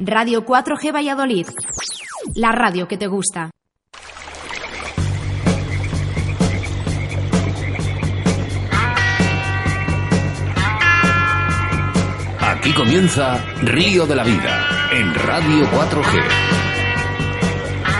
Radio 0.00 0.44
4G 0.44 0.92
Valladolid. 0.92 1.46
La 2.34 2.52
radio 2.52 2.88
que 2.88 2.96
te 2.96 3.06
gusta. 3.06 3.50
Aquí 12.40 12.72
comienza 12.72 13.44
Río 13.62 14.06
de 14.06 14.16
la 14.16 14.24
Vida 14.24 14.88
en 14.92 15.14
Radio 15.14 15.64
4G. 15.66 16.22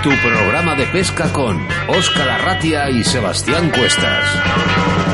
Tu 0.03 0.11
programa 0.27 0.75
de 0.75 0.87
pesca 0.87 1.33
con 1.33 1.67
Óscar 1.89 2.29
Arratia 2.29 2.91
y 2.91 3.05
Sebastián 3.05 3.71
Cuestas. 3.71 5.14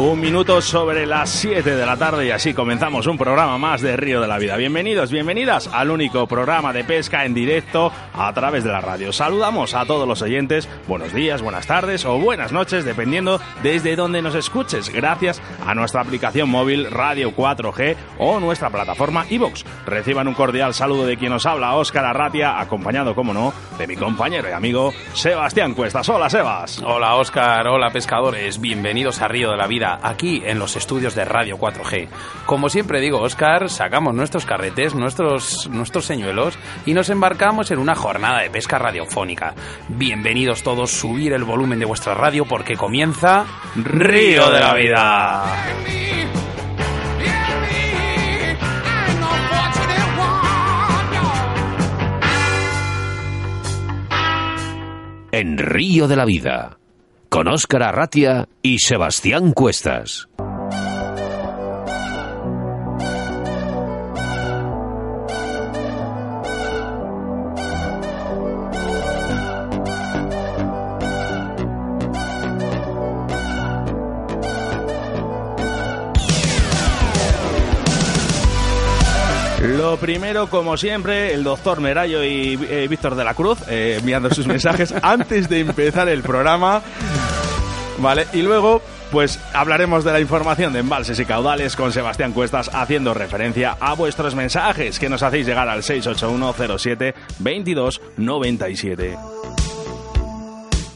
Un 0.00 0.18
minuto 0.18 0.62
sobre 0.62 1.04
las 1.04 1.28
7 1.28 1.76
de 1.76 1.84
la 1.84 1.94
tarde 1.94 2.24
y 2.24 2.30
así 2.30 2.54
comenzamos 2.54 3.06
un 3.06 3.18
programa 3.18 3.58
más 3.58 3.82
de 3.82 3.98
Río 3.98 4.22
de 4.22 4.28
la 4.28 4.38
Vida. 4.38 4.56
Bienvenidos, 4.56 5.10
bienvenidas 5.10 5.68
al 5.70 5.90
único 5.90 6.26
programa 6.26 6.72
de 6.72 6.84
pesca 6.84 7.26
en 7.26 7.34
directo 7.34 7.92
a 8.14 8.32
través 8.32 8.64
de 8.64 8.72
la 8.72 8.80
radio. 8.80 9.12
Saludamos 9.12 9.74
a 9.74 9.84
todos 9.84 10.08
los 10.08 10.22
oyentes, 10.22 10.70
buenos 10.88 11.12
días, 11.12 11.42
buenas 11.42 11.66
tardes 11.66 12.06
o 12.06 12.18
buenas 12.18 12.50
noches, 12.50 12.86
dependiendo 12.86 13.42
desde 13.62 13.94
donde 13.94 14.22
nos 14.22 14.34
escuches, 14.34 14.88
gracias 14.88 15.42
a 15.66 15.74
nuestra 15.74 16.00
aplicación 16.00 16.48
móvil 16.48 16.90
Radio 16.90 17.36
4G 17.36 17.94
o 18.16 18.40
nuestra 18.40 18.70
plataforma 18.70 19.26
iVox. 19.28 19.66
Reciban 19.84 20.28
un 20.28 20.34
cordial 20.34 20.72
saludo 20.72 21.04
de 21.04 21.18
quien 21.18 21.30
nos 21.30 21.44
habla, 21.44 21.74
Óscar 21.74 22.06
Arratia, 22.06 22.58
acompañado, 22.58 23.14
como 23.14 23.34
no, 23.34 23.52
de 23.76 23.86
mi 23.86 23.96
compañero 23.96 24.48
y 24.48 24.52
amigo 24.52 24.94
Sebastián 25.12 25.74
Cuestas. 25.74 26.08
Hola, 26.08 26.30
Sebas. 26.30 26.80
Hola, 26.82 27.16
Óscar. 27.16 27.68
Hola, 27.68 27.90
pescadores. 27.90 28.62
Bienvenidos 28.62 29.20
a 29.20 29.28
Río 29.28 29.50
de 29.50 29.58
la 29.58 29.66
Vida 29.66 29.89
aquí 30.02 30.42
en 30.44 30.58
los 30.58 30.76
estudios 30.76 31.14
de 31.14 31.24
Radio 31.24 31.58
4G. 31.58 32.08
Como 32.46 32.68
siempre 32.68 33.00
digo, 33.00 33.20
Oscar, 33.20 33.68
sacamos 33.70 34.14
nuestros 34.14 34.46
carretes, 34.46 34.94
nuestros, 34.94 35.68
nuestros 35.70 36.04
señuelos 36.04 36.58
y 36.86 36.94
nos 36.94 37.10
embarcamos 37.10 37.70
en 37.70 37.78
una 37.78 37.94
jornada 37.94 38.40
de 38.40 38.50
pesca 38.50 38.78
radiofónica. 38.78 39.54
Bienvenidos 39.88 40.62
todos, 40.62 40.90
subir 40.90 41.32
el 41.32 41.44
volumen 41.44 41.78
de 41.78 41.86
vuestra 41.86 42.14
radio 42.14 42.44
porque 42.44 42.76
comienza 42.76 43.46
Río 43.76 44.50
de 44.50 44.60
la 44.60 44.74
Vida. 44.74 45.44
En 55.32 55.58
Río 55.58 56.08
de 56.08 56.16
la 56.16 56.24
Vida 56.24 56.79
con 57.30 57.46
Óscar 57.48 57.84
Arratia 57.84 58.48
y 58.60 58.80
Sebastián 58.80 59.52
Cuestas. 59.52 60.28
Primero, 80.00 80.48
como 80.48 80.76
siempre, 80.76 81.34
el 81.34 81.44
doctor 81.44 81.80
Merayo 81.80 82.24
y 82.24 82.58
eh, 82.68 82.88
Víctor 82.88 83.14
de 83.14 83.24
la 83.24 83.34
Cruz 83.34 83.58
eh, 83.68 83.96
enviando 84.00 84.30
sus 84.30 84.46
mensajes 84.46 84.94
antes 85.02 85.48
de 85.48 85.60
empezar 85.60 86.08
el 86.08 86.22
programa. 86.22 86.82
Vale, 87.98 88.26
y 88.32 88.40
luego, 88.42 88.80
pues 89.12 89.38
hablaremos 89.52 90.02
de 90.04 90.12
la 90.12 90.20
información 90.20 90.72
de 90.72 90.80
embalses 90.80 91.20
y 91.20 91.26
caudales 91.26 91.76
con 91.76 91.92
Sebastián 91.92 92.32
Cuestas 92.32 92.70
haciendo 92.72 93.12
referencia 93.12 93.76
a 93.78 93.94
vuestros 93.94 94.34
mensajes 94.34 94.98
que 94.98 95.10
nos 95.10 95.22
hacéis 95.22 95.46
llegar 95.46 95.68
al 95.68 95.82
68107 95.82 97.14
2297. 97.38 99.18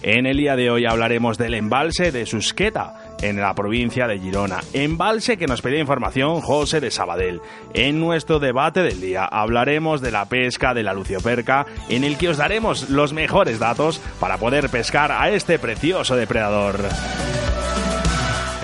En 0.07 0.27
el 0.27 0.37
día 0.37 0.55
de 0.55 0.71
hoy 0.71 0.85
hablaremos 0.85 1.39
del 1.39 1.55
embalse 1.55 2.13
de 2.13 2.27
Susqueta 2.27 3.04
en 3.25 3.41
la 3.41 3.55
provincia 3.55 4.07
de 4.07 4.19
Girona. 4.19 4.61
Embalse 4.73 5.39
que 5.39 5.47
nos 5.47 5.63
pedía 5.63 5.81
información 5.81 6.41
José 6.41 6.81
de 6.81 6.91
Sabadell. 6.91 7.41
En 7.73 7.99
nuestro 7.99 8.39
debate 8.39 8.83
del 8.83 9.01
día 9.01 9.25
hablaremos 9.25 10.01
de 10.01 10.11
la 10.11 10.27
pesca 10.27 10.75
de 10.75 10.83
la 10.83 10.93
lucioperca, 10.93 11.67
en 11.89 12.05
el 12.05 12.19
que 12.19 12.29
os 12.29 12.37
daremos 12.37 12.91
los 12.91 13.13
mejores 13.13 13.59
datos 13.59 14.01
para 14.21 14.37
poder 14.37 14.69
pescar 14.69 15.11
a 15.11 15.31
este 15.31 15.59
precioso 15.59 16.17
depredador. 16.17 16.81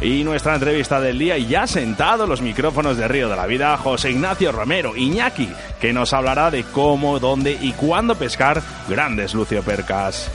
Y 0.03 0.25
nuestra 0.25 0.55
entrevista 0.55 1.01
del 1.01 1.19
día, 1.19 1.37
ya 1.37 1.67
sentado 1.67 2.27
los 2.27 2.41
micrófonos 2.41 2.97
de 2.97 3.07
Río 3.07 3.29
de 3.29 3.37
la 3.37 3.47
Vida, 3.47 3.77
José 3.77 4.11
Ignacio 4.11 4.51
Romero 4.51 4.97
Iñaki, 4.97 5.51
que 5.79 5.93
nos 5.93 6.15
hablará 6.15 6.51
de 6.51 6.65
cómo, 6.65 7.19
dónde 7.19 7.59
y 7.61 7.73
cuándo 7.73 8.15
pescar 8.15 8.63
grandes 8.89 9.35
luciopercas. 9.35 10.31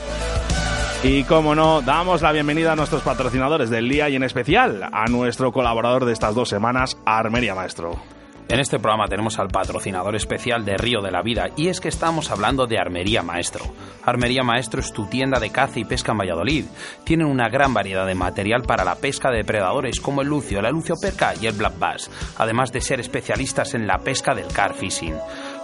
Y 1.02 1.24
como 1.24 1.54
no, 1.54 1.82
damos 1.82 2.22
la 2.22 2.32
bienvenida 2.32 2.72
a 2.72 2.76
nuestros 2.76 3.02
patrocinadores 3.02 3.70
del 3.70 3.88
día 3.88 4.08
y 4.08 4.16
en 4.16 4.24
especial 4.24 4.88
a 4.90 5.06
nuestro 5.06 5.52
colaborador 5.52 6.04
de 6.04 6.12
estas 6.12 6.34
dos 6.34 6.48
semanas, 6.48 6.96
Armeria 7.04 7.54
Maestro. 7.54 8.00
En 8.48 8.60
este 8.60 8.78
programa 8.78 9.08
tenemos 9.08 9.40
al 9.40 9.48
patrocinador 9.48 10.14
especial 10.14 10.64
de 10.64 10.76
Río 10.76 11.02
de 11.02 11.10
la 11.10 11.22
Vida 11.22 11.48
y 11.56 11.66
es 11.66 11.80
que 11.80 11.88
estamos 11.88 12.30
hablando 12.30 12.68
de 12.68 12.78
Armería 12.78 13.22
Maestro. 13.22 13.64
Armería 14.04 14.44
Maestro 14.44 14.80
es 14.80 14.92
tu 14.92 15.06
tienda 15.06 15.40
de 15.40 15.50
caza 15.50 15.80
y 15.80 15.84
pesca 15.84 16.12
en 16.12 16.18
Valladolid. 16.18 16.64
Tienen 17.02 17.26
una 17.26 17.48
gran 17.48 17.74
variedad 17.74 18.06
de 18.06 18.14
material 18.14 18.62
para 18.62 18.84
la 18.84 18.94
pesca 18.94 19.30
de 19.30 19.38
depredadores 19.38 20.00
como 20.00 20.22
el 20.22 20.28
lucio, 20.28 20.62
la 20.62 20.70
lucioperca 20.70 21.34
y 21.40 21.46
el 21.46 21.56
black 21.56 21.76
bass, 21.76 22.08
además 22.36 22.70
de 22.70 22.80
ser 22.80 23.00
especialistas 23.00 23.74
en 23.74 23.88
la 23.88 23.98
pesca 23.98 24.32
del 24.32 24.46
car 24.46 24.74
fishing. 24.74 25.16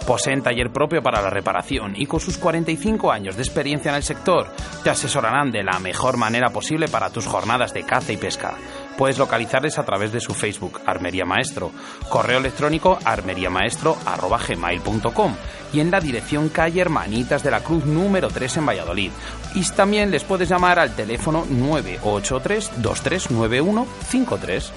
Poseen 0.05 0.41
taller 0.41 0.71
propio 0.71 1.01
para 1.01 1.21
la 1.21 1.29
reparación 1.29 1.93
y 1.95 2.07
con 2.07 2.19
sus 2.19 2.37
45 2.37 3.09
años 3.11 3.37
de 3.37 3.43
experiencia 3.43 3.89
en 3.89 3.95
el 3.95 4.03
sector 4.03 4.47
te 4.83 4.89
asesorarán 4.89 5.49
de 5.51 5.63
la 5.63 5.79
mejor 5.79 6.17
manera 6.17 6.49
posible 6.49 6.89
para 6.89 7.09
tus 7.09 7.25
jornadas 7.25 7.73
de 7.73 7.83
caza 7.83 8.11
y 8.11 8.17
pesca. 8.17 8.55
Puedes 8.97 9.17
localizarles 9.17 9.79
a 9.79 9.85
través 9.85 10.11
de 10.11 10.19
su 10.19 10.33
Facebook, 10.33 10.81
Armería 10.85 11.23
Maestro, 11.23 11.71
correo 12.09 12.39
electrónico 12.39 12.99
armeriamaestro.gmail.com 13.03 15.35
y 15.71 15.79
en 15.79 15.89
la 15.89 16.01
dirección 16.01 16.49
calle 16.49 16.81
Hermanitas 16.81 17.41
de 17.41 17.51
la 17.51 17.61
Cruz 17.61 17.85
número 17.85 18.27
3 18.27 18.57
en 18.57 18.65
Valladolid. 18.65 19.11
Y 19.55 19.63
también 19.69 20.11
les 20.11 20.25
puedes 20.25 20.49
llamar 20.49 20.79
al 20.79 20.93
teléfono 20.95 21.45
983 21.49 22.81
239153. 22.81 24.73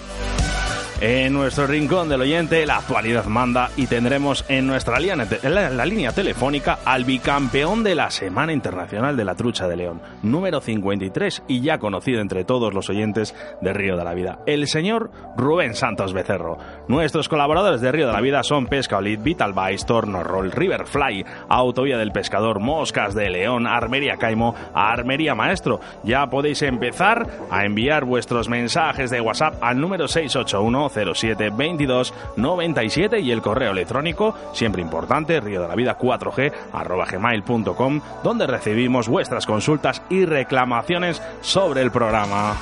En 0.98 1.34
nuestro 1.34 1.66
rincón 1.66 2.08
del 2.08 2.22
oyente, 2.22 2.64
la 2.64 2.78
actualidad 2.78 3.26
manda 3.26 3.68
y 3.76 3.86
tendremos 3.86 4.46
en 4.48 4.66
nuestra 4.66 4.98
línea, 4.98 5.26
la, 5.42 5.84
línea 5.84 6.10
telefónica 6.12 6.78
al 6.86 7.04
bicampeón 7.04 7.84
de 7.84 7.94
la 7.94 8.10
Semana 8.10 8.54
Internacional 8.54 9.14
de 9.14 9.26
la 9.26 9.34
Trucha 9.34 9.68
de 9.68 9.76
León, 9.76 10.00
número 10.22 10.62
53 10.62 11.42
y 11.48 11.60
ya 11.60 11.76
conocido 11.78 12.22
entre 12.22 12.44
todos 12.44 12.72
los 12.72 12.88
oyentes 12.88 13.34
de 13.60 13.74
Río 13.74 13.98
de 13.98 14.04
la 14.04 14.14
Vida, 14.14 14.38
el 14.46 14.66
señor 14.68 15.10
Rubén 15.36 15.74
Santos 15.74 16.14
Becerro. 16.14 16.56
Nuestros 16.88 17.28
colaboradores 17.28 17.82
de 17.82 17.92
Río 17.92 18.06
de 18.06 18.14
la 18.14 18.22
Vida 18.22 18.42
son 18.42 18.66
Pesca 18.66 18.96
Olid, 18.96 19.20
Vital 19.20 19.52
Vice, 19.52 19.84
Torno 19.84 20.24
Roll, 20.24 20.50
Riverfly, 20.50 21.26
Autovía 21.50 21.98
del 21.98 22.12
Pescador, 22.12 22.58
Moscas 22.58 23.14
de 23.14 23.28
León, 23.28 23.66
Armería 23.66 24.16
Caimo, 24.16 24.54
Armería 24.72 25.34
Maestro. 25.34 25.78
Ya 26.04 26.30
podéis 26.30 26.62
empezar 26.62 27.26
a 27.50 27.66
enviar 27.66 28.06
vuestros 28.06 28.48
mensajes 28.48 29.10
de 29.10 29.20
WhatsApp 29.20 29.62
al 29.62 29.78
número 29.78 30.08
681 30.08 30.85
07 30.88 31.50
22 31.50 32.14
97 32.36 33.20
y 33.20 33.30
el 33.30 33.42
correo 33.42 33.72
electrónico, 33.72 34.34
siempre 34.52 34.82
importante, 34.82 35.40
río 35.40 35.62
de 35.62 35.68
la 35.68 35.74
vida 35.74 35.98
4G 35.98 36.52
arroba 36.72 37.06
gmail.com, 37.06 38.00
donde 38.22 38.46
recibimos 38.46 39.08
vuestras 39.08 39.46
consultas 39.46 40.02
y 40.10 40.24
reclamaciones 40.24 41.22
sobre 41.40 41.82
el 41.82 41.90
programa. 41.90 42.56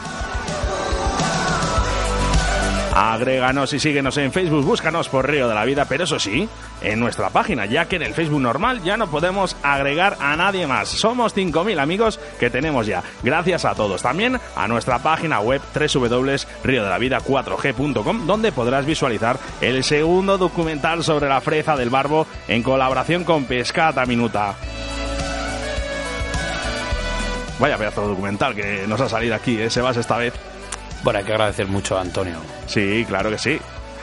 Agréganos 2.94 3.72
y 3.72 3.80
síguenos 3.80 4.16
en 4.18 4.30
Facebook, 4.30 4.64
búscanos 4.64 5.08
por 5.08 5.28
Río 5.28 5.48
de 5.48 5.54
la 5.56 5.64
Vida, 5.64 5.86
pero 5.86 6.04
eso 6.04 6.20
sí, 6.20 6.48
en 6.80 7.00
nuestra 7.00 7.30
página, 7.30 7.66
ya 7.66 7.86
que 7.86 7.96
en 7.96 8.02
el 8.02 8.14
Facebook 8.14 8.40
normal 8.40 8.84
ya 8.84 8.96
no 8.96 9.10
podemos 9.10 9.56
agregar 9.64 10.16
a 10.20 10.36
nadie 10.36 10.68
más. 10.68 10.90
Somos 10.90 11.34
5.000 11.34 11.80
amigos 11.80 12.20
que 12.38 12.50
tenemos 12.50 12.86
ya. 12.86 13.02
Gracias 13.24 13.64
a 13.64 13.74
todos. 13.74 14.00
También 14.00 14.38
a 14.54 14.68
nuestra 14.68 15.00
página 15.00 15.40
web 15.40 15.60
www.riodelavida4g.com, 15.74 18.26
donde 18.26 18.52
podrás 18.52 18.86
visualizar 18.86 19.40
el 19.60 19.82
segundo 19.82 20.38
documental 20.38 21.02
sobre 21.02 21.28
la 21.28 21.40
freza 21.40 21.76
del 21.76 21.90
barbo 21.90 22.28
en 22.46 22.62
colaboración 22.62 23.24
con 23.24 23.46
Pescata 23.46 24.06
Minuta. 24.06 24.54
Vaya 27.58 27.76
pedazo 27.76 28.02
de 28.02 28.08
documental 28.08 28.54
que 28.54 28.84
nos 28.86 29.00
ha 29.00 29.08
salido 29.08 29.34
aquí, 29.34 29.60
¿eh? 29.60 29.68
Sebas, 29.68 29.96
esta 29.96 30.16
vez. 30.16 30.32
Bueno, 31.04 31.18
hay 31.20 31.24
que 31.24 31.32
agradecer 31.32 31.68
mucho 31.68 31.96
a 31.96 32.00
Antonio. 32.00 32.38
Sí, 32.66 33.04
claro 33.06 33.30
que 33.30 33.38
sí. 33.38 33.58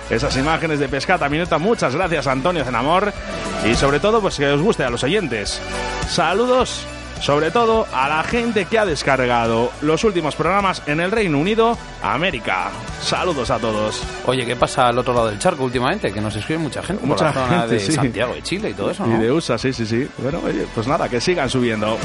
Esas 0.09 0.35
imágenes 0.37 0.79
de 0.79 0.87
pescata 0.87 1.27
minuta, 1.27 1.57
muchas 1.57 1.95
gracias 1.95 2.27
Antonio 2.27 2.63
Zenamor 2.63 3.11
y 3.69 3.75
sobre 3.75 3.99
todo 3.99 4.21
pues 4.21 4.37
que 4.37 4.47
os 4.47 4.61
guste 4.61 4.83
a 4.83 4.89
los 4.89 5.03
oyentes. 5.03 5.61
Saludos 6.09 6.85
sobre 7.21 7.51
todo 7.51 7.85
a 7.93 8.09
la 8.09 8.23
gente 8.23 8.65
que 8.65 8.79
ha 8.79 8.85
descargado 8.85 9.71
los 9.81 10.03
últimos 10.03 10.35
programas 10.35 10.81
en 10.87 10.99
el 10.99 11.11
Reino 11.11 11.37
Unido, 11.37 11.77
América. 12.01 12.71
Saludos 12.99 13.51
a 13.51 13.59
todos. 13.59 14.01
Oye, 14.25 14.45
¿qué 14.45 14.55
pasa 14.55 14.87
al 14.87 14.97
otro 14.97 15.13
lado 15.13 15.27
del 15.27 15.37
charco 15.37 15.63
últimamente? 15.63 16.11
Que 16.11 16.19
nos 16.19 16.35
escribe 16.35 16.59
mucha 16.59 16.81
gente 16.81 17.05
Mucha 17.05 17.31
por 17.31 17.35
la 17.35 17.45
zona 17.47 17.59
gente, 17.61 17.75
de 17.75 17.79
sí. 17.79 17.91
Santiago 17.93 18.33
de 18.33 18.41
Chile 18.41 18.71
y 18.71 18.73
todo 18.73 18.89
eso, 18.91 19.05
Y 19.07 19.13
de 19.21 19.31
USA, 19.31 19.57
sí, 19.57 19.71
sí, 19.71 19.85
sí. 19.85 20.07
Bueno, 20.17 20.41
oye, 20.43 20.65
pues 20.73 20.87
nada, 20.87 21.07
que 21.07 21.21
sigan 21.21 21.49
subiendo. 21.49 21.95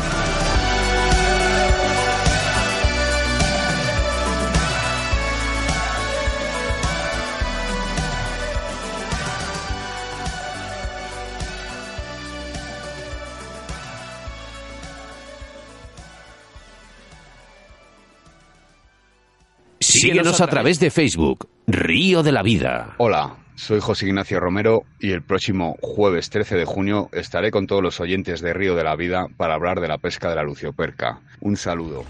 Síguenos 20.07 20.41
a 20.41 20.47
través 20.47 20.79
de 20.79 20.93
Facebook, 20.93 21.49
Río 21.67 22.23
de 22.23 22.31
la 22.31 22.45
Vida. 22.45 22.95
Hola, 22.99 23.39
soy 23.57 23.81
José 23.81 24.07
Ignacio 24.07 24.39
Romero 24.39 24.85
y 25.01 25.11
el 25.11 25.21
próximo 25.21 25.77
jueves 25.81 26.31
13 26.31 26.55
de 26.55 26.65
junio 26.65 27.09
estaré 27.13 27.51
con 27.51 27.67
todos 27.67 27.83
los 27.83 27.99
oyentes 27.99 28.41
de 28.41 28.55
Río 28.55 28.77
de 28.77 28.85
la 28.85 28.95
Vida 28.95 29.27
para 29.37 29.55
hablar 29.55 29.81
de 29.81 29.89
la 29.89 29.99
pesca 29.99 30.29
de 30.31 30.37
la 30.37 30.45
lucioperca. 30.45 31.19
Un 31.41 31.57
saludo. 31.57 32.05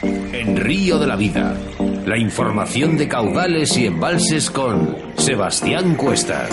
En 0.00 0.56
Río 0.56 0.98
de 0.98 1.06
la 1.06 1.16
Vida, 1.16 1.54
la 2.06 2.16
información 2.16 2.96
de 2.96 3.08
caudales 3.08 3.76
y 3.76 3.84
embalses 3.84 4.50
con 4.50 4.96
Sebastián 5.18 5.96
Cuestas. 5.96 6.48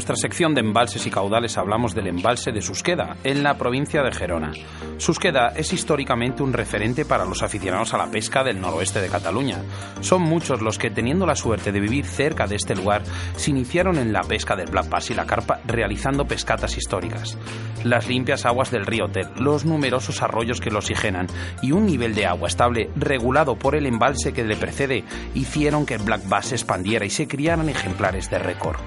Nuestra 0.00 0.16
sección 0.16 0.54
de 0.54 0.62
embalses 0.62 1.06
y 1.06 1.10
caudales 1.10 1.58
hablamos 1.58 1.94
del 1.94 2.06
embalse 2.06 2.52
de 2.52 2.62
Susqueda, 2.62 3.18
en 3.22 3.42
la 3.42 3.58
provincia 3.58 4.02
de 4.02 4.10
Gerona. 4.10 4.50
Susqueda 4.96 5.52
es 5.54 5.74
históricamente 5.74 6.42
un 6.42 6.54
referente 6.54 7.04
para 7.04 7.26
los 7.26 7.42
aficionados 7.42 7.92
a 7.92 7.98
la 7.98 8.10
pesca 8.10 8.42
del 8.42 8.62
noroeste 8.62 9.02
de 9.02 9.10
Cataluña. 9.10 9.58
Son 10.00 10.22
muchos 10.22 10.62
los 10.62 10.78
que, 10.78 10.88
teniendo 10.88 11.26
la 11.26 11.36
suerte 11.36 11.70
de 11.70 11.80
vivir 11.80 12.06
cerca 12.06 12.46
de 12.46 12.56
este 12.56 12.74
lugar, 12.74 13.02
se 13.36 13.50
iniciaron 13.50 13.98
en 13.98 14.10
la 14.10 14.22
pesca 14.22 14.56
del 14.56 14.70
black 14.70 14.88
bass 14.88 15.10
y 15.10 15.14
la 15.14 15.26
carpa 15.26 15.60
realizando 15.66 16.26
pescatas 16.26 16.78
históricas. 16.78 17.36
Las 17.84 18.08
limpias 18.08 18.46
aguas 18.46 18.70
del 18.70 18.86
río 18.86 19.08
Ter, 19.08 19.38
los 19.38 19.66
numerosos 19.66 20.22
arroyos 20.22 20.62
que 20.62 20.70
lo 20.70 20.78
oxigenan 20.78 21.26
y 21.60 21.72
un 21.72 21.84
nivel 21.84 22.14
de 22.14 22.24
agua 22.24 22.48
estable 22.48 22.88
regulado 22.96 23.56
por 23.56 23.74
el 23.74 23.84
embalse 23.84 24.32
que 24.32 24.44
le 24.44 24.56
precede 24.56 25.04
hicieron 25.34 25.84
que 25.84 25.96
el 25.96 26.02
black 26.04 26.26
bass 26.26 26.46
se 26.46 26.54
expandiera 26.54 27.04
y 27.04 27.10
se 27.10 27.28
criaran 27.28 27.68
ejemplares 27.68 28.30
de 28.30 28.38
récord. 28.38 28.78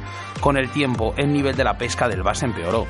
Con 0.44 0.58
el 0.58 0.70
tiempo, 0.72 1.14
el 1.16 1.32
nivel 1.32 1.56
de 1.56 1.64
la 1.64 1.78
pesca 1.78 2.10
del 2.10 2.22
bass 2.22 2.44
empeoró. 2.44 2.86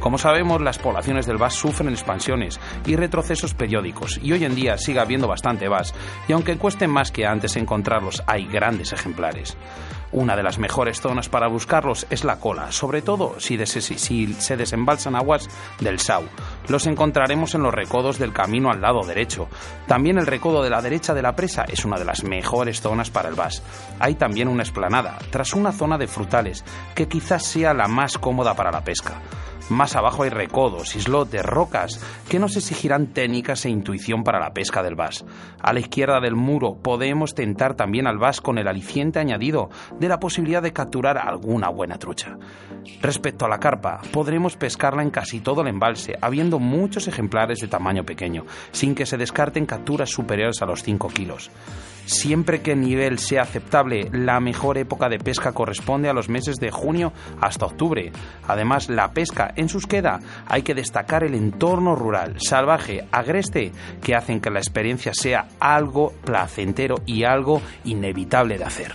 Como 0.00 0.16
sabemos, 0.16 0.62
las 0.62 0.78
poblaciones 0.78 1.26
del 1.26 1.36
bass 1.36 1.52
sufren 1.52 1.90
expansiones 1.90 2.58
y 2.86 2.96
retrocesos 2.96 3.52
periódicos, 3.52 4.18
y 4.22 4.32
hoy 4.32 4.42
en 4.42 4.54
día 4.54 4.78
sigue 4.78 5.00
habiendo 5.00 5.28
bastante 5.28 5.68
bass, 5.68 5.94
y 6.26 6.32
aunque 6.32 6.56
cueste 6.56 6.88
más 6.88 7.12
que 7.12 7.26
antes 7.26 7.56
encontrarlos, 7.56 8.22
hay 8.26 8.46
grandes 8.46 8.94
ejemplares. 8.94 9.54
Una 10.12 10.36
de 10.36 10.42
las 10.44 10.58
mejores 10.58 11.00
zonas 11.00 11.28
para 11.28 11.48
buscarlos 11.48 12.06
es 12.10 12.22
la 12.24 12.36
cola, 12.36 12.70
sobre 12.70 13.02
todo 13.02 13.34
si, 13.40 13.56
des- 13.56 13.70
si- 13.72 14.32
se 14.34 14.56
desembalsan 14.56 15.16
aguas 15.16 15.48
del 15.80 15.98
Sau. 15.98 16.22
Los 16.68 16.86
encontraremos 16.86 17.54
en 17.54 17.62
los 17.64 17.74
recodos 17.74 18.18
del 18.18 18.32
camino 18.32 18.70
al 18.70 18.80
lado 18.80 19.02
derecho. 19.04 19.48
También 19.88 20.18
el 20.18 20.26
recodo 20.26 20.62
de 20.62 20.70
la 20.70 20.82
derecha 20.82 21.14
de 21.14 21.22
la 21.22 21.34
presa 21.34 21.64
es 21.64 21.84
una 21.84 21.98
de 21.98 22.04
las 22.04 22.22
mejores 22.22 22.80
zonas 22.80 23.10
para 23.10 23.28
el 23.28 23.34
bass. 23.34 23.62
Hay 23.98 24.14
también 24.14 24.46
una 24.48 24.62
esplanada, 24.62 25.18
tras 25.30 25.52
una 25.54 25.72
zona 25.72 25.98
de 25.98 26.06
frutales, 26.06 26.64
que 26.94 27.08
quizás 27.08 27.42
sea 27.44 27.74
la 27.74 27.88
más 27.88 28.16
cómoda 28.18 28.54
para 28.54 28.70
la 28.70 28.84
pesca. 28.84 29.14
Más 29.70 29.96
abajo 29.96 30.24
hay 30.24 30.30
recodos, 30.30 30.94
islotes, 30.94 31.42
rocas, 31.42 31.98
que 32.28 32.38
nos 32.38 32.54
exigirán 32.56 33.06
técnicas 33.06 33.64
e 33.64 33.70
intuición 33.70 34.22
para 34.22 34.38
la 34.38 34.52
pesca 34.52 34.82
del 34.82 34.94
bass. 34.94 35.24
A 35.58 35.72
la 35.72 35.80
izquierda 35.80 36.20
del 36.20 36.36
muro 36.36 36.76
podemos 36.82 37.34
tentar 37.34 37.74
también 37.74 38.06
al 38.06 38.18
bass 38.18 38.42
con 38.42 38.58
el 38.58 38.68
aliciente 38.68 39.20
añadido 39.20 39.70
de 39.98 40.08
la 40.08 40.20
posibilidad 40.20 40.62
de 40.62 40.74
capturar 40.74 41.16
alguna 41.16 41.70
buena 41.70 41.98
trucha. 41.98 42.36
Respecto 43.00 43.46
a 43.46 43.48
la 43.48 43.58
carpa, 43.58 44.02
podremos 44.12 44.56
pescarla 44.56 45.02
en 45.02 45.10
casi 45.10 45.40
todo 45.40 45.62
el 45.62 45.68
embalse, 45.68 46.18
habiendo 46.20 46.58
muchos 46.58 47.08
ejemplares 47.08 47.60
de 47.60 47.68
tamaño 47.68 48.04
pequeño, 48.04 48.44
sin 48.70 48.94
que 48.94 49.06
se 49.06 49.16
descarten 49.16 49.64
capturas 49.64 50.10
superiores 50.10 50.60
a 50.60 50.66
los 50.66 50.82
5 50.82 51.08
kilos. 51.08 51.50
Siempre 52.06 52.60
que 52.60 52.72
el 52.72 52.80
nivel 52.80 53.18
sea 53.18 53.42
aceptable, 53.42 54.08
la 54.12 54.40
mejor 54.40 54.78
época 54.78 55.08
de 55.08 55.18
pesca 55.18 55.52
corresponde 55.52 56.08
a 56.08 56.12
los 56.12 56.28
meses 56.28 56.56
de 56.56 56.70
junio 56.70 57.12
hasta 57.40 57.66
octubre. 57.66 58.12
Además, 58.46 58.88
la 58.88 59.12
pesca 59.12 59.52
en 59.56 59.68
Susqueda 59.68 60.20
hay 60.46 60.62
que 60.62 60.74
destacar 60.74 61.24
el 61.24 61.34
entorno 61.34 61.94
rural, 61.94 62.36
salvaje, 62.38 63.06
agreste, 63.10 63.72
que 64.02 64.14
hacen 64.14 64.40
que 64.40 64.50
la 64.50 64.58
experiencia 64.58 65.12
sea 65.14 65.48
algo 65.60 66.12
placentero 66.24 66.96
y 67.06 67.24
algo 67.24 67.60
inevitable 67.84 68.58
de 68.58 68.64
hacer. 68.64 68.92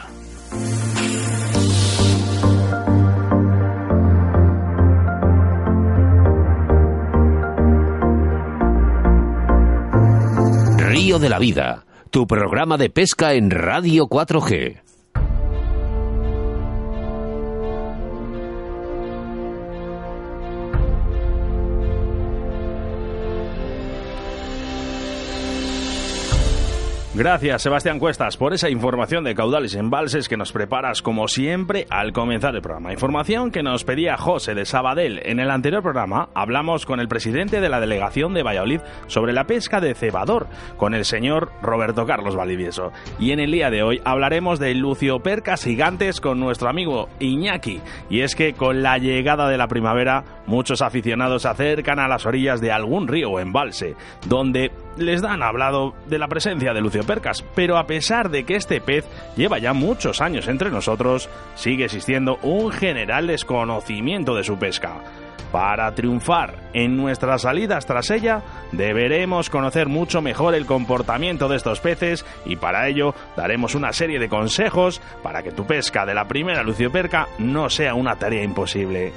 Río 10.78 11.20
de 11.20 11.30
la 11.30 11.40
Vida, 11.40 11.84
tu 12.10 12.26
programa 12.26 12.78
de 12.78 12.90
pesca 12.90 13.34
en 13.34 13.52
Radio 13.52 14.08
4G. 14.08 14.82
Gracias, 27.20 27.64
Sebastián 27.64 28.00
Cuestas, 28.00 28.38
por 28.38 28.54
esa 28.54 28.70
información 28.70 29.26
de 29.26 29.36
caudales 29.36 29.76
y 29.76 29.78
embalses 29.78 30.30
que 30.30 30.38
nos 30.38 30.54
preparas, 30.54 31.02
como 31.02 31.28
siempre, 31.28 31.86
al 31.90 32.14
comenzar 32.14 32.56
el 32.56 32.62
programa. 32.62 32.94
Información 32.94 33.52
que 33.52 33.62
nos 33.62 33.84
pedía 33.84 34.16
José 34.16 34.56
de 34.56 34.64
Sabadell. 34.64 35.20
En 35.26 35.42
el 35.42 35.52
anterior 35.52 35.84
programa 35.84 36.30
hablamos 36.34 36.86
con 36.86 37.02
el 37.02 37.10
presidente 37.10 37.60
de 37.60 37.68
la 37.68 37.82
delegación 37.82 38.34
de 38.34 38.44
Valladolid 38.44 38.80
sobre 39.08 39.34
la 39.34 39.44
pesca 39.44 39.82
de 39.82 39.96
cebador, 39.96 40.48
con 40.78 40.94
el 40.94 41.04
señor 41.04 41.52
Roberto 41.62 42.06
Carlos 42.06 42.38
Valdivieso. 42.38 42.94
Y 43.20 43.34
en 43.34 43.42
el 43.42 43.52
día 43.52 43.70
de 43.70 43.84
hoy 43.84 44.00
hablaremos 44.06 44.58
de 44.58 44.74
luciopercas 44.74 45.66
gigantes 45.66 46.22
con 46.22 46.40
nuestro 46.40 46.70
amigo 46.70 47.10
Iñaki. 47.20 47.82
Y 48.10 48.22
es 48.22 48.34
que 48.34 48.54
con 48.54 48.82
la 48.82 48.98
llegada 48.98 49.50
de 49.50 49.58
la 49.58 49.68
primavera, 49.68 50.24
muchos 50.48 50.82
aficionados 50.82 51.42
se 51.42 51.50
acercan 51.50 52.00
a 52.00 52.08
las 52.08 52.26
orillas 52.26 52.62
de 52.62 52.72
algún 52.72 53.10
río 53.10 53.32
o 53.32 53.40
embalse, 53.42 53.96
donde 54.26 54.72
les 54.98 55.22
dan 55.22 55.44
hablado 55.44 55.94
de 56.08 56.20
la 56.20 56.28
presencia 56.28 56.74
de 56.74 56.82
luciopercas, 56.82 57.44
pero 57.56 57.78
a 57.78 57.88
pesar 57.88 58.30
de 58.30 58.44
que 58.44 58.56
este 58.56 58.82
pez 58.82 59.06
lleva 59.36 59.60
ya 59.60 59.74
muchos 59.74 60.22
años 60.22 60.48
entre 60.48 60.70
nosotros, 60.70 61.30
sigue 61.56 61.86
existiendo 61.86 62.38
un 62.42 62.72
general 62.72 63.28
desconocimiento 63.28 64.36
de 64.36 64.44
su 64.44 64.58
pesca. 64.58 65.02
Para 65.52 65.96
triunfar 65.96 66.54
en 66.74 66.96
nuestras 66.96 67.42
salidas 67.42 67.88
tras 67.88 68.12
ella, 68.12 68.44
deberemos 68.72 69.50
conocer 69.50 69.88
mucho 69.88 70.22
mejor 70.22 70.54
el 70.54 70.68
comportamiento 70.68 71.48
de 71.48 71.58
estos 71.58 71.80
peces 71.80 72.24
y 72.46 72.56
para 72.56 72.88
ello 72.88 73.16
daremos 73.36 73.74
una 73.74 73.92
serie 73.92 74.20
de 74.20 74.30
consejos 74.30 75.02
para 75.24 75.42
que 75.42 75.52
tu 75.52 75.66
pesca 75.66 76.06
de 76.06 76.14
la 76.14 76.28
primera 76.28 76.62
lucioperca 76.62 77.28
no 77.40 77.70
sea 77.70 77.96
una 77.96 78.16
tarea 78.16 78.44
imposible. 78.44 79.12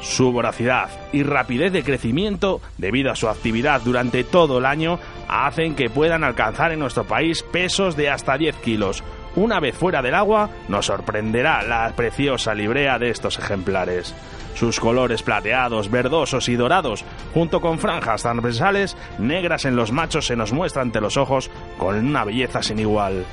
Su 0.00 0.32
voracidad 0.32 0.88
y 1.12 1.22
rapidez 1.22 1.72
de 1.72 1.82
crecimiento, 1.82 2.60
debido 2.78 3.10
a 3.10 3.16
su 3.16 3.28
actividad 3.28 3.82
durante 3.82 4.24
todo 4.24 4.58
el 4.58 4.66
año, 4.66 4.98
hacen 5.28 5.74
que 5.74 5.90
puedan 5.90 6.24
alcanzar 6.24 6.72
en 6.72 6.78
nuestro 6.78 7.04
país 7.04 7.42
pesos 7.42 7.96
de 7.96 8.08
hasta 8.08 8.38
10 8.38 8.56
kilos. 8.56 9.04
Una 9.36 9.60
vez 9.60 9.76
fuera 9.76 10.02
del 10.02 10.14
agua, 10.14 10.50
nos 10.68 10.86
sorprenderá 10.86 11.62
la 11.62 11.92
preciosa 11.94 12.54
librea 12.54 12.98
de 12.98 13.10
estos 13.10 13.38
ejemplares. 13.38 14.14
Sus 14.54 14.80
colores 14.80 15.22
plateados, 15.22 15.90
verdosos 15.90 16.48
y 16.48 16.56
dorados, 16.56 17.04
junto 17.32 17.60
con 17.60 17.78
franjas 17.78 18.22
transversales 18.22 18.96
negras 19.18 19.64
en 19.66 19.76
los 19.76 19.92
machos, 19.92 20.26
se 20.26 20.34
nos 20.34 20.52
muestra 20.52 20.82
ante 20.82 21.00
los 21.00 21.16
ojos 21.16 21.50
con 21.78 21.96
una 21.96 22.24
belleza 22.24 22.62
sin 22.62 22.78
igual. 22.78 23.24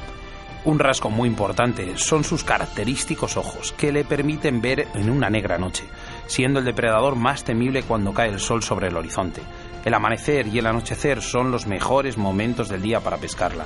Un 0.66 0.80
rasgo 0.80 1.10
muy 1.10 1.30
importante 1.30 1.98
son 1.98 2.26
sus 2.26 2.44
característicos 2.44 3.38
ojos, 3.38 3.72
que 3.72 3.92
le 3.92 4.04
permiten 4.04 4.62
ver 4.62 4.88
en 4.96 5.10
una 5.10 5.30
negra 5.30 5.58
noche, 5.58 5.86
siendo 6.28 6.60
el 6.60 6.66
depredador 6.66 7.16
más 7.16 7.44
temible 7.44 7.84
cuando 7.84 8.14
cae 8.14 8.30
el 8.30 8.40
sol 8.40 8.64
sobre 8.64 8.88
el 8.88 8.98
horizonte. 8.98 9.42
El 9.84 9.94
amanecer 9.94 10.48
y 10.48 10.60
el 10.60 10.68
anochecer 10.68 11.22
son 11.22 11.52
los 11.52 11.66
mejores 11.66 12.18
momentos 12.18 12.70
del 12.70 12.82
día 12.82 13.00
para 13.00 13.18
pescarla. 13.18 13.66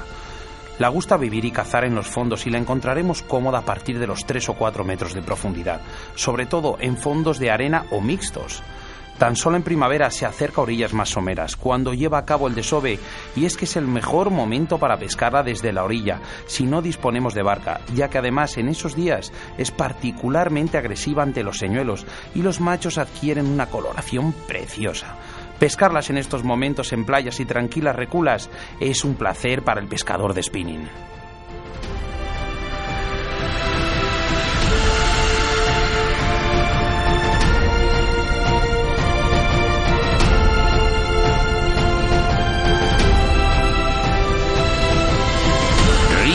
La 0.80 0.88
gusta 0.88 1.18
vivir 1.18 1.46
y 1.46 1.52
cazar 1.52 1.84
en 1.84 1.94
los 1.94 2.08
fondos 2.08 2.48
y 2.48 2.50
la 2.50 2.58
encontraremos 2.58 3.22
cómoda 3.22 3.60
a 3.60 3.66
partir 3.66 4.00
de 4.00 4.08
los 4.08 4.26
3 4.26 4.50
o 4.50 4.54
4 4.56 4.84
metros 4.84 5.14
de 5.14 5.22
profundidad, 5.22 5.82
sobre 6.16 6.46
todo 6.46 6.78
en 6.80 6.98
fondos 6.98 7.38
de 7.38 7.52
arena 7.52 7.86
o 7.92 8.02
mixtos. 8.02 8.64
Tan 9.22 9.36
solo 9.36 9.56
en 9.56 9.62
primavera 9.62 10.10
se 10.10 10.26
acerca 10.26 10.62
a 10.62 10.64
orillas 10.64 10.96
más 10.96 11.10
someras, 11.10 11.56
cuando 11.56 11.94
lleva 11.94 12.18
a 12.18 12.26
cabo 12.26 12.48
el 12.48 12.56
desove, 12.56 12.98
y 13.36 13.46
es 13.46 13.56
que 13.56 13.66
es 13.66 13.76
el 13.76 13.86
mejor 13.86 14.32
momento 14.32 14.80
para 14.80 14.98
pescarla 14.98 15.44
desde 15.44 15.72
la 15.72 15.84
orilla, 15.84 16.20
si 16.48 16.64
no 16.64 16.82
disponemos 16.82 17.36
de 17.36 17.44
barca, 17.44 17.82
ya 17.94 18.10
que 18.10 18.18
además 18.18 18.58
en 18.58 18.68
esos 18.68 18.96
días 18.96 19.32
es 19.60 19.70
particularmente 19.70 20.80
agresiva 20.80 21.22
ante 21.22 21.44
los 21.44 21.60
señuelos 21.60 22.08
y 22.34 22.42
los 22.42 22.60
machos 22.60 22.98
adquieren 22.98 23.46
una 23.46 23.68
coloración 23.68 24.34
preciosa. 24.48 25.18
Pescarlas 25.60 26.10
en 26.10 26.18
estos 26.18 26.44
momentos 26.44 26.92
en 26.92 27.06
playas 27.06 27.40
y 27.40 27.46
tranquilas 27.46 27.96
reculas 27.96 28.50
es 28.80 29.06
un 29.06 29.14
placer 29.14 29.62
para 29.62 29.82
el 29.82 29.88
pescador 29.88 30.34
de 30.34 30.42
spinning. 30.42 30.88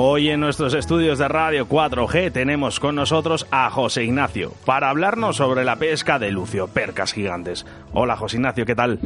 Hoy 0.00 0.28
en 0.30 0.38
nuestros 0.38 0.74
estudios 0.74 1.18
de 1.18 1.26
Radio 1.26 1.68
4G 1.68 2.30
tenemos 2.30 2.78
con 2.78 2.94
nosotros 2.94 3.48
a 3.50 3.68
José 3.68 4.04
Ignacio 4.04 4.52
para 4.64 4.90
hablarnos 4.90 5.34
sobre 5.34 5.64
la 5.64 5.74
pesca 5.74 6.20
de 6.20 6.30
lucio 6.30 6.68
percas 6.68 7.12
gigantes. 7.12 7.66
Hola 7.92 8.14
José 8.16 8.36
Ignacio, 8.36 8.64
¿qué 8.64 8.76
tal? 8.76 9.00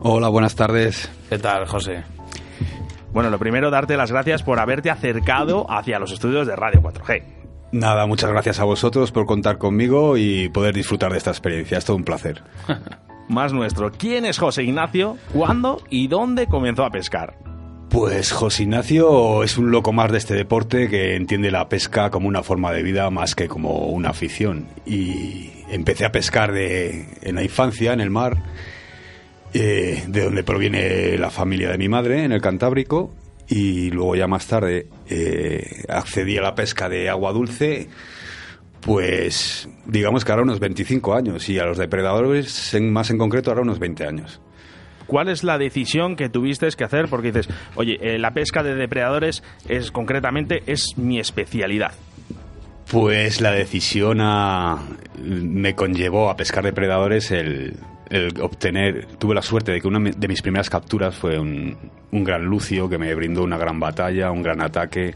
Hola, 0.00 0.28
buenas 0.28 0.54
tardes. 0.54 1.10
¿Qué 1.30 1.38
tal, 1.38 1.64
José? 1.64 2.04
Bueno, 3.14 3.30
lo 3.30 3.38
primero, 3.38 3.70
darte 3.70 3.96
las 3.96 4.12
gracias 4.12 4.42
por 4.42 4.60
haberte 4.60 4.90
acercado 4.90 5.64
hacia 5.70 5.98
los 5.98 6.12
estudios 6.12 6.46
de 6.46 6.54
Radio 6.56 6.82
4G. 6.82 7.22
Nada, 7.72 8.04
muchas 8.04 8.28
gracias 8.28 8.60
a 8.60 8.64
vosotros 8.64 9.12
por 9.12 9.24
contar 9.24 9.56
conmigo 9.56 10.18
y 10.18 10.50
poder 10.50 10.74
disfrutar 10.74 11.10
de 11.12 11.16
esta 11.16 11.30
experiencia. 11.30 11.78
Es 11.78 11.86
todo 11.86 11.96
un 11.96 12.04
placer. 12.04 12.42
Más 13.30 13.54
nuestro, 13.54 13.90
¿quién 13.92 14.26
es 14.26 14.38
José 14.38 14.64
Ignacio? 14.64 15.16
¿Cuándo 15.32 15.80
y 15.88 16.08
dónde 16.08 16.48
comenzó 16.48 16.84
a 16.84 16.90
pescar? 16.90 17.53
Pues 17.94 18.32
José 18.32 18.64
Ignacio 18.64 19.44
es 19.44 19.56
un 19.56 19.70
loco 19.70 19.92
más 19.92 20.10
de 20.10 20.18
este 20.18 20.34
deporte 20.34 20.88
que 20.88 21.14
entiende 21.14 21.52
la 21.52 21.68
pesca 21.68 22.10
como 22.10 22.26
una 22.26 22.42
forma 22.42 22.72
de 22.72 22.82
vida 22.82 23.08
más 23.10 23.36
que 23.36 23.46
como 23.46 23.86
una 23.86 24.08
afición. 24.10 24.66
Y 24.84 25.52
empecé 25.70 26.04
a 26.04 26.10
pescar 26.10 26.52
de, 26.52 27.06
en 27.22 27.36
la 27.36 27.44
infancia, 27.44 27.92
en 27.92 28.00
el 28.00 28.10
mar, 28.10 28.42
eh, 29.52 30.02
de 30.08 30.24
donde 30.24 30.42
proviene 30.42 31.16
la 31.18 31.30
familia 31.30 31.70
de 31.70 31.78
mi 31.78 31.88
madre, 31.88 32.24
en 32.24 32.32
el 32.32 32.40
Cantábrico, 32.40 33.14
y 33.46 33.92
luego 33.92 34.16
ya 34.16 34.26
más 34.26 34.48
tarde 34.48 34.88
eh, 35.08 35.84
accedí 35.88 36.36
a 36.36 36.42
la 36.42 36.56
pesca 36.56 36.88
de 36.88 37.08
agua 37.08 37.32
dulce, 37.32 37.86
pues 38.80 39.68
digamos 39.86 40.24
que 40.24 40.32
ahora 40.32 40.42
unos 40.42 40.58
25 40.58 41.14
años, 41.14 41.48
y 41.48 41.60
a 41.60 41.64
los 41.64 41.78
depredadores 41.78 42.74
en- 42.74 42.92
más 42.92 43.10
en 43.10 43.18
concreto 43.18 43.50
ahora 43.52 43.62
unos 43.62 43.78
20 43.78 44.04
años. 44.04 44.40
¿Cuál 45.06 45.28
es 45.28 45.44
la 45.44 45.58
decisión 45.58 46.16
que 46.16 46.28
tuviste 46.28 46.68
que 46.76 46.84
hacer? 46.84 47.08
Porque 47.08 47.32
dices, 47.32 47.48
oye, 47.74 47.98
eh, 48.00 48.18
la 48.18 48.32
pesca 48.32 48.62
de 48.62 48.74
depredadores 48.74 49.42
es 49.68 49.90
concretamente 49.90 50.62
es 50.66 50.96
mi 50.96 51.18
especialidad. 51.18 51.92
Pues 52.90 53.40
la 53.40 53.50
decisión 53.50 54.18
a- 54.20 54.78
me 55.18 55.74
conllevó 55.74 56.30
a 56.30 56.36
pescar 56.36 56.64
depredadores 56.64 57.30
el, 57.30 57.74
el 58.10 58.40
obtener, 58.40 59.06
tuve 59.18 59.34
la 59.34 59.42
suerte 59.42 59.72
de 59.72 59.80
que 59.80 59.88
una 59.88 59.98
de 60.10 60.28
mis 60.28 60.42
primeras 60.42 60.68
capturas 60.68 61.14
fue 61.14 61.38
un, 61.38 61.76
un 62.12 62.24
gran 62.24 62.44
lucio 62.44 62.88
que 62.88 62.98
me 62.98 63.14
brindó 63.14 63.42
una 63.42 63.56
gran 63.56 63.80
batalla, 63.80 64.30
un 64.30 64.42
gran 64.42 64.60
ataque, 64.60 65.14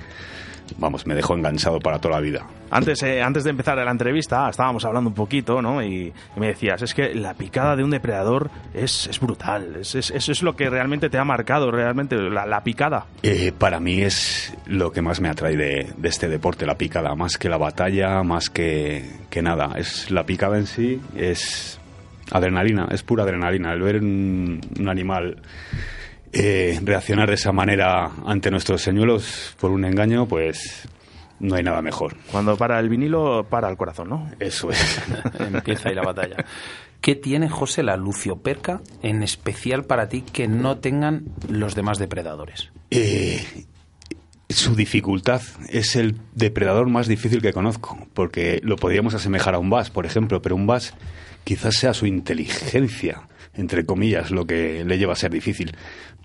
vamos, 0.76 1.06
me 1.06 1.14
dejó 1.14 1.34
enganchado 1.34 1.78
para 1.80 1.98
toda 1.98 2.16
la 2.16 2.20
vida. 2.20 2.46
Antes, 2.70 3.02
eh, 3.02 3.22
antes 3.22 3.44
de 3.44 3.50
empezar 3.50 3.78
la 3.78 3.90
entrevista 3.90 4.48
estábamos 4.50 4.84
hablando 4.84 5.08
un 5.08 5.14
poquito, 5.14 5.62
¿no? 5.62 5.82
Y, 5.82 6.12
y 6.37 6.40
me 6.40 6.48
decías, 6.48 6.82
es 6.82 6.92
que 6.92 7.14
la 7.14 7.32
picada 7.34 7.76
de 7.76 7.82
un 7.84 7.90
depredador 7.90 8.50
es, 8.75 9.06
es 9.06 9.18
brutal, 9.20 9.76
es, 9.80 9.94
es- 9.94 10.10
eso 10.10 10.32
es 10.32 10.42
lo 10.42 10.54
que 10.54 10.68
realmente 10.68 11.08
te 11.08 11.16
ha 11.18 11.25
marcado, 11.25 11.70
realmente, 11.70 12.16
la, 12.16 12.44
la 12.44 12.62
picada. 12.62 13.06
Eh, 13.22 13.52
para 13.56 13.80
mí 13.80 14.02
es 14.02 14.54
lo 14.66 14.92
que 14.92 15.00
más 15.00 15.20
me 15.20 15.28
atrae 15.28 15.56
de, 15.56 15.92
de 15.96 16.08
este 16.08 16.28
deporte, 16.28 16.66
la 16.66 16.76
picada, 16.76 17.14
más 17.14 17.38
que 17.38 17.48
la 17.48 17.56
batalla, 17.56 18.22
más 18.22 18.50
que, 18.50 19.08
que 19.30 19.40
nada. 19.42 19.72
Es 19.76 20.10
la 20.10 20.25
picada 20.25 20.58
en 20.58 20.66
sí, 20.66 21.00
es 21.16 21.80
adrenalina, 22.30 22.88
es 22.90 23.02
pura 23.02 23.22
adrenalina. 23.25 23.72
El 23.72 23.80
ver 23.80 23.96
un, 24.02 24.60
un 24.78 24.88
animal 24.90 25.37
eh, 26.32 26.78
reaccionar 26.82 27.28
de 27.28 27.35
esa 27.35 27.52
manera 27.52 28.11
ante 28.26 28.50
nuestros 28.50 28.82
señuelos 28.82 29.56
por 29.61 29.70
un 29.70 29.85
engaño, 29.85 30.26
pues 30.26 30.88
no 31.40 31.54
hay 31.54 31.62
nada 31.62 31.82
mejor. 31.82 32.16
Cuando 32.30 32.56
para 32.56 32.78
el 32.80 32.88
vinilo, 32.88 33.47
para 33.49 33.68
el 33.68 33.76
corazón, 33.76 34.08
¿no? 34.08 34.30
Eso 34.40 34.70
es. 34.70 35.00
Empieza 35.40 35.88
ahí 35.88 35.94
la 35.94 36.02
batalla. 36.02 36.44
¿Qué 37.00 37.14
tiene, 37.14 37.49
José, 37.49 37.82
la 37.82 37.97
lucioperca 37.97 38.80
en 39.02 39.23
especial 39.23 39.85
para 39.85 40.08
ti 40.08 40.23
que 40.23 40.49
no 40.49 40.78
tengan 40.78 41.25
los 41.49 41.75
demás 41.75 41.99
depredadores? 41.99 42.70
Eh, 42.90 43.66
su 44.49 44.75
dificultad 44.75 45.42
es 45.68 45.94
el 45.94 46.16
depredador 46.35 46.88
más 46.88 47.06
difícil 47.06 47.40
que 47.40 47.52
conozco, 47.52 47.99
porque 48.14 48.61
lo 48.64 48.76
podríamos 48.76 49.14
asemejar 49.14 49.54
a 49.54 49.58
un 49.58 49.70
vas, 49.70 49.90
por 49.90 50.06
ejemplo, 50.06 50.42
pero 50.42 50.56
un 50.56 50.66
vas 50.66 50.94
quizás 51.44 51.76
sea 51.76 51.94
su 51.94 52.06
inteligencia, 52.06 53.23
entre 53.54 53.87
comillas, 53.87 54.30
lo 54.30 54.47
que 54.47 54.85
le 54.85 54.99
lleva 54.99 55.12
a 55.12 55.16
ser 55.16 55.30
difícil. 55.30 55.76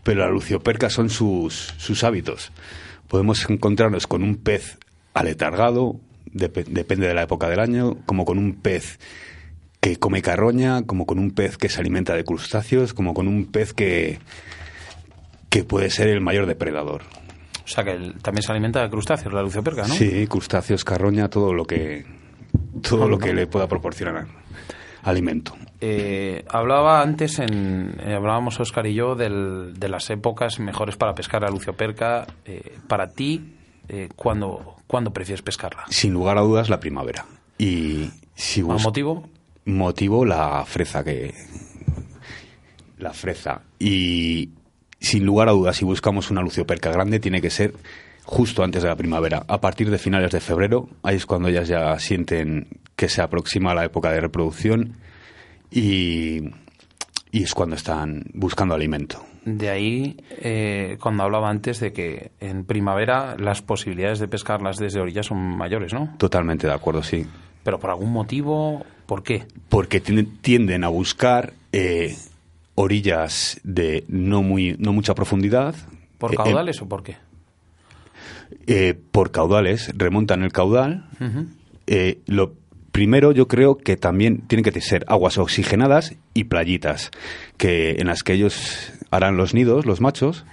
Pero 0.04 0.20
la 0.22 0.30
lucioperca 0.30 0.90
son 0.90 1.10
sus, 1.10 1.74
sus 1.78 2.04
hábitos. 2.04 2.52
Podemos 3.08 3.50
encontrarnos 3.50 4.06
con 4.08 4.24
un 4.24 4.36
pez 4.36 4.78
aletargado, 5.14 6.00
dep- 6.34 6.66
depende 6.66 7.08
de 7.08 7.14
la 7.14 7.24
época 7.24 7.48
del 7.50 7.60
año, 7.60 7.98
como 8.06 8.26
con 8.26 8.38
un 8.38 8.54
pez 8.56 9.00
que 9.80 9.98
come 9.98 10.22
carroña, 10.22 10.84
como 10.84 11.06
con 11.06 11.20
un 11.20 11.32
pez 11.32 11.58
que 11.58 11.70
se 11.70 11.80
alimenta 11.80 12.16
de 12.16 12.24
crustáceos, 12.24 12.94
como 12.94 13.14
con 13.14 13.28
un 13.28 13.46
pez 13.46 13.74
que, 13.74 14.20
que 15.50 15.64
puede 15.64 15.90
ser 15.90 16.08
el 16.08 16.22
mayor 16.22 16.46
depredador. 16.48 17.04
O 17.64 17.68
sea, 17.68 17.84
que 17.84 17.92
el- 17.92 18.16
también 18.22 18.44
se 18.44 18.52
alimenta 18.52 18.82
de 18.82 18.90
crustáceos, 18.90 19.34
la 19.34 19.42
lucioperca, 19.42 19.88
¿no? 19.88 19.94
Sí, 19.94 20.28
crustáceos, 20.28 20.84
carroña, 20.84 21.30
todo 21.30 21.54
lo 21.54 21.66
que 21.66 22.06
todo 22.82 23.08
lo 23.08 23.18
que 23.18 23.34
le 23.34 23.48
pueda 23.48 23.68
proporcionar 23.68 24.26
alimento. 25.04 25.56
Eh, 25.82 26.46
hablaba 26.50 27.02
antes, 27.02 27.40
en, 27.40 27.96
eh, 28.00 28.14
hablábamos 28.16 28.60
Oscar 28.60 28.88
y 28.88 28.94
yo, 28.94 29.16
del- 29.16 29.74
de 29.78 29.90
las 29.90 30.10
épocas 30.10 30.60
mejores 30.60 30.96
para 30.96 31.14
pescar 31.14 31.42
la 31.42 31.50
lucioperca. 31.50 32.26
Eh, 32.46 32.78
para 32.88 33.10
ti, 33.12 33.56
eh, 33.90 34.10
¿cuándo, 34.16 34.78
cuándo 34.88 35.12
prefieres 35.12 35.42
pescarla? 35.42 35.84
Sin 35.90 36.14
lugar 36.14 36.38
a 36.38 36.42
dudas 36.42 36.70
la 36.70 36.80
primavera. 36.80 37.26
Y 37.58 38.10
si 38.36 38.62
¿Al 38.62 38.66
bus- 38.68 38.84
motivo? 38.84 39.30
motivo 39.66 40.26
la 40.26 40.64
freza 40.66 41.04
que 41.04 41.34
la 42.98 43.14
freza 43.14 43.62
y 43.80 44.50
sin 45.00 45.26
lugar 45.26 45.50
a 45.50 45.52
dudas 45.52 45.76
si 45.78 45.86
buscamos 45.86 46.32
una 46.32 46.42
lucioperca 46.42 46.92
grande 46.92 47.20
tiene 47.20 47.42
que 47.42 47.50
ser 47.50 47.74
justo 48.26 48.64
antes 48.64 48.84
de 48.84 48.90
la 48.90 48.96
primavera 48.96 49.44
a 49.48 49.60
partir 49.62 49.90
de 49.90 49.98
finales 49.98 50.32
de 50.32 50.40
febrero 50.40 50.90
ahí 51.04 51.16
es 51.18 51.26
cuando 51.26 51.50
ellas 51.50 51.68
ya 51.68 51.98
sienten 52.00 52.68
que 52.96 53.10
se 53.10 53.22
aproxima 53.22 53.74
la 53.74 53.86
época 53.86 54.12
de 54.12 54.22
reproducción 54.22 54.94
y 55.72 56.50
y 57.32 57.44
es 57.44 57.54
cuando 57.56 57.76
están 57.76 58.24
buscando 58.34 58.76
alimento 58.76 59.24
De 59.44 59.70
ahí, 59.72 60.18
eh, 60.40 60.98
cuando 61.02 61.24
hablaba 61.24 61.50
antes 61.50 61.80
de 61.80 61.92
que 61.92 62.32
en 62.40 62.64
primavera 62.66 63.36
las 63.38 63.62
posibilidades 63.64 64.20
de 64.20 64.28
pescarlas 64.28 64.78
desde 64.78 65.00
orillas 65.02 65.26
son 65.26 65.40
mayores, 65.58 65.94
¿no? 65.94 66.14
totalmente 66.18 66.68
de 66.68 66.74
acuerdo 66.74 67.02
sí 67.04 67.26
Pero 67.64 67.80
por 67.80 67.90
algún 67.90 68.12
motivo, 68.14 68.86
¿por 69.08 69.24
qué? 69.24 69.46
porque 69.70 70.00
tienden- 70.00 70.38
tienden 70.42 70.84
a 70.84 70.90
buscar 70.90 71.54
eh, 71.72 72.16
orillas 72.76 73.60
de 73.64 74.04
no 74.08 74.44
muy 74.44 74.76
no 74.80 74.94
mucha 74.94 75.16
profundidad 75.16 75.76
¿Por 76.20 76.34
Eh, 76.34 76.38
caudales 76.38 76.82
o 76.82 76.88
por 76.88 77.04
qué? 77.04 77.18
Eh, 78.68 78.96
por 79.12 79.32
caudales, 79.32 79.92
remontan 79.96 80.44
el 80.44 80.52
caudal. 80.52 81.10
Eh, 81.88 82.22
lo 82.26 82.56
primero, 82.92 83.32
yo 83.32 83.48
creo 83.48 83.78
que 83.78 83.98
también 83.98 84.48
tienen 84.48 84.64
que 84.64 84.80
ser 84.80 85.04
aguas 85.08 85.38
oxigenadas 85.38 86.16
y 86.34 86.46
playitas, 86.46 87.12
que 87.58 87.96
en 88.00 88.08
las 88.08 88.24
que 88.24 88.34
ellos 88.34 88.94
harán 89.12 89.36
los 89.36 89.54
nidos, 89.54 89.86
los 89.86 90.00
machos, 90.00 90.46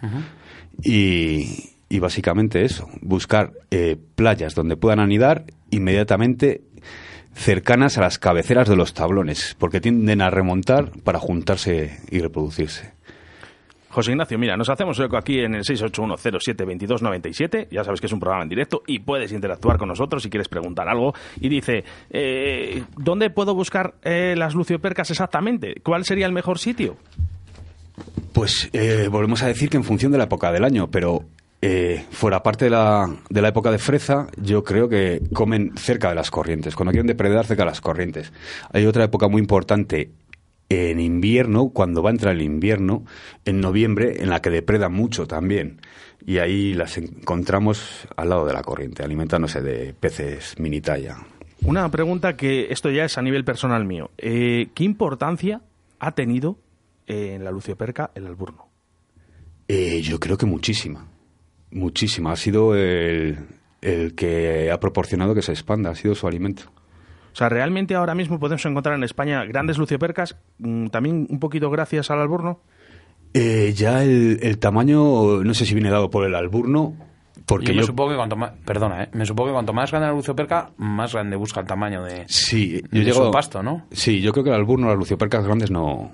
y, 0.83 1.71
y 1.89 1.99
básicamente 1.99 2.65
eso, 2.65 2.89
buscar 3.03 3.53
eh, 3.71 3.97
playas 4.15 4.55
donde 4.55 4.77
puedan 4.77 5.01
anidar 5.01 5.45
inmediatamente 5.71 6.63
cercanas 7.35 7.99
a 7.99 8.03
las 8.03 8.19
cabeceras 8.19 8.69
de 8.69 8.77
los 8.77 8.95
tablones, 8.95 9.57
porque 9.59 9.81
tienden 9.81 10.23
a 10.23 10.31
remontar 10.31 10.93
para 11.05 11.19
juntarse 11.19 11.99
y 12.11 12.21
reproducirse. 12.21 12.93
José 13.91 14.13
Ignacio, 14.13 14.39
mira, 14.39 14.57
nos 14.57 14.69
hacemos 14.69 14.99
eco 15.01 15.17
aquí 15.17 15.41
en 15.41 15.57
el 15.57 15.65
681072297, 15.65 17.69
ya 17.71 17.83
sabes 17.83 18.01
que 18.01 18.07
es 18.07 18.13
un 18.13 18.21
programa 18.21 18.45
en 18.45 18.49
directo 18.49 18.83
y 18.87 19.01
puedes 19.01 19.33
interactuar 19.33 19.79
con 19.79 19.89
nosotros 19.89 20.23
si 20.23 20.31
quieres 20.31 20.49
preguntar 20.49 20.89
algo. 20.89 21.13
Y 21.41 21.49
dice, 21.49 21.85
eh, 22.11 22.85
¿dónde 22.97 23.31
puedo 23.31 23.55
buscar 23.55 23.95
eh, 24.03 24.35
las 24.37 24.55
luciopercas 24.55 25.11
exactamente? 25.11 25.81
¿Cuál 25.83 26.05
sería 26.05 26.27
el 26.27 26.33
mejor 26.33 26.59
sitio? 26.59 26.97
Pues 28.33 28.71
eh, 28.73 29.09
volvemos 29.11 29.43
a 29.43 29.49
decir 29.49 29.69
que 29.69 29.77
en 29.77 29.85
función 29.85 30.13
de 30.13 30.19
la 30.19 30.25
época 30.25 30.53
del 30.53 30.65
año, 30.65 30.89
pero 30.89 31.25
eh, 31.63 32.07
fuera 32.11 32.43
parte 32.43 32.67
de 32.67 32.71
la, 32.71 33.07
de 33.29 33.43
la 33.43 33.49
época 33.49 33.71
de 33.71 33.79
freza, 33.79 34.29
yo 34.41 34.65
creo 34.65 34.89
que 34.89 35.21
comen 35.35 35.73
cerca 35.77 36.09
de 36.09 36.15
las 36.15 36.31
corrientes, 36.31 36.75
cuando 36.75 36.93
quieren 36.93 37.07
depredar 37.07 37.45
cerca 37.45 37.65
de 37.65 37.71
las 37.71 37.81
corrientes. 37.81 38.33
Hay 38.73 38.87
otra 38.87 39.05
época 39.05 39.29
muy 39.29 39.43
importante 39.43 40.11
en 40.71 41.01
invierno, 41.01 41.71
cuando 41.71 42.03
va 42.03 42.11
a 42.11 42.13
entrar 42.13 42.35
el 42.35 42.43
invierno, 42.43 43.05
en 43.45 43.61
noviembre, 43.61 44.23
en 44.23 44.31
la 44.31 44.41
que 44.41 44.51
depredan 44.51 44.93
mucho 44.93 45.27
también. 45.27 45.81
Y 46.25 46.39
ahí 46.39 46.75
las 46.75 46.97
encontramos 46.97 48.07
al 48.17 48.31
lado 48.31 48.47
de 48.47 48.53
la 48.53 48.63
corriente, 48.63 49.03
alimentándose 49.03 49.61
de 49.61 49.93
peces 49.95 50.59
mini 50.59 50.81
talla. 50.81 51.19
Una 51.63 51.91
pregunta 51.91 52.37
que 52.37 52.69
esto 52.71 52.89
ya 52.89 53.05
es 53.05 53.19
a 53.19 53.23
nivel 53.23 53.45
personal 53.45 53.85
mío. 53.85 54.11
Eh, 54.17 54.69
¿Qué 54.75 54.85
importancia 54.85 55.61
ha 55.99 56.13
tenido 56.13 56.59
eh, 57.07 57.35
en 57.35 57.45
la 57.45 57.51
lucioperca 57.51 58.13
el 58.15 58.27
alburno? 58.27 58.69
Eh, 59.67 60.01
yo 60.03 60.21
creo 60.21 60.39
que 60.39 60.47
muchísima, 60.47 61.09
muchísima. 61.73 62.33
Ha 62.33 62.37
sido 62.37 62.77
el, 62.77 63.39
el 63.81 64.15
que 64.15 64.71
ha 64.71 64.79
proporcionado 64.79 65.35
que 65.35 65.43
se 65.43 65.53
expanda, 65.53 65.91
ha 65.91 65.95
sido 65.97 66.15
su 66.15 66.29
alimento. 66.29 66.73
O 67.33 67.37
sea, 67.37 67.49
realmente 67.49 67.95
ahora 67.95 68.15
mismo 68.15 68.39
podemos 68.39 68.65
encontrar 68.67 68.97
en 68.97 69.05
España 69.05 69.45
grandes 69.45 69.79
luciopercas, 69.79 70.37
mm, 70.59 70.87
también 70.89 71.27
un 71.31 71.39
poquito 71.39 71.71
gracias 71.71 72.11
al 72.11 72.21
alburno. 72.21 72.61
Eh, 73.33 73.73
ya 73.77 74.03
el, 74.03 74.41
el 74.43 74.59
tamaño, 74.59 75.45
no 75.45 75.55
sé 75.55 75.65
si 75.65 75.75
viene 75.75 75.91
dado 75.91 76.11
por 76.11 76.27
el 76.27 76.35
alburno, 76.35 76.97
porque 77.47 77.75
yo 77.75 77.83
supongo 77.83 78.11
que 78.11 78.17
cuanto 78.17 78.37
más, 78.37 78.53
perdona, 78.65 79.05
¿eh? 79.05 79.09
me 79.13 79.27
supongo 79.27 79.49
que 79.49 79.55
cuanto 79.55 79.73
más 79.73 79.91
grande 79.91 80.09
la 80.09 80.15
lucioperca, 80.15 80.71
más 80.77 81.13
grande 81.13 81.37
busca 81.37 81.61
el 81.61 81.67
tamaño 81.67 82.05
de, 82.05 82.25
sí, 82.29 82.81
yo 82.93 82.99
de 83.01 83.05
llego, 83.05 83.27
su 83.27 83.31
pasto, 83.31 83.63
¿no? 83.63 83.87
Sí, 83.91 84.21
yo 84.21 84.33
creo 84.33 84.45
que 84.45 84.51
el 84.51 84.57
alburno, 84.57 84.89
las 84.89 84.97
luciopercas 84.97 85.45
grandes 85.45 85.71
no, 85.71 86.13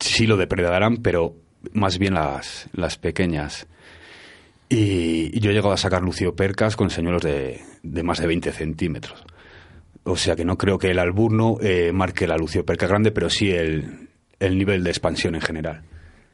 sí 0.00 0.26
lo 0.26 0.36
depredarán, 0.36 0.96
pero 0.98 1.34
más 1.72 1.98
bien 1.98 2.14
las, 2.14 2.68
las 2.72 2.98
pequeñas. 2.98 3.68
Y, 4.68 5.36
y 5.36 5.40
yo 5.40 5.50
he 5.50 5.54
llegado 5.54 5.72
a 5.72 5.76
sacar 5.76 6.02
luciopercas 6.02 6.74
con 6.74 6.90
señuelos 6.90 7.22
de, 7.22 7.60
de 7.82 8.02
más 8.02 8.18
de 8.18 8.26
20 8.26 8.50
centímetros. 8.50 9.24
O 10.04 10.16
sea 10.16 10.36
que 10.36 10.44
no 10.44 10.58
creo 10.58 10.78
que 10.78 10.90
el 10.90 10.98
alburno 10.98 11.56
eh, 11.60 11.90
marque 11.92 12.26
la 12.26 12.36
lucioperca 12.36 12.86
grande, 12.86 13.10
pero 13.10 13.30
sí 13.30 13.50
el, 13.50 14.08
el 14.38 14.58
nivel 14.58 14.84
de 14.84 14.90
expansión 14.90 15.34
en 15.34 15.40
general. 15.40 15.82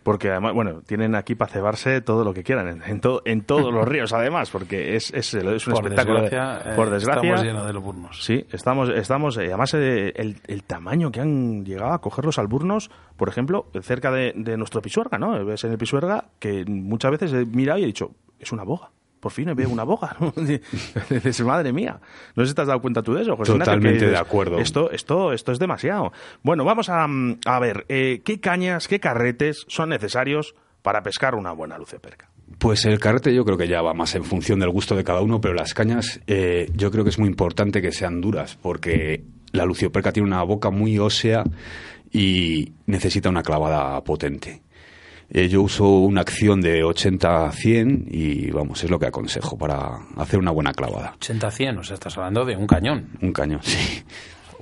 Porque 0.03 0.31
además, 0.31 0.55
bueno, 0.55 0.81
tienen 0.81 1.15
aquí 1.15 1.35
para 1.35 1.53
cebarse 1.53 2.01
todo 2.01 2.25
lo 2.25 2.33
que 2.33 2.43
quieran, 2.43 2.67
en, 2.69 2.83
en, 2.85 3.01
to- 3.03 3.21
en 3.27 3.43
todos 3.43 3.73
los 3.73 3.87
ríos 3.89 4.13
además, 4.15 4.49
porque 4.51 4.97
es, 4.97 5.13
es, 5.13 5.35
es 5.35 5.67
un 5.67 5.75
Por 5.75 5.85
espectáculo. 5.85 6.23
desgracia, 6.23 6.73
eh, 6.73 6.75
por 6.75 6.89
desgracia, 6.91 7.21
estamos 7.23 7.45
llenos 7.45 7.65
de 7.65 7.71
alburnos. 7.71 8.25
Sí, 8.25 8.47
estamos, 8.51 8.89
estamos 8.89 9.37
eh, 9.37 9.49
además 9.49 9.75
eh, 9.75 10.13
el, 10.17 10.37
el 10.49 10.63
tamaño 10.65 11.13
que 11.13 11.21
han 11.21 11.65
llegado 11.67 11.93
a 11.93 12.01
coger 12.01 12.25
los 12.25 12.39
alburnos, 12.39 12.91
por 13.19 13.29
ejemplo, 13.29 13.67
cerca 13.83 14.11
de, 14.11 14.33
de 14.35 14.57
nuestro 14.57 14.81
Pisuerga, 14.81 15.19
¿no? 15.19 15.45
Ves 15.45 15.65
en 15.65 15.73
el 15.73 15.79
Pisuerga 15.79 16.25
que 16.39 16.65
muchas 16.67 17.11
veces 17.11 17.33
he 17.35 17.45
mirado 17.45 17.79
y 17.79 17.83
he 17.83 17.87
dicho, 17.87 18.11
es 18.39 18.51
una 18.53 18.65
boga. 18.65 18.89
Por 19.21 19.33
fin 19.33 19.55
veo 19.55 19.69
una 19.69 19.85
boga. 19.85 20.17
¿no? 20.19 20.33
Dices, 21.11 21.41
madre 21.43 21.73
mía. 21.73 22.01
No 22.35 22.43
sé 22.43 22.51
si 22.51 22.55
te 22.55 22.63
has 22.63 22.69
dado 22.69 22.81
cuenta 22.81 23.03
tú 23.03 23.15
de 23.15 23.23
eso, 23.23 23.37
José 23.37 23.53
Totalmente 23.53 24.07
de 24.07 24.17
acuerdo. 24.17 24.59
Esto, 24.59 24.91
esto, 24.91 25.33
esto 25.33 25.53
es 25.53 25.59
demasiado. 25.59 26.13
Bueno, 26.43 26.65
vamos 26.65 26.89
a, 26.89 27.07
mm, 27.07 27.41
a 27.45 27.59
ver, 27.61 27.85
eh, 27.89 28.23
¿qué 28.25 28.41
cañas, 28.41 28.89
qué 28.89 28.99
carretes 28.99 29.65
son 29.69 29.91
necesarios 29.91 30.55
para 30.83 31.03
pescar 31.03 31.35
una 31.35 31.53
buena 31.53 31.77
lucioperca? 31.79 32.31
Pues 32.59 32.85
el 32.85 32.99
carrete 32.99 33.35
yo 33.35 33.45
creo 33.45 33.57
que 33.57 33.69
ya 33.69 33.81
va 33.81 33.95
más 33.95 34.15
en 34.15 34.25
función 34.25 34.59
del 34.59 34.71
gusto 34.71 34.97
de 34.97 35.05
cada 35.05 35.21
uno, 35.21 35.41
pero 35.41 35.55
las 35.55 35.73
cañas 35.73 36.21
eh, 36.27 36.71
yo 36.75 36.91
creo 36.91 37.05
que 37.05 37.11
es 37.11 37.19
muy 37.19 37.29
importante 37.29 37.81
que 37.81 37.93
sean 37.93 38.21
duras, 38.21 38.59
porque 38.61 39.25
la 39.53 39.65
lucioperca 39.65 40.13
tiene 40.13 40.29
una 40.29 40.43
boca 40.43 40.71
muy 40.71 40.99
ósea 40.99 41.45
y 42.13 42.73
necesita 42.87 43.29
una 43.29 43.43
clavada 43.43 44.03
potente. 44.03 44.63
Eh, 45.33 45.49
yo 45.49 45.63
uso 45.63 45.89
una 45.89 46.23
acción 46.23 46.61
de 46.61 46.83
80 46.83 47.47
a 47.47 47.53
100 47.53 48.07
y 48.11 48.51
vamos, 48.51 48.83
es 48.83 48.91
lo 48.91 48.99
que 48.99 49.07
aconsejo 49.07 49.57
para 49.57 50.01
hacer 50.17 50.41
una 50.41 50.51
buena 50.51 50.73
clavada. 50.73 51.15
80-100, 51.21 51.79
o 51.79 51.85
sea, 51.85 51.95
estás 51.95 52.17
hablando 52.19 52.45
de 52.45 52.57
un 52.57 52.67
cañón. 52.67 53.11
Un 53.21 53.33
cañón, 53.33 53.61
sí. 53.63 54.03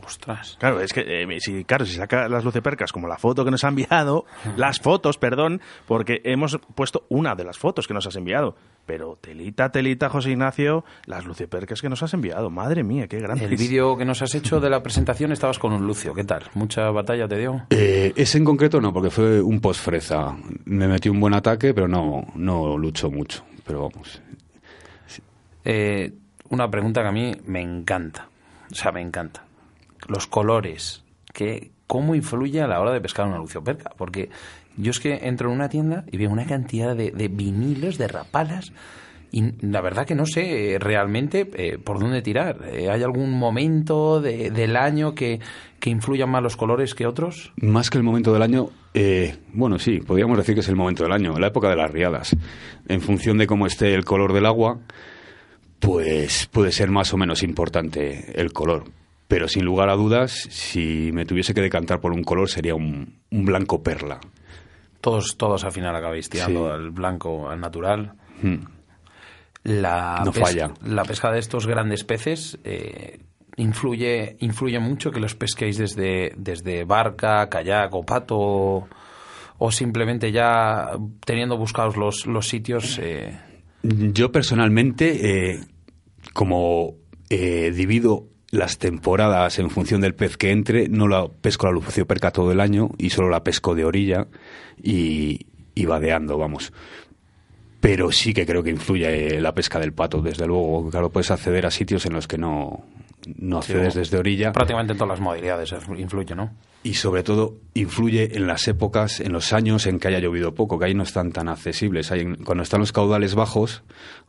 Ostras. 0.08 0.56
Claro, 0.58 0.80
es 0.80 0.92
que 0.94 1.02
eh, 1.22 1.40
si, 1.40 1.64
claro, 1.64 1.84
si 1.84 1.92
saca 1.94 2.28
las 2.28 2.42
lucepercas 2.44 2.92
como 2.92 3.06
la 3.08 3.18
foto 3.18 3.44
que 3.44 3.50
nos 3.50 3.62
ha 3.64 3.68
enviado, 3.68 4.24
las 4.56 4.80
fotos, 4.80 5.18
perdón, 5.18 5.60
porque 5.86 6.22
hemos 6.24 6.58
puesto 6.74 7.04
una 7.10 7.34
de 7.34 7.44
las 7.44 7.58
fotos 7.58 7.86
que 7.86 7.92
nos 7.92 8.06
has 8.06 8.16
enviado. 8.16 8.56
Pero 8.86 9.18
telita, 9.20 9.70
telita, 9.70 10.08
José 10.08 10.30
Ignacio, 10.30 10.82
las 11.04 11.26
lucepercas 11.26 11.82
que 11.82 11.90
nos 11.90 12.02
has 12.02 12.14
enviado. 12.14 12.48
Madre 12.48 12.82
mía, 12.84 13.06
qué 13.06 13.20
grande. 13.20 13.44
El 13.44 13.56
vídeo 13.56 13.98
que 13.98 14.06
nos 14.06 14.22
has 14.22 14.34
hecho 14.34 14.60
de 14.60 14.70
la 14.70 14.82
presentación 14.82 15.30
estabas 15.30 15.58
con 15.58 15.74
un 15.74 15.86
Lucio, 15.86 16.14
¿qué 16.14 16.24
tal? 16.24 16.44
¿Mucha 16.54 16.88
batalla 16.90 17.28
te 17.28 17.36
dio? 17.36 17.66
Eh, 17.68 18.14
ese 18.16 18.38
en 18.38 18.44
concreto 18.46 18.80
no, 18.80 18.90
porque 18.92 19.10
fue 19.10 19.42
un 19.42 19.60
post-freza. 19.60 20.34
Me 20.64 20.88
metí 20.88 21.10
un 21.10 21.20
buen 21.20 21.34
ataque, 21.34 21.74
pero 21.74 21.86
no, 21.86 22.26
no 22.34 22.78
luchó 22.78 23.10
mucho. 23.10 23.44
Pero 23.66 23.90
vamos, 23.90 24.22
Eh, 25.64 26.10
una 26.48 26.70
pregunta 26.70 27.02
que 27.02 27.08
a 27.08 27.12
mí 27.12 27.32
me 27.46 27.60
encanta. 27.60 28.28
O 28.70 28.74
sea, 28.74 28.90
me 28.92 29.02
encanta. 29.02 29.44
Los 30.08 30.26
colores. 30.26 31.04
Que, 31.32 31.70
¿Cómo 31.86 32.14
influye 32.14 32.60
a 32.60 32.66
la 32.66 32.80
hora 32.80 32.92
de 32.92 33.00
pescar 33.00 33.26
una 33.28 33.38
lucioperca? 33.38 33.92
Porque 33.96 34.28
yo 34.76 34.90
es 34.90 35.00
que 35.00 35.14
entro 35.28 35.48
en 35.50 35.54
una 35.56 35.68
tienda 35.68 36.04
y 36.10 36.16
veo 36.18 36.30
una 36.30 36.46
cantidad 36.46 36.94
de, 36.96 37.28
vinilos, 37.28 37.96
de 37.96 38.08
rapalas. 38.08 38.72
Y 39.30 39.52
la 39.66 39.80
verdad 39.82 40.06
que 40.06 40.14
no 40.14 40.24
sé 40.24 40.74
eh, 40.74 40.78
realmente 40.78 41.48
eh, 41.54 41.78
por 41.78 41.98
dónde 41.98 42.22
tirar. 42.22 42.60
Eh, 42.72 42.90
¿Hay 42.90 43.02
algún 43.02 43.30
momento 43.38 44.20
de- 44.22 44.50
del 44.50 44.74
año 44.76 45.14
que, 45.14 45.38
que 45.80 45.90
influyan 45.90 46.30
más 46.30 46.42
los 46.42 46.56
colores 46.56 46.94
que 46.94 47.06
otros? 47.06 47.52
Más 47.56 47.90
que 47.90 47.98
el 47.98 48.04
momento 48.04 48.32
del 48.32 48.40
año, 48.42 48.70
eh, 48.94 49.36
bueno, 49.52 49.78
sí, 49.78 49.98
podríamos 50.00 50.38
decir 50.38 50.54
que 50.54 50.60
es 50.62 50.68
el 50.70 50.76
momento 50.76 51.02
del 51.04 51.12
año, 51.12 51.38
la 51.38 51.48
época 51.48 51.68
de 51.68 51.76
las 51.76 51.90
riadas. 51.90 52.34
En 52.88 53.02
función 53.02 53.36
de 53.36 53.46
cómo 53.46 53.66
esté 53.66 53.92
el 53.94 54.06
color 54.06 54.32
del 54.32 54.46
agua, 54.46 54.78
pues 55.78 56.46
puede 56.50 56.72
ser 56.72 56.90
más 56.90 57.12
o 57.12 57.16
menos 57.16 57.42
importante 57.42 58.40
el 58.40 58.52
color. 58.52 58.84
Pero 59.28 59.46
sin 59.46 59.64
lugar 59.64 59.90
a 59.90 59.94
dudas, 59.94 60.32
si 60.50 61.10
me 61.12 61.26
tuviese 61.26 61.52
que 61.54 61.60
decantar 61.60 62.00
por 62.00 62.12
un 62.12 62.24
color, 62.24 62.48
sería 62.48 62.74
un, 62.74 63.18
un 63.30 63.44
blanco 63.44 63.82
perla. 63.82 64.20
Todos, 65.02 65.36
todos 65.36 65.64
al 65.64 65.72
final 65.72 65.94
acabáis 65.94 66.28
tirando 66.30 66.66
Sí. 66.66 66.72
al 66.74 66.90
blanco, 66.90 67.48
al 67.50 67.60
natural. 67.60 68.14
Hmm. 68.42 68.56
La, 69.64 70.22
No 70.24 70.32
falla. 70.32 70.72
la 70.84 71.04
pesca 71.04 71.30
de 71.30 71.40
estos 71.40 71.66
grandes 71.66 72.04
peces 72.04 72.58
eh, 72.64 73.18
influye, 73.56 74.36
influye 74.40 74.78
mucho 74.78 75.10
que 75.10 75.20
los 75.20 75.34
pesquéis 75.34 75.76
desde, 75.76 76.32
desde 76.36 76.84
barca, 76.84 77.48
kayak 77.50 77.92
o 77.94 78.02
pato 78.04 78.36
o, 78.38 78.88
o 79.58 79.70
simplemente 79.72 80.32
ya 80.32 80.90
teniendo 81.24 81.58
buscados 81.58 81.96
los, 81.96 82.26
los 82.26 82.48
sitios. 82.48 82.98
eh, 83.02 83.38
Yo 83.82 84.32
personalmente, 84.32 85.50
eh, 85.50 85.60
como 86.32 86.94
eh, 87.28 87.70
divido 87.74 88.24
las 88.50 88.78
temporadas 88.78 89.58
en 89.58 89.70
función 89.70 90.00
del 90.00 90.14
pez 90.14 90.36
que 90.36 90.50
entre, 90.50 90.88
no 90.88 91.08
la 91.08 91.28
pesco 91.28 91.66
la 91.66 91.72
lucioperca 91.72 92.30
todo 92.30 92.52
el 92.52 92.60
año 92.60 92.90
y 92.98 93.10
solo 93.10 93.28
la 93.28 93.44
pesco 93.44 93.74
de 93.74 93.84
orilla 93.84 94.26
y, 94.82 95.46
y 95.74 95.84
vadeando, 95.84 96.38
vamos. 96.38 96.72
Pero 97.80 98.10
sí 98.10 98.34
que 98.34 98.46
creo 98.46 98.62
que 98.62 98.70
influye 98.70 99.40
la 99.40 99.54
pesca 99.54 99.78
del 99.78 99.92
pato, 99.92 100.20
desde 100.20 100.46
luego. 100.46 100.90
Claro, 100.90 101.10
puedes 101.10 101.30
acceder 101.30 101.64
a 101.66 101.70
sitios 101.70 102.06
en 102.06 102.14
los 102.14 102.26
que 102.26 102.38
no, 102.38 102.84
no 103.36 103.58
accedes 103.58 103.94
desde 103.94 104.18
orilla. 104.18 104.52
prácticamente 104.52 104.92
en 104.92 104.98
todas 104.98 105.10
las 105.10 105.20
modalidades 105.20 105.74
influye, 105.96 106.34
¿no? 106.34 106.50
Y 106.82 106.94
sobre 106.94 107.22
todo 107.22 107.56
influye 107.74 108.36
en 108.36 108.46
las 108.46 108.68
épocas, 108.68 109.20
en 109.20 109.32
los 109.32 109.52
años 109.52 109.86
en 109.86 109.98
que 109.98 110.08
haya 110.08 110.20
llovido 110.20 110.54
poco, 110.54 110.78
que 110.78 110.86
ahí 110.86 110.94
no 110.94 111.02
están 111.02 111.32
tan 111.32 111.48
accesibles. 111.48 112.12
Ahí, 112.12 112.24
cuando 112.44 112.62
están 112.62 112.80
los 112.80 112.92
caudales 112.92 113.34
bajos, 113.34 113.82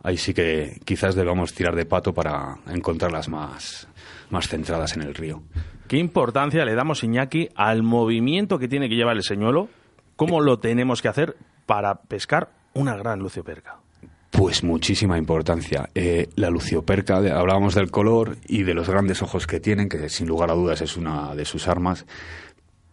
ahí 0.04 0.18
sí 0.18 0.34
que 0.34 0.80
quizás 0.86 1.16
debamos 1.16 1.54
tirar 1.54 1.76
de 1.76 1.86
pato 1.86 2.14
para 2.14 2.58
encontrarlas 2.68 3.30
más, 3.30 3.88
más 4.30 4.48
centradas 4.48 4.96
en 4.96 5.04
el 5.04 5.14
río. 5.14 5.44
¿Qué 5.88 5.98
importancia 5.98 6.66
le 6.66 6.76
damos, 6.76 7.04
Iñaki, 7.04 7.50
al 7.56 7.84
movimiento 7.84 8.60
que 8.60 8.68
tiene 8.68 8.90
que 8.90 8.96
llevar 8.96 9.16
el 9.16 9.24
señuelo? 9.24 9.70
¿Cómo 10.16 10.42
lo 10.42 10.60
tenemos 10.60 11.02
que 11.02 11.08
hacer 11.08 11.38
para 11.66 12.02
pescar 12.02 12.50
una 12.74 12.96
gran 12.98 13.20
lucioperca? 13.20 13.80
Pues 14.40 14.64
muchísima 14.64 15.18
importancia. 15.18 15.90
Eh, 15.94 16.30
la 16.38 16.50
lucioperca, 16.50 17.18
hablábamos 17.18 17.76
del 17.76 17.92
color 17.92 18.38
y 18.48 18.64
de 18.64 18.74
los 18.74 18.90
grandes 18.90 19.22
ojos 19.22 19.46
que 19.46 19.60
tienen, 19.60 19.90
que 19.90 20.08
sin 20.08 20.30
lugar 20.30 20.50
a 20.50 20.54
dudas 20.54 20.80
es 20.80 20.96
una 20.96 21.36
de 21.36 21.44
sus 21.44 21.68
armas, 21.68 22.06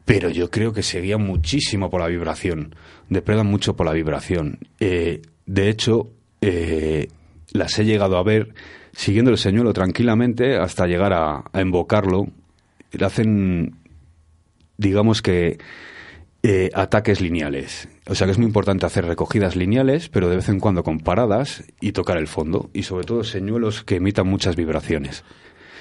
pero 0.05 0.29
yo 0.29 0.51
creo 0.51 0.73
que 0.73 0.83
se 0.83 1.01
guían 1.01 1.25
muchísimo 1.25 1.89
por 1.89 2.01
la 2.01 2.09
vibración, 2.09 2.75
depredan 3.09 3.47
mucho 3.47 3.77
por 3.77 3.87
la 3.87 3.93
vibración. 3.93 4.59
Eh, 4.81 5.23
de 5.47 5.69
hecho, 5.69 6.11
eh, 6.41 7.11
las 7.53 7.79
he 7.79 7.85
llegado 7.85 8.19
a 8.19 8.25
ver 8.25 8.53
siguiendo 8.91 9.31
el 9.31 9.39
señuelo 9.39 9.73
tranquilamente 9.73 10.57
hasta 10.57 10.89
llegar 10.89 11.13
a, 11.13 11.45
a 11.53 11.61
invocarlo. 11.61 12.27
Le 12.91 13.07
hacen, 13.07 13.77
digamos 14.79 15.23
que 15.23 15.59
eh, 16.49 16.71
ataques 16.75 17.21
lineales. 17.21 17.89
O 18.07 18.15
sea 18.15 18.27
que 18.27 18.31
es 18.31 18.39
muy 18.39 18.47
importante 18.47 18.87
hacer 18.87 19.05
recogidas 19.05 19.57
lineales, 19.57 20.09
pero 20.09 20.29
de 20.29 20.37
vez 20.37 20.49
en 20.49 20.61
cuando 20.61 20.85
con 20.85 21.01
paradas 21.01 21.65
y 21.81 21.91
tocar 21.91 22.19
el 22.19 22.29
fondo. 22.29 22.71
Y 22.73 22.85
sobre 22.85 23.05
todo 23.05 23.25
señuelos 23.25 23.83
que 23.83 23.97
emitan 23.97 24.29
muchas 24.29 24.55
vibraciones. 24.55 25.25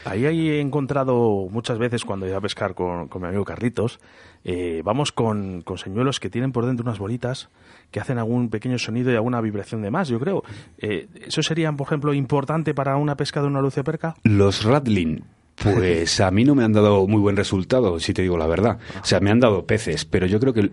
Ahí 0.06 0.26
he 0.26 0.62
encontrado 0.62 1.48
muchas 1.52 1.78
veces 1.78 2.04
cuando 2.04 2.28
iba 2.28 2.38
a 2.38 2.42
pescar 2.42 2.74
con, 2.74 3.10
mi 3.16 3.28
amigo 3.28 3.46
Carlitos, 3.46 4.00
eh, 4.44 4.82
vamos 4.84 5.12
con, 5.12 5.62
con, 5.62 5.78
señuelos 5.78 6.20
que 6.20 6.32
tienen 6.32 6.52
por 6.52 6.66
dentro 6.66 6.84
unas 6.84 6.98
bolitas 6.98 7.50
que 7.92 8.00
hacen 8.00 8.18
algún 8.18 8.50
pequeño 8.50 8.80
sonido 8.80 9.12
y 9.12 9.16
alguna 9.16 9.42
vibración 9.42 9.84
de 9.84 9.92
más, 9.92 10.08
yo 10.08 10.20
creo. 10.20 10.44
Eh, 10.80 11.08
¿Eso 11.28 11.44
sería, 11.44 11.72
por 11.74 11.86
ejemplo, 11.86 12.14
importante 12.14 12.74
para 12.74 12.98
una 12.98 13.16
pesca 13.16 13.42
de 13.42 13.48
una 13.48 13.62
lucioperca? 13.62 14.16
Los 14.24 14.64
rattling, 14.64 15.24
pues 15.56 16.20
a 16.20 16.32
mí 16.32 16.44
no 16.44 16.56
me 16.56 16.64
han 16.64 16.74
dado 16.74 17.08
muy 17.08 17.20
buen 17.20 17.36
resultado, 17.36 18.00
si 18.00 18.14
te 18.14 18.22
digo 18.22 18.38
la 18.38 18.48
verdad. 18.48 18.80
O 19.02 19.06
sea, 19.06 19.20
me 19.20 19.32
han 19.32 19.40
dado 19.40 19.66
peces, 19.66 20.06
pero 20.06 20.26
yo 20.28 20.40
creo 20.40 20.54
que 20.54 20.72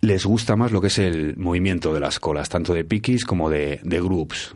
les 0.00 0.24
gusta 0.24 0.56
más 0.56 0.72
lo 0.72 0.80
que 0.80 0.88
es 0.88 0.98
el 0.98 1.36
movimiento 1.36 1.94
de 1.94 2.00
las 2.00 2.20
colas, 2.20 2.48
tanto 2.48 2.74
de 2.74 2.84
piquis 2.84 3.24
como 3.24 3.50
de, 3.50 3.80
de 3.82 4.00
groups 4.00 4.54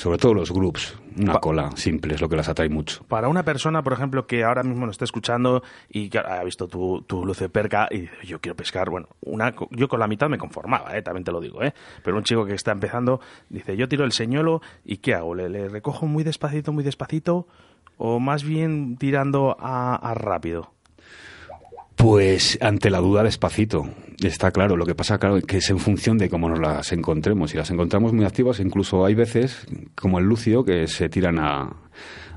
sobre 0.00 0.16
todo 0.16 0.32
los 0.32 0.50
groups, 0.50 0.96
una 1.18 1.34
cola 1.34 1.70
simple 1.76 2.14
es 2.14 2.22
lo 2.22 2.28
que 2.28 2.36
las 2.36 2.48
atrae 2.48 2.70
mucho. 2.70 3.04
Para 3.06 3.28
una 3.28 3.44
persona, 3.44 3.82
por 3.82 3.92
ejemplo, 3.92 4.26
que 4.26 4.44
ahora 4.44 4.62
mismo 4.62 4.86
nos 4.86 4.94
está 4.94 5.04
escuchando 5.04 5.62
y 5.90 6.08
que 6.08 6.18
ha 6.18 6.42
visto 6.42 6.68
tu, 6.68 7.02
tu 7.02 7.24
luz 7.24 7.38
de 7.38 7.50
perca 7.50 7.86
y 7.90 8.00
dice, 8.00 8.14
yo 8.24 8.40
quiero 8.40 8.56
pescar, 8.56 8.88
bueno, 8.88 9.08
una, 9.20 9.54
yo 9.70 9.88
con 9.88 10.00
la 10.00 10.08
mitad 10.08 10.30
me 10.30 10.38
conformaba, 10.38 10.96
¿eh? 10.96 11.02
también 11.02 11.24
te 11.24 11.32
lo 11.32 11.40
digo, 11.40 11.62
¿eh? 11.62 11.74
pero 12.02 12.16
un 12.16 12.24
chico 12.24 12.46
que 12.46 12.54
está 12.54 12.72
empezando 12.72 13.20
dice, 13.50 13.76
yo 13.76 13.88
tiro 13.88 14.04
el 14.04 14.12
señuelo 14.12 14.62
y 14.84 14.98
¿qué 14.98 15.14
hago? 15.14 15.34
¿Le, 15.34 15.68
recojo 15.68 16.06
muy 16.06 16.24
despacito, 16.24 16.72
muy 16.72 16.82
despacito 16.82 17.46
o 18.00 18.18
más 18.18 18.42
bien 18.42 18.96
tirando 18.96 19.56
a 19.60 20.14
rápido? 20.14 20.72
Pues 22.00 22.56
ante 22.62 22.88
la 22.88 22.98
duda 22.98 23.22
despacito, 23.22 23.90
está 24.22 24.50
claro. 24.52 24.74
Lo 24.74 24.86
que 24.86 24.94
pasa, 24.94 25.18
claro, 25.18 25.38
que 25.42 25.58
es 25.58 25.68
en 25.68 25.78
función 25.78 26.16
de 26.16 26.30
cómo 26.30 26.48
nos 26.48 26.58
las 26.58 26.92
encontremos. 26.92 27.50
Si 27.50 27.58
las 27.58 27.70
encontramos 27.70 28.14
muy 28.14 28.24
activas, 28.24 28.58
incluso 28.58 29.04
hay 29.04 29.14
veces, 29.14 29.66
como 29.94 30.18
el 30.18 30.24
lucio, 30.24 30.64
que 30.64 30.86
se 30.86 31.10
tiran 31.10 31.38
a, 31.38 31.76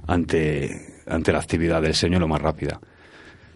ante, 0.06 0.70
ante 1.08 1.32
la 1.32 1.40
actividad 1.40 1.82
del 1.82 1.96
señuelo 1.96 2.28
más 2.28 2.42
rápida. 2.42 2.82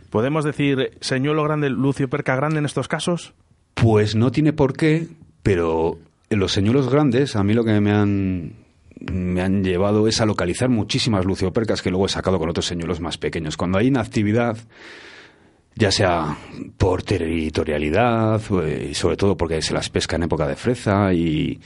¿Podemos 0.09 0.45
decir 0.45 0.91
señuelo 1.01 1.43
grande, 1.43 1.69
lucio 1.69 2.09
perca 2.09 2.37
grande 2.37 2.59
en 2.59 2.65
estos 2.65 2.87
casos? 2.87 3.33
Pues 3.73 4.15
no 4.15 4.31
tiene 4.31 4.53
por 4.53 4.77
qué, 4.77 5.09
pero 5.43 5.99
en 6.29 6.39
los 6.39 6.53
señuelos 6.53 6.89
grandes, 6.89 7.35
a 7.35 7.43
mí 7.43 7.53
lo 7.53 7.65
que 7.65 7.81
me 7.81 7.91
han 7.91 8.53
me 9.11 9.41
han 9.41 9.63
llevado 9.63 10.07
es 10.07 10.21
a 10.21 10.25
localizar 10.25 10.69
muchísimas 10.69 11.25
luciopercas 11.25 11.81
que 11.81 11.89
luego 11.89 12.05
he 12.05 12.09
sacado 12.09 12.39
con 12.39 12.49
otros 12.49 12.65
señuelos 12.65 12.99
más 12.99 13.17
pequeños. 13.17 13.57
Cuando 13.57 13.77
hay 13.77 13.87
inactividad 13.87 14.57
ya 15.75 15.91
sea 15.91 16.35
por 16.77 17.03
territorialidad 17.03 18.41
eh, 18.63 18.89
y 18.91 18.93
sobre 18.95 19.15
todo 19.15 19.37
porque 19.37 19.61
se 19.61 19.73
las 19.73 19.89
pesca 19.89 20.15
en 20.15 20.23
época 20.23 20.47
de 20.47 20.55
freza 20.55 21.13
y 21.13 21.59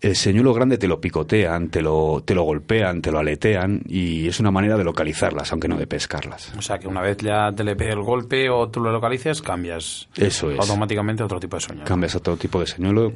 el 0.00 0.16
señuelo 0.16 0.52
grande 0.52 0.76
te 0.76 0.86
lo 0.86 1.00
picotean, 1.00 1.68
te 1.68 1.80
lo, 1.80 2.22
te 2.24 2.34
lo 2.34 2.42
golpean, 2.42 3.00
te 3.00 3.10
lo 3.10 3.18
aletean 3.18 3.82
y 3.86 4.28
es 4.28 4.38
una 4.38 4.50
manera 4.50 4.76
de 4.76 4.84
localizarlas, 4.84 5.50
aunque 5.52 5.68
no 5.68 5.78
de 5.78 5.86
pescarlas. 5.86 6.52
O 6.58 6.62
sea 6.62 6.78
que 6.78 6.88
una 6.88 7.00
vez 7.00 7.18
ya 7.18 7.52
te 7.52 7.64
le 7.64 7.74
pegue 7.74 7.92
el 7.92 8.02
golpe 8.02 8.50
o 8.50 8.68
tú 8.68 8.80
lo 8.80 8.92
localices, 8.92 9.40
cambias 9.40 10.08
Eso 10.16 10.50
es. 10.50 10.58
automáticamente 10.58 11.22
a 11.22 11.26
otro 11.26 11.40
tipo 11.40 11.56
de 11.56 11.62
señuelo. 11.62 11.86
Cambias 11.86 12.14
a 12.14 12.18
otro 12.18 12.36
tipo 12.36 12.60
de 12.60 12.66
señuelo. 12.66 13.12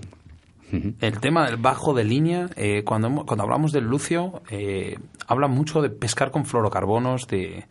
El 1.01 1.21
tema 1.21 1.47
del 1.47 1.57
bajo 1.57 1.95
de 1.95 2.05
línea, 2.05 2.49
eh, 2.57 2.83
cuando, 2.85 3.25
cuando 3.25 3.45
hablamos 3.45 3.73
del 3.73 3.85
lucio, 3.85 4.43
eh, 4.51 4.97
habla 5.27 5.49
mucho 5.49 5.81
de 5.81 5.91
pescar 5.91 6.31
con 6.31 6.45
fluorocarbonos 6.45 7.27
de, 7.27 7.65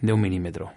de 0.00 0.12
un 0.12 0.20
milímetro. 0.20 0.72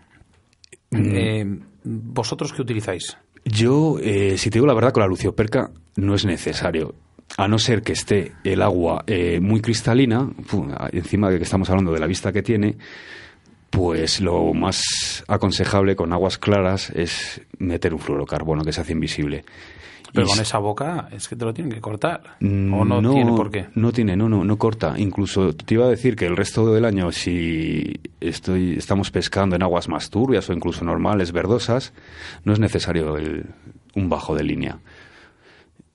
Eh, 0.92 1.46
¿Vosotros 1.84 2.54
qué 2.54 2.62
utilizáis? 2.62 3.18
Yo, 3.46 3.98
eh, 4.02 4.38
si 4.38 4.50
te 4.50 4.58
digo 4.58 4.68
la 4.68 4.74
verdad, 4.74 4.92
con 4.92 5.02
la 5.02 5.08
lucioperca 5.08 5.72
no 5.96 6.16
es 6.16 6.26
necesario. 6.26 6.96
A 7.38 7.48
no 7.48 7.60
ser 7.60 7.82
que 7.82 7.94
esté 7.94 8.32
el 8.44 8.62
agua 8.62 9.04
eh, 9.06 9.40
muy 9.42 9.62
cristalina, 9.62 10.30
encima 10.92 11.30
de 11.30 11.38
que 11.38 11.44
estamos 11.44 11.70
hablando 11.70 11.92
de 11.92 12.00
la 12.00 12.08
vista 12.08 12.32
que 12.32 12.42
tiene, 12.42 12.78
pues 13.70 14.22
lo 14.22 14.54
más 14.54 15.26
aconsejable 15.28 15.96
con 15.96 16.14
aguas 16.14 16.38
claras 16.38 16.90
es 16.92 17.42
meter 17.60 17.94
un 17.94 18.00
fluorocarbono 18.00 18.64
que 18.64 18.72
se 18.72 18.82
hace 18.82 18.94
invisible. 18.94 19.44
Pero 20.14 20.28
con 20.28 20.40
esa 20.40 20.58
boca 20.58 21.10
es 21.12 21.28
que 21.28 21.36
te 21.36 21.46
lo 21.46 21.54
tienen 21.54 21.74
que 21.74 21.82
cortar. 21.82 22.38
¿O 22.42 22.86
no, 22.86 23.02
tiene 23.14 23.32
por 23.34 23.52
qué? 23.52 23.68
No 23.76 23.92
tiene, 23.92 24.16
no, 24.16 24.30
no, 24.30 24.44
no 24.44 24.58
corta. 24.58 24.96
Incluso 24.98 25.54
te 25.54 25.74
iba 25.74 25.86
a 25.86 25.90
decir 25.90 26.16
que 26.16 26.26
el 26.26 26.36
resto 26.36 26.74
del 26.74 26.86
año, 26.86 27.12
si 27.12 28.00
estoy, 28.20 28.78
estamos 28.78 29.12
pescando 29.12 29.56
en 29.56 29.64
aguas 29.64 29.90
más 29.90 30.10
turbias 30.10 30.50
o 30.50 30.54
incluso 30.54 30.86
normales, 30.86 31.32
verdosas, 31.32 31.94
no 32.44 32.54
es 32.54 32.60
necesario 32.60 33.16
un 33.96 34.10
bajo 34.10 34.36
de 34.36 34.44
línea. 34.44 34.80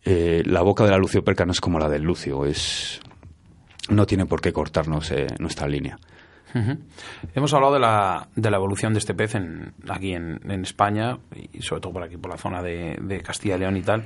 Eh, 0.05 0.43
la 0.47 0.63
boca 0.63 0.85
de 0.85 0.91
la 0.91 0.99
lucioperca 0.99 1.47
no 1.47 1.53
es 1.53 1.61
como 1.61 1.79
la 1.79 1.89
del 1.89 2.03
lucio, 2.03 2.45
es, 2.45 3.01
no 3.89 4.07
tiene 4.07 4.27
por 4.27 4.41
qué 4.41 4.53
cortarnos 4.53 5.11
eh, 5.13 5.29
nuestra 5.39 5.69
línea. 5.69 5.99
Hemos 7.35 7.55
hablado 7.55 7.75
de 7.75 7.81
la, 7.81 8.29
de 8.35 8.51
la 8.51 8.57
evolución 8.57 8.93
de 8.93 8.99
este 8.99 9.15
pez 9.15 9.35
en, 9.35 9.73
aquí 9.89 10.13
en, 10.13 10.41
España 10.63 11.19
y 11.53 11.63
sobre 11.63 11.81
todo 11.81 11.93
por 11.93 12.03
aquí, 12.03 12.17
por 12.17 12.31
la 12.31 12.39
zona 12.39 12.63
de, 12.63 13.23
Castilla 13.25 13.57
y 13.57 13.61
León 13.61 13.77
y 13.77 13.83
tal. 13.83 14.05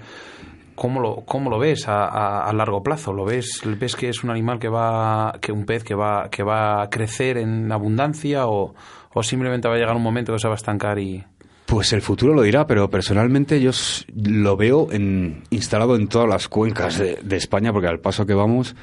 ¿Cómo 0.74 1.00
lo, 1.00 1.22
cómo 1.24 1.48
lo 1.48 1.58
ves 1.58 1.86
a, 1.88 2.50
largo 2.52 2.82
plazo? 2.82 3.12
¿Lo 3.12 3.24
ves, 3.24 3.62
ves 3.64 3.96
que 3.96 4.10
es 4.10 4.22
un 4.22 4.30
animal 4.30 4.58
que 4.58 4.68
va, 4.68 5.38
que 5.40 5.50
un 5.50 5.64
pez 5.64 5.82
que 5.82 5.94
va, 5.94 6.28
que 6.30 6.42
va 6.42 6.82
a 6.82 6.90
crecer 6.90 7.38
en 7.38 7.72
abundancia 7.72 8.46
o, 8.46 8.74
simplemente 9.22 9.66
va 9.66 9.74
a 9.74 9.78
llegar 9.78 9.96
un 9.96 10.02
momento 10.02 10.34
que 10.34 10.38
se 10.38 10.46
va 10.46 10.54
a 10.54 10.56
estancar 10.56 10.98
y, 10.98 11.24
pues 11.64 11.92
el 11.94 12.02
futuro 12.02 12.32
lo 12.32 12.42
dirá, 12.42 12.66
pero 12.66 12.88
personalmente 12.90 13.60
yo 13.60 13.72
lo 14.14 14.56
veo 14.56 14.92
en, 14.92 15.42
instalado 15.50 15.96
en 15.96 16.06
todas 16.06 16.28
las 16.28 16.46
cuencas 16.46 16.98
de, 16.98 17.18
de, 17.22 17.36
España, 17.36 17.72
porque 17.72 17.88
al 17.88 17.98
paso 17.98 18.24
que 18.24 18.34
vamos 18.34 18.76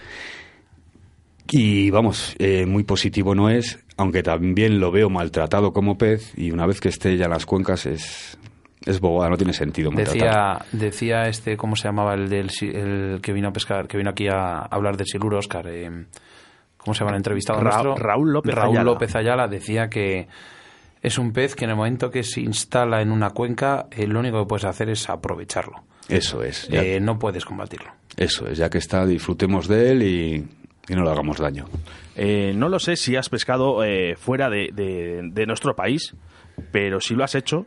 y 1.56 1.92
vamos, 1.92 2.36
eh, 2.40 2.66
muy 2.66 2.84
positivo 2.84 3.36
no 3.36 3.48
es, 3.48 3.78
aunque 3.96 4.24
también 4.24 4.80
lo 4.80 4.92
veo 4.92 5.12
maltratado 5.12 5.72
como 5.72 6.00
pez 6.00 6.34
y 6.36 6.50
una 6.50 6.66
vez 6.66 6.82
que 6.82 6.90
esté 6.90 7.16
ya 7.16 7.26
en 7.26 7.32
las 7.32 7.46
cuencas 7.46 7.86
es, 7.86 8.40
es 8.84 9.00
bobada, 9.00 9.30
no 9.30 9.38
tiene 9.38 9.54
sentido 9.54 9.92
decía 9.92 10.66
decía 10.72 11.28
este 11.28 11.56
cómo 11.56 11.76
se 11.76 11.88
llamaba 11.88 12.16
el 12.16 12.28
del 12.28 12.50
el 12.64 13.22
que 13.22 13.34
vino 13.34 13.50
a 13.50 13.54
pescar 13.54 13.88
que 13.88 13.98
vino 13.98 14.10
aquí 14.10 14.28
a 14.28 14.62
hablar 14.62 14.98
de 14.98 15.06
siluro 15.06 15.38
Oscar 15.38 15.68
eh, 15.68 16.06
cómo 16.76 16.96
se 16.96 17.02
llama 17.02 17.12
el 17.12 17.18
entrevistado 17.18 17.62
Raúl 17.62 18.34
López 18.34 18.56
Raúl 18.56 18.72
Ayala. 18.72 18.92
López 18.92 19.16
Ayala 19.16 19.48
decía 19.48 19.90
que 19.90 20.28
es 21.04 21.20
un 21.20 21.34
pez 21.34 21.54
que 21.54 21.66
en 21.66 21.70
el 21.70 21.76
momento 21.76 22.10
que 22.10 22.24
se 22.24 22.42
instala 22.42 23.04
en 23.04 23.12
una 23.12 23.30
cuenca 23.30 23.86
eh, 23.92 24.08
lo 24.08 24.22
único 24.22 24.40
que 24.40 24.48
puedes 24.48 24.66
hacer 24.66 24.90
es 24.90 25.08
aprovecharlo. 25.08 25.84
Eso 26.10 26.42
es 26.42 26.68
no 27.00 27.20
puedes 27.20 27.46
combatirlo. 27.46 27.92
Eso 28.18 28.48
es 28.48 28.58
ya 28.58 28.72
que 28.72 28.80
está 28.80 29.06
disfrutemos 29.06 29.68
de 29.68 29.92
él 29.92 30.04
y 30.04 30.48
y 30.88 30.96
no 30.96 31.04
le 31.04 31.12
hagamos 31.12 31.38
daño. 31.38 31.66
Eh, 32.16 32.54
no 32.56 32.70
lo 32.70 32.80
sé 32.80 32.96
si 32.96 33.16
has 33.16 33.30
pescado 33.30 33.84
eh, 33.84 34.16
fuera 34.16 34.50
de, 34.50 35.46
nuestro 35.48 35.76
país, 35.76 36.16
pero 36.72 37.00
si 37.00 37.16
lo 37.16 37.24
has 37.24 37.36
hecho, 37.36 37.66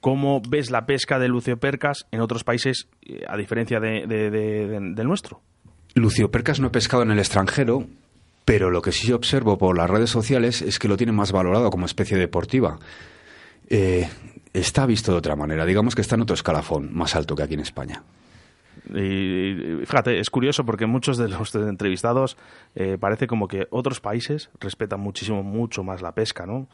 ¿cómo 0.00 0.40
ves 0.48 0.70
la 0.70 0.86
pesca 0.86 1.18
de 1.18 1.28
luciopercas 1.28 2.06
en 2.10 2.20
otros 2.20 2.44
países 2.44 2.88
eh, 3.02 3.24
a 3.28 3.36
diferencia 3.36 3.80
de, 3.80 4.06
del 4.06 5.06
nuestro? 5.06 5.40
Luciopercas 5.94 6.60
no 6.60 6.68
he 6.68 6.70
pescado 6.70 7.02
en 7.02 7.10
el 7.10 7.18
extranjero, 7.18 7.86
pero 8.44 8.70
lo 8.70 8.82
que 8.82 8.92
sí 8.92 9.12
observo 9.12 9.58
por 9.58 9.76
las 9.76 9.90
redes 9.90 10.10
sociales 10.10 10.62
es 10.62 10.78
que 10.78 10.88
lo 10.88 10.96
tienen 10.96 11.14
más 11.14 11.32
valorado 11.32 11.70
como 11.70 11.86
especie 11.86 12.16
deportiva. 12.16 12.78
está 14.52 14.86
visto 14.86 15.12
de 15.12 15.18
otra 15.18 15.36
manera, 15.36 15.64
digamos 15.64 15.94
que 15.94 16.02
está 16.02 16.14
en 16.16 16.22
otro 16.22 16.34
escalafón 16.34 16.94
más 16.94 17.14
alto 17.16 17.34
que 17.34 17.42
aquí 17.42 17.54
en 17.54 17.60
España. 17.60 18.02
Y, 18.92 19.84
fíjate, 19.86 20.18
es 20.18 20.28
curioso 20.30 20.64
porque 20.64 20.86
muchos 20.86 21.16
de 21.16 21.28
los 21.28 21.54
entrevistados 21.54 22.36
eh, 22.74 22.98
parece 22.98 23.26
como 23.26 23.48
que 23.48 23.66
otros 23.70 24.00
países 24.00 24.50
respetan 24.60 25.00
muchísimo, 25.00 25.42
mucho 25.42 25.82
más 25.82 26.02
la 26.02 26.12
pesca, 26.12 26.46
¿no? 26.46 26.68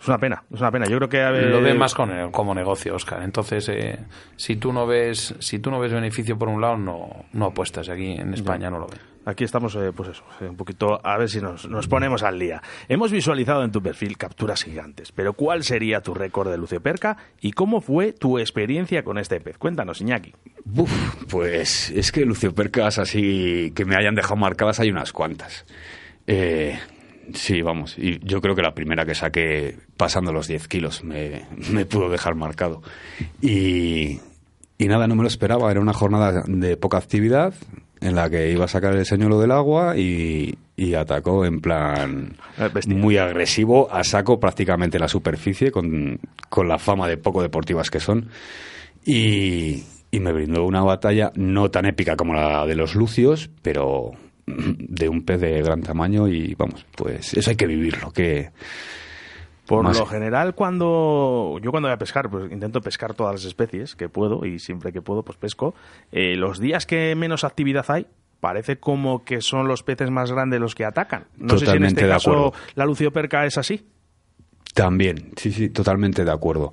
Es 0.00 0.06
una 0.06 0.18
pena, 0.18 0.44
es 0.52 0.60
una 0.60 0.70
pena. 0.70 0.86
Yo 0.86 0.96
creo 0.98 1.08
que 1.08 1.40
lo 1.48 1.60
ven 1.60 1.76
más 1.76 1.94
como 1.94 2.54
negocio, 2.54 2.94
Oscar. 2.94 3.22
Entonces, 3.22 3.68
eh, 3.68 3.98
si 4.36 4.56
tú 4.56 4.72
no 4.72 4.86
ves, 4.86 5.34
si 5.40 5.58
tú 5.58 5.70
no 5.70 5.80
ves 5.80 5.92
beneficio 5.92 6.38
por 6.38 6.48
un 6.48 6.60
lado, 6.60 6.76
no, 6.76 7.24
no 7.32 7.46
apuestas. 7.46 7.88
Aquí 7.88 8.12
en 8.12 8.34
España 8.34 8.70
no 8.70 8.78
lo 8.78 8.86
ven. 8.86 9.00
Aquí 9.28 9.44
estamos, 9.44 9.76
eh, 9.76 9.92
pues 9.94 10.08
eso, 10.08 10.24
un 10.40 10.56
poquito 10.56 11.04
a 11.04 11.18
ver 11.18 11.28
si 11.28 11.38
nos, 11.38 11.66
ponemos 11.86 12.22
al 12.22 12.38
día. 12.38 12.62
Hemos 12.88 13.12
visualizado 13.12 13.62
en 13.62 13.70
tu 13.70 13.82
perfil 13.82 14.16
capturas 14.16 14.64
gigantes, 14.64 15.12
pero 15.12 15.34
¿cuál 15.34 15.64
sería 15.64 16.00
tu 16.00 16.14
récord 16.14 16.50
de 16.50 16.56
lucio 16.56 16.80
perca 16.80 17.18
y 17.38 17.52
cómo 17.52 17.82
fue 17.82 18.14
tu 18.14 18.38
experiencia 18.38 19.02
con 19.02 19.18
este 19.18 19.38
pez? 19.38 19.58
Cuéntanos, 19.58 20.00
Iñaki. 20.00 20.32
pues 21.28 21.90
es 21.90 22.10
que 22.10 22.24
luciopercas 22.24 22.98
así 22.98 23.70
que 23.74 23.84
me 23.84 23.96
hayan 23.96 24.14
dejado 24.14 24.36
marcadas 24.36 24.80
hay 24.80 24.88
unas 24.88 25.12
cuantas. 25.12 25.66
Eh, 26.26 26.78
Sí, 27.34 27.60
vamos. 27.60 27.98
Y 27.98 28.18
yo 28.24 28.40
creo 28.40 28.54
que 28.54 28.62
la 28.62 28.72
primera 28.72 29.04
que 29.04 29.14
saqué 29.14 29.76
pasando 29.98 30.32
los 30.32 30.48
10 30.48 30.66
kilos 30.68 31.04
me, 31.04 31.44
pudo 31.84 32.08
dejar 32.08 32.34
marcado. 32.34 32.80
Y, 33.42 34.18
nada, 34.78 35.06
no 35.06 35.14
me 35.14 35.22
lo 35.22 35.28
esperaba. 35.28 35.70
Era 35.70 35.80
una 35.80 35.92
jornada 35.92 36.44
de 36.46 36.78
poca 36.78 36.96
actividad 36.96 37.52
en 38.00 38.14
la 38.14 38.30
que 38.30 38.50
iba 38.50 38.64
a 38.64 38.68
sacar 38.68 38.94
el 38.94 39.06
señuelo 39.06 39.40
del 39.40 39.50
agua 39.50 39.96
y, 39.96 40.56
y 40.76 40.94
atacó 40.94 41.44
en 41.44 41.60
plan 41.60 42.36
bestia. 42.72 42.94
muy 42.94 43.16
agresivo, 43.18 43.92
a 43.92 44.04
saco 44.04 44.38
prácticamente 44.38 44.98
la 44.98 45.08
superficie, 45.08 45.70
con, 45.70 46.20
con 46.48 46.68
la 46.68 46.78
fama 46.78 47.08
de 47.08 47.16
poco 47.16 47.42
deportivas 47.42 47.90
que 47.90 48.00
son. 48.00 48.28
Y, 49.04 49.84
y 50.10 50.20
me 50.20 50.32
brindó 50.32 50.64
una 50.64 50.82
batalla 50.82 51.32
no 51.34 51.70
tan 51.70 51.86
épica 51.86 52.16
como 52.16 52.34
la 52.34 52.66
de 52.66 52.74
los 52.74 52.94
Lucios, 52.94 53.50
pero 53.62 54.12
de 54.46 55.08
un 55.08 55.24
pez 55.24 55.40
de 55.40 55.62
gran 55.62 55.82
tamaño 55.82 56.28
y 56.28 56.54
vamos, 56.54 56.86
pues 56.96 57.34
eso 57.34 57.50
hay 57.50 57.56
que 57.56 57.66
vivirlo, 57.66 58.10
que 58.12 58.50
Por 59.68 59.84
Más- 59.84 59.98
lo 59.98 60.06
general, 60.06 60.54
cuando 60.54 61.58
yo 61.62 61.70
cuando 61.70 61.88
voy 61.88 61.94
a 61.94 61.98
pescar, 61.98 62.30
pues 62.30 62.50
intento 62.50 62.80
pescar 62.80 63.12
todas 63.12 63.34
las 63.34 63.44
especies 63.44 63.94
que 63.94 64.08
puedo 64.08 64.46
y 64.46 64.58
siempre 64.58 64.92
que 64.94 65.02
puedo, 65.02 65.22
pues 65.22 65.36
pesco. 65.36 65.74
Eh, 66.10 66.36
los 66.36 66.58
días 66.58 66.86
que 66.86 67.14
menos 67.14 67.44
actividad 67.44 67.84
hay, 67.88 68.06
parece 68.40 68.78
como 68.80 69.24
que 69.24 69.42
son 69.42 69.68
los 69.68 69.82
peces 69.82 70.10
más 70.10 70.32
grandes 70.32 70.58
los 70.58 70.74
que 70.74 70.86
atacan. 70.86 71.26
No 71.36 71.58
sé 71.58 71.66
si 71.66 71.76
en 71.76 71.84
este 71.84 72.08
caso 72.08 72.30
acuerdo. 72.30 72.52
la 72.76 72.86
lucioperca 72.86 73.44
es 73.44 73.58
así. 73.58 73.86
También, 74.74 75.32
sí, 75.36 75.52
sí, 75.52 75.68
totalmente 75.68 76.24
de 76.24 76.30
acuerdo. 76.30 76.72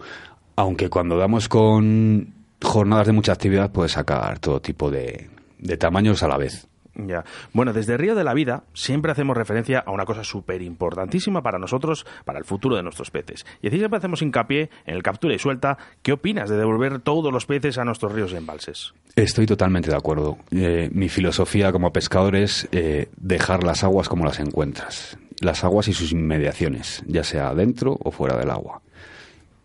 Aunque 0.55 0.89
cuando 0.89 1.17
damos 1.17 1.49
con 1.49 2.33
jornadas 2.61 3.07
de 3.07 3.13
mucha 3.13 3.33
actividad, 3.33 3.71
puedes 3.71 3.91
sacar 3.91 4.39
todo 4.39 4.61
tipo 4.61 4.89
de, 4.89 5.29
de 5.59 5.77
tamaños 5.77 6.23
a 6.23 6.27
la 6.29 6.37
vez. 6.37 6.67
Ya. 6.95 7.25
Bueno, 7.51 7.73
desde 7.73 7.97
Río 7.97 8.15
de 8.15 8.23
la 8.23 8.33
Vida 8.33 8.63
siempre 8.73 9.11
hacemos 9.11 9.35
referencia 9.35 9.83
a 9.85 9.91
una 9.91 10.05
cosa 10.05 10.23
súper 10.23 10.61
importantísima 10.61 11.41
para 11.41 11.59
nosotros, 11.59 12.05
para 12.23 12.39
el 12.39 12.45
futuro 12.45 12.75
de 12.75 12.83
nuestros 12.83 13.11
peces. 13.11 13.45
Y 13.61 13.67
así 13.67 13.77
siempre 13.77 13.97
hacemos 13.97 14.21
hincapié 14.21 14.69
en 14.85 14.95
el 14.95 15.03
captura 15.03 15.35
y 15.35 15.39
suelta. 15.39 15.77
¿Qué 16.01 16.13
opinas 16.13 16.49
de 16.49 16.57
devolver 16.57 16.99
todos 16.99 17.33
los 17.33 17.45
peces 17.45 17.77
a 17.77 17.83
nuestros 17.83 18.13
ríos 18.13 18.31
y 18.31 18.37
embalses? 18.37 18.93
Estoy 19.15 19.45
totalmente 19.45 19.89
de 19.89 19.97
acuerdo. 19.97 20.37
Eh, 20.51 20.89
mi 20.93 21.09
filosofía 21.09 21.71
como 21.71 21.91
pescador 21.91 22.35
es 22.35 22.67
eh, 22.71 23.09
dejar 23.17 23.63
las 23.63 23.83
aguas 23.83 24.07
como 24.07 24.25
las 24.25 24.39
encuentras. 24.39 25.17
Las 25.41 25.65
aguas 25.65 25.89
y 25.89 25.93
sus 25.93 26.13
inmediaciones, 26.13 27.03
ya 27.07 27.23
sea 27.25 27.53
dentro 27.53 27.97
o 28.01 28.11
fuera 28.11 28.37
del 28.37 28.49
agua. 28.49 28.81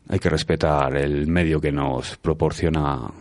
Hay 0.09 0.19
que 0.19 0.29
respetar 0.29 0.97
el 0.97 1.29
medio 1.29 1.61
que 1.61 1.71
nos 1.71 2.17
proporciona 2.17 3.13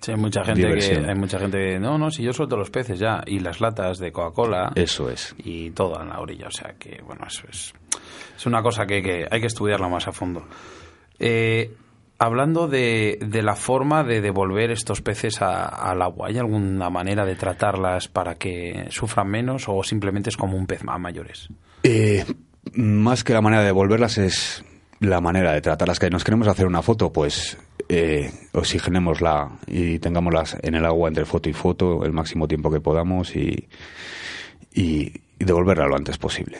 Sí, 0.00 0.12
hay 0.12 0.16
mucha 0.16 0.44
gente 0.44 0.60
Diversión. 0.66 1.04
que 1.04 1.10
hay 1.10 1.16
mucha 1.16 1.38
gente 1.38 1.58
que 1.58 1.78
no, 1.78 1.98
no, 1.98 2.10
si 2.10 2.22
yo 2.22 2.32
suelto 2.32 2.56
los 2.56 2.70
peces 2.70 2.98
ya 2.98 3.22
y 3.26 3.40
las 3.40 3.60
latas 3.60 3.98
de 3.98 4.12
Coca-Cola 4.12 4.72
Eso 4.74 5.10
es. 5.10 5.34
y 5.38 5.70
todo 5.70 6.00
en 6.02 6.08
la 6.10 6.20
orilla, 6.20 6.46
o 6.48 6.50
sea 6.50 6.74
que 6.78 7.00
bueno, 7.06 7.26
eso 7.26 7.42
es 7.50 7.72
es 8.36 8.46
una 8.46 8.62
cosa 8.62 8.86
que, 8.86 9.02
que 9.02 9.26
hay 9.30 9.40
que 9.40 9.46
estudiarla 9.48 9.88
más 9.88 10.06
a 10.06 10.12
fondo. 10.12 10.46
Eh, 11.18 11.74
hablando 12.18 12.68
de, 12.68 13.18
de 13.20 13.42
la 13.42 13.56
forma 13.56 14.04
de 14.04 14.20
devolver 14.20 14.70
estos 14.70 15.00
peces 15.02 15.42
a- 15.42 15.66
al 15.66 16.00
agua, 16.02 16.28
¿hay 16.28 16.38
alguna 16.38 16.88
manera 16.90 17.24
de 17.26 17.34
tratarlas 17.34 18.06
para 18.08 18.36
que 18.36 18.86
sufran 18.90 19.28
menos 19.28 19.64
o 19.68 19.82
simplemente 19.82 20.30
es 20.30 20.36
como 20.36 20.56
un 20.56 20.66
pez 20.66 20.84
más 20.84 21.00
mayores? 21.00 21.48
Eh, 21.82 22.24
más 22.74 23.24
que 23.24 23.32
la 23.32 23.40
manera 23.40 23.62
de 23.62 23.66
devolverlas 23.68 24.18
es 24.18 24.64
la 25.00 25.20
manera 25.20 25.52
de 25.52 25.60
tratarlas. 25.60 25.98
Que 25.98 26.10
nos 26.10 26.24
queremos 26.24 26.48
hacer 26.48 26.66
una 26.66 26.82
foto, 26.82 27.12
pues 27.12 27.58
eh, 27.88 28.30
oxigenémosla 28.52 29.58
y 29.66 29.98
tengámoslas 29.98 30.56
en 30.62 30.74
el 30.74 30.84
agua 30.84 31.08
entre 31.08 31.24
foto 31.24 31.48
y 31.48 31.52
foto 31.52 32.04
el 32.04 32.12
máximo 32.12 32.48
tiempo 32.48 32.70
que 32.70 32.80
podamos 32.80 33.34
y, 33.36 33.68
y, 34.74 35.12
y 35.38 35.44
devolverla 35.44 35.86
lo 35.86 35.96
antes 35.96 36.18
posible. 36.18 36.58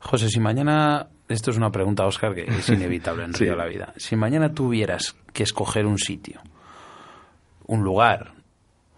José, 0.00 0.30
si 0.30 0.40
mañana, 0.40 1.08
esto 1.28 1.50
es 1.50 1.56
una 1.56 1.70
pregunta, 1.70 2.06
Oscar, 2.06 2.34
que 2.34 2.44
es 2.44 2.68
inevitable 2.70 3.24
en 3.24 3.32
Río 3.34 3.52
de 3.52 3.56
la 3.56 3.66
Vida. 3.66 3.92
Si 3.96 4.16
mañana 4.16 4.52
tuvieras 4.52 5.14
que 5.32 5.42
escoger 5.42 5.86
un 5.86 5.98
sitio, 5.98 6.40
un 7.66 7.84
lugar, 7.84 8.32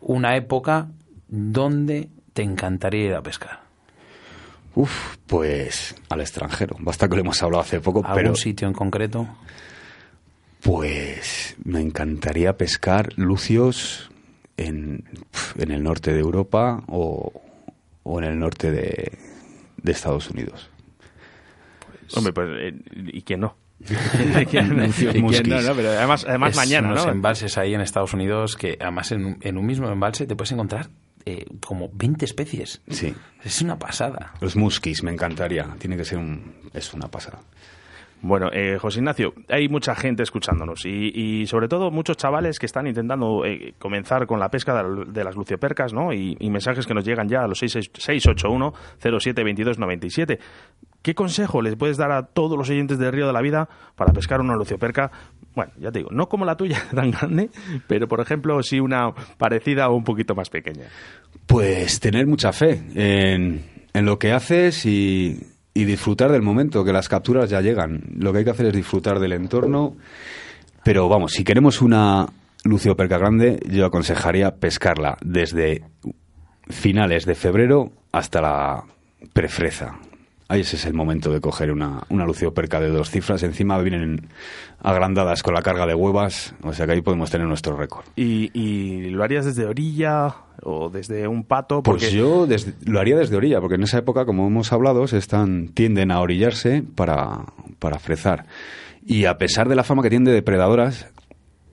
una 0.00 0.36
época, 0.36 0.88
¿dónde 1.28 2.08
te 2.32 2.42
encantaría 2.42 3.06
ir 3.06 3.14
a 3.14 3.22
pescar? 3.22 3.61
Uf, 4.74 5.16
pues 5.26 5.94
al 6.08 6.20
extranjero. 6.20 6.76
Basta 6.80 7.08
que 7.08 7.16
lo 7.16 7.20
hemos 7.22 7.42
hablado 7.42 7.62
hace 7.62 7.80
poco, 7.80 8.00
¿Algún 8.04 8.14
pero 8.14 8.34
sitio 8.34 8.66
en 8.68 8.74
concreto? 8.74 9.28
pues 10.62 11.56
me 11.64 11.80
encantaría 11.80 12.56
pescar 12.56 13.12
lucios 13.16 14.10
en, 14.56 15.04
en 15.58 15.70
el 15.72 15.82
norte 15.82 16.12
de 16.12 16.20
Europa 16.20 16.84
o, 16.86 17.32
o 18.04 18.18
en 18.20 18.24
el 18.24 18.38
norte 18.38 18.70
de, 18.70 19.18
de 19.76 19.92
Estados 19.92 20.30
Unidos. 20.30 20.70
Hombre, 22.14 22.32
pues, 22.32 22.48
eh, 22.60 22.74
¿y 23.12 23.22
quién 23.22 23.40
no? 23.40 23.56
Además, 25.98 26.24
además 26.28 26.50
Es 26.50 26.56
mañana, 26.56 26.94
¿no? 26.94 27.10
embalses 27.10 27.58
ahí 27.58 27.74
en 27.74 27.80
Estados 27.80 28.14
Unidos 28.14 28.56
que 28.56 28.76
además 28.80 29.10
en, 29.10 29.38
en 29.40 29.58
un 29.58 29.66
mismo 29.66 29.88
embalse 29.90 30.26
te 30.26 30.36
puedes 30.36 30.52
encontrar 30.52 30.88
eh, 31.26 31.46
como 31.64 31.90
20 31.92 32.24
especies. 32.24 32.82
Sí. 32.88 33.14
Es 33.44 33.62
una 33.62 33.78
pasada. 33.78 34.32
Los 34.40 34.56
muskis, 34.56 35.02
me 35.02 35.10
encantaría. 35.12 35.74
Tiene 35.78 35.96
que 35.96 36.04
ser 36.04 36.18
un... 36.18 36.54
Es 36.72 36.92
una 36.94 37.08
pasada. 37.08 37.40
Bueno, 38.24 38.50
eh, 38.52 38.78
José 38.80 39.00
Ignacio, 39.00 39.34
hay 39.48 39.68
mucha 39.68 39.96
gente 39.96 40.22
escuchándonos 40.22 40.86
y, 40.86 41.10
y 41.12 41.46
sobre 41.48 41.66
todo 41.66 41.90
muchos 41.90 42.16
chavales 42.16 42.60
que 42.60 42.66
están 42.66 42.86
intentando 42.86 43.44
eh, 43.44 43.74
comenzar 43.80 44.28
con 44.28 44.38
la 44.38 44.48
pesca 44.48 44.76
de, 44.76 44.82
la- 44.84 45.04
de 45.12 45.24
las 45.24 45.34
luciopercas, 45.34 45.92
¿no? 45.92 46.12
Y, 46.12 46.36
y 46.38 46.48
mensajes 46.48 46.86
que 46.86 46.94
nos 46.94 47.04
llegan 47.04 47.28
ya 47.28 47.42
a 47.42 47.48
los 47.48 47.58
681 47.58 48.74
07 49.18 49.42
22 49.42 49.78
97. 49.80 50.38
¿Qué 51.02 51.16
consejo 51.16 51.62
les 51.62 51.74
puedes 51.74 51.96
dar 51.96 52.12
a 52.12 52.22
todos 52.26 52.56
los 52.56 52.70
oyentes 52.70 52.96
de 53.00 53.10
Río 53.10 53.26
de 53.26 53.32
la 53.32 53.40
Vida 53.42 53.68
para 53.96 54.12
pescar 54.12 54.40
una 54.40 54.54
lucioperca? 54.54 55.10
Bueno, 55.54 55.72
ya 55.78 55.92
te 55.92 55.98
digo, 55.98 56.10
no 56.12 56.28
como 56.28 56.44
la 56.44 56.56
tuya 56.56 56.82
tan 56.94 57.10
grande, 57.10 57.50
pero 57.86 58.08
por 58.08 58.20
ejemplo, 58.20 58.62
sí 58.62 58.80
una 58.80 59.12
parecida 59.38 59.88
o 59.88 59.94
un 59.94 60.04
poquito 60.04 60.34
más 60.34 60.50
pequeña. 60.50 60.86
Pues 61.46 62.00
tener 62.00 62.26
mucha 62.26 62.52
fe 62.52 62.82
en, 62.94 63.62
en 63.92 64.04
lo 64.04 64.18
que 64.18 64.32
haces 64.32 64.86
y, 64.86 65.38
y 65.74 65.84
disfrutar 65.84 66.30
del 66.30 66.42
momento, 66.42 66.84
que 66.84 66.92
las 66.92 67.08
capturas 67.08 67.50
ya 67.50 67.60
llegan. 67.60 68.02
Lo 68.16 68.32
que 68.32 68.38
hay 68.38 68.44
que 68.44 68.50
hacer 68.50 68.66
es 68.66 68.72
disfrutar 68.72 69.18
del 69.18 69.32
entorno. 69.32 69.96
Pero 70.84 71.08
vamos, 71.08 71.32
si 71.32 71.44
queremos 71.44 71.80
una 71.80 72.26
lucioperca 72.64 73.18
grande, 73.18 73.60
yo 73.68 73.86
aconsejaría 73.86 74.56
pescarla 74.56 75.16
desde 75.22 75.82
finales 76.68 77.24
de 77.24 77.34
febrero 77.34 77.92
hasta 78.12 78.40
la 78.40 78.84
prefreza. 79.32 79.98
Ahí 80.52 80.60
ese 80.60 80.76
es 80.76 80.84
el 80.84 80.92
momento 80.92 81.32
de 81.32 81.40
coger 81.40 81.72
una, 81.72 82.02
una 82.10 82.26
lucioperca 82.26 82.78
de 82.78 82.88
dos 82.90 83.08
cifras. 83.10 83.42
Encima 83.42 83.78
vienen 83.78 84.28
agrandadas 84.82 85.42
con 85.42 85.54
la 85.54 85.62
carga 85.62 85.86
de 85.86 85.94
huevas, 85.94 86.54
o 86.62 86.72
sea 86.74 86.84
que 86.86 86.92
ahí 86.92 87.00
podemos 87.00 87.30
tener 87.30 87.46
nuestro 87.46 87.74
récord. 87.76 88.04
¿Y, 88.16 88.50
y 88.52 89.08
lo 89.10 89.22
harías 89.24 89.46
desde 89.46 89.64
orilla 89.64 90.34
o 90.62 90.90
desde 90.90 91.26
un 91.26 91.44
pato? 91.44 91.82
Porque 91.82 92.00
Pues 92.06 92.12
yo 92.12 92.46
desde- 92.46 92.74
lo 92.84 93.00
haría 93.00 93.16
desde 93.16 93.34
orilla, 93.36 93.60
porque 93.60 93.76
en 93.76 93.84
esa 93.84 93.98
época, 93.98 94.26
como 94.26 94.46
hemos 94.46 94.72
hablado, 94.72 95.06
se 95.06 95.16
están, 95.18 95.68
tienden 95.68 96.10
a 96.10 96.20
orillarse 96.20 96.82
para, 96.96 97.44
para 97.78 97.98
frezar. 97.98 98.44
Y 99.06 99.24
a 99.24 99.38
pesar 99.38 99.68
de 99.70 99.74
la 99.74 99.84
fama 99.84 100.02
que 100.02 100.10
tienen 100.10 100.26
de 100.26 100.32
depredadoras, 100.32 101.06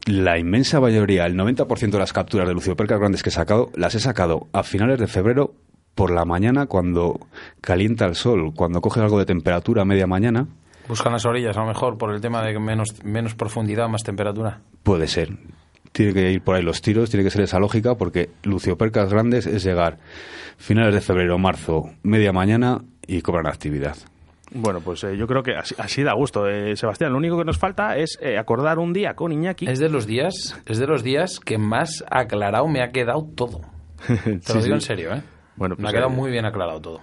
la 0.05 0.39
inmensa 0.39 0.79
mayoría, 0.79 1.25
el 1.25 1.35
90% 1.35 1.91
de 1.91 1.99
las 1.99 2.13
capturas 2.13 2.47
de 2.47 2.53
luciopercas 2.53 2.97
grandes 2.99 3.23
que 3.23 3.29
he 3.29 3.33
sacado, 3.33 3.71
las 3.75 3.93
he 3.95 3.99
sacado 3.99 4.47
a 4.53 4.63
finales 4.63 4.99
de 4.99 5.07
febrero 5.07 5.53
por 5.99 6.11
la 6.11 6.23
mañana 6.23 6.65
cuando 6.65 7.19
calienta 7.59 8.05
el 8.05 8.15
sol, 8.15 8.53
cuando 8.55 8.79
coge 8.79 9.01
algo 9.01 9.19
de 9.19 9.25
temperatura 9.25 9.81
a 9.81 9.85
media 9.85 10.07
mañana, 10.07 10.47
Buscan 10.87 11.11
las 11.11 11.25
orillas, 11.25 11.57
a 11.57 11.59
lo 11.59 11.67
mejor, 11.67 11.97
por 11.97 12.11
el 12.15 12.21
tema 12.21 12.41
de 12.41 12.53
que 12.53 12.59
menos, 12.59 13.03
menos 13.03 13.35
profundidad, 13.35 13.89
más 13.89 14.01
temperatura. 14.03 14.61
puede 14.81 15.07
ser. 15.07 15.37
Tiene 15.91 16.13
que 16.13 16.31
ir 16.31 16.41
por 16.41 16.55
ahí 16.55 16.63
los 16.63 16.81
tiros, 16.81 17.09
tiene 17.09 17.25
que 17.25 17.29
ser 17.29 17.41
esa 17.41 17.59
lógica, 17.59 17.95
porque 17.95 18.29
luciopercas 18.43 19.11
grandes 19.11 19.45
es 19.45 19.61
llegar 19.61 19.97
finales 20.57 20.93
de 20.95 21.01
febrero, 21.01 21.37
marzo, 21.37 21.89
media 22.01 22.31
mañana 22.31 22.79
y 23.05 23.21
cobran 23.21 23.45
actividad. 23.47 23.97
Bueno, 24.51 24.79
pues 24.79 25.03
eh, 25.03 25.17
yo 25.17 25.27
creo 25.27 25.43
que 25.43 25.55
así, 25.55 25.75
así 25.77 26.01
da 26.01 26.13
gusto, 26.13 26.47
eh, 26.47 26.77
Sebastián. 26.77 27.11
Lo 27.11 27.17
único 27.17 27.37
que 27.37 27.43
nos 27.43 27.57
falta 27.57 27.97
es 27.97 28.17
eh, 28.21 28.37
acordar 28.37 28.79
un 28.79 28.93
día 28.93 29.15
con 29.15 29.33
Iñaki. 29.33 29.67
Es 29.67 29.79
de 29.79 29.89
los 29.89 30.07
días, 30.07 30.59
es 30.65 30.77
de 30.79 30.87
los 30.87 31.03
días 31.03 31.41
que 31.41 31.57
más 31.57 32.05
aclarado 32.09 32.67
me 32.69 32.81
ha 32.81 32.91
quedado 32.91 33.27
todo. 33.35 33.61
Te 34.07 34.53
lo 34.53 34.61
digo 34.61 34.65
sí. 34.65 34.71
en 34.71 34.81
serio, 34.81 35.13
¿eh? 35.13 35.21
Bueno, 35.59 35.75
me 35.77 35.83
pues, 35.83 35.89
ha 35.89 35.95
quedado 35.97 36.11
eh, 36.11 36.15
muy 36.15 36.31
bien 36.31 36.45
aclarado 36.45 36.81
todo. 36.81 37.01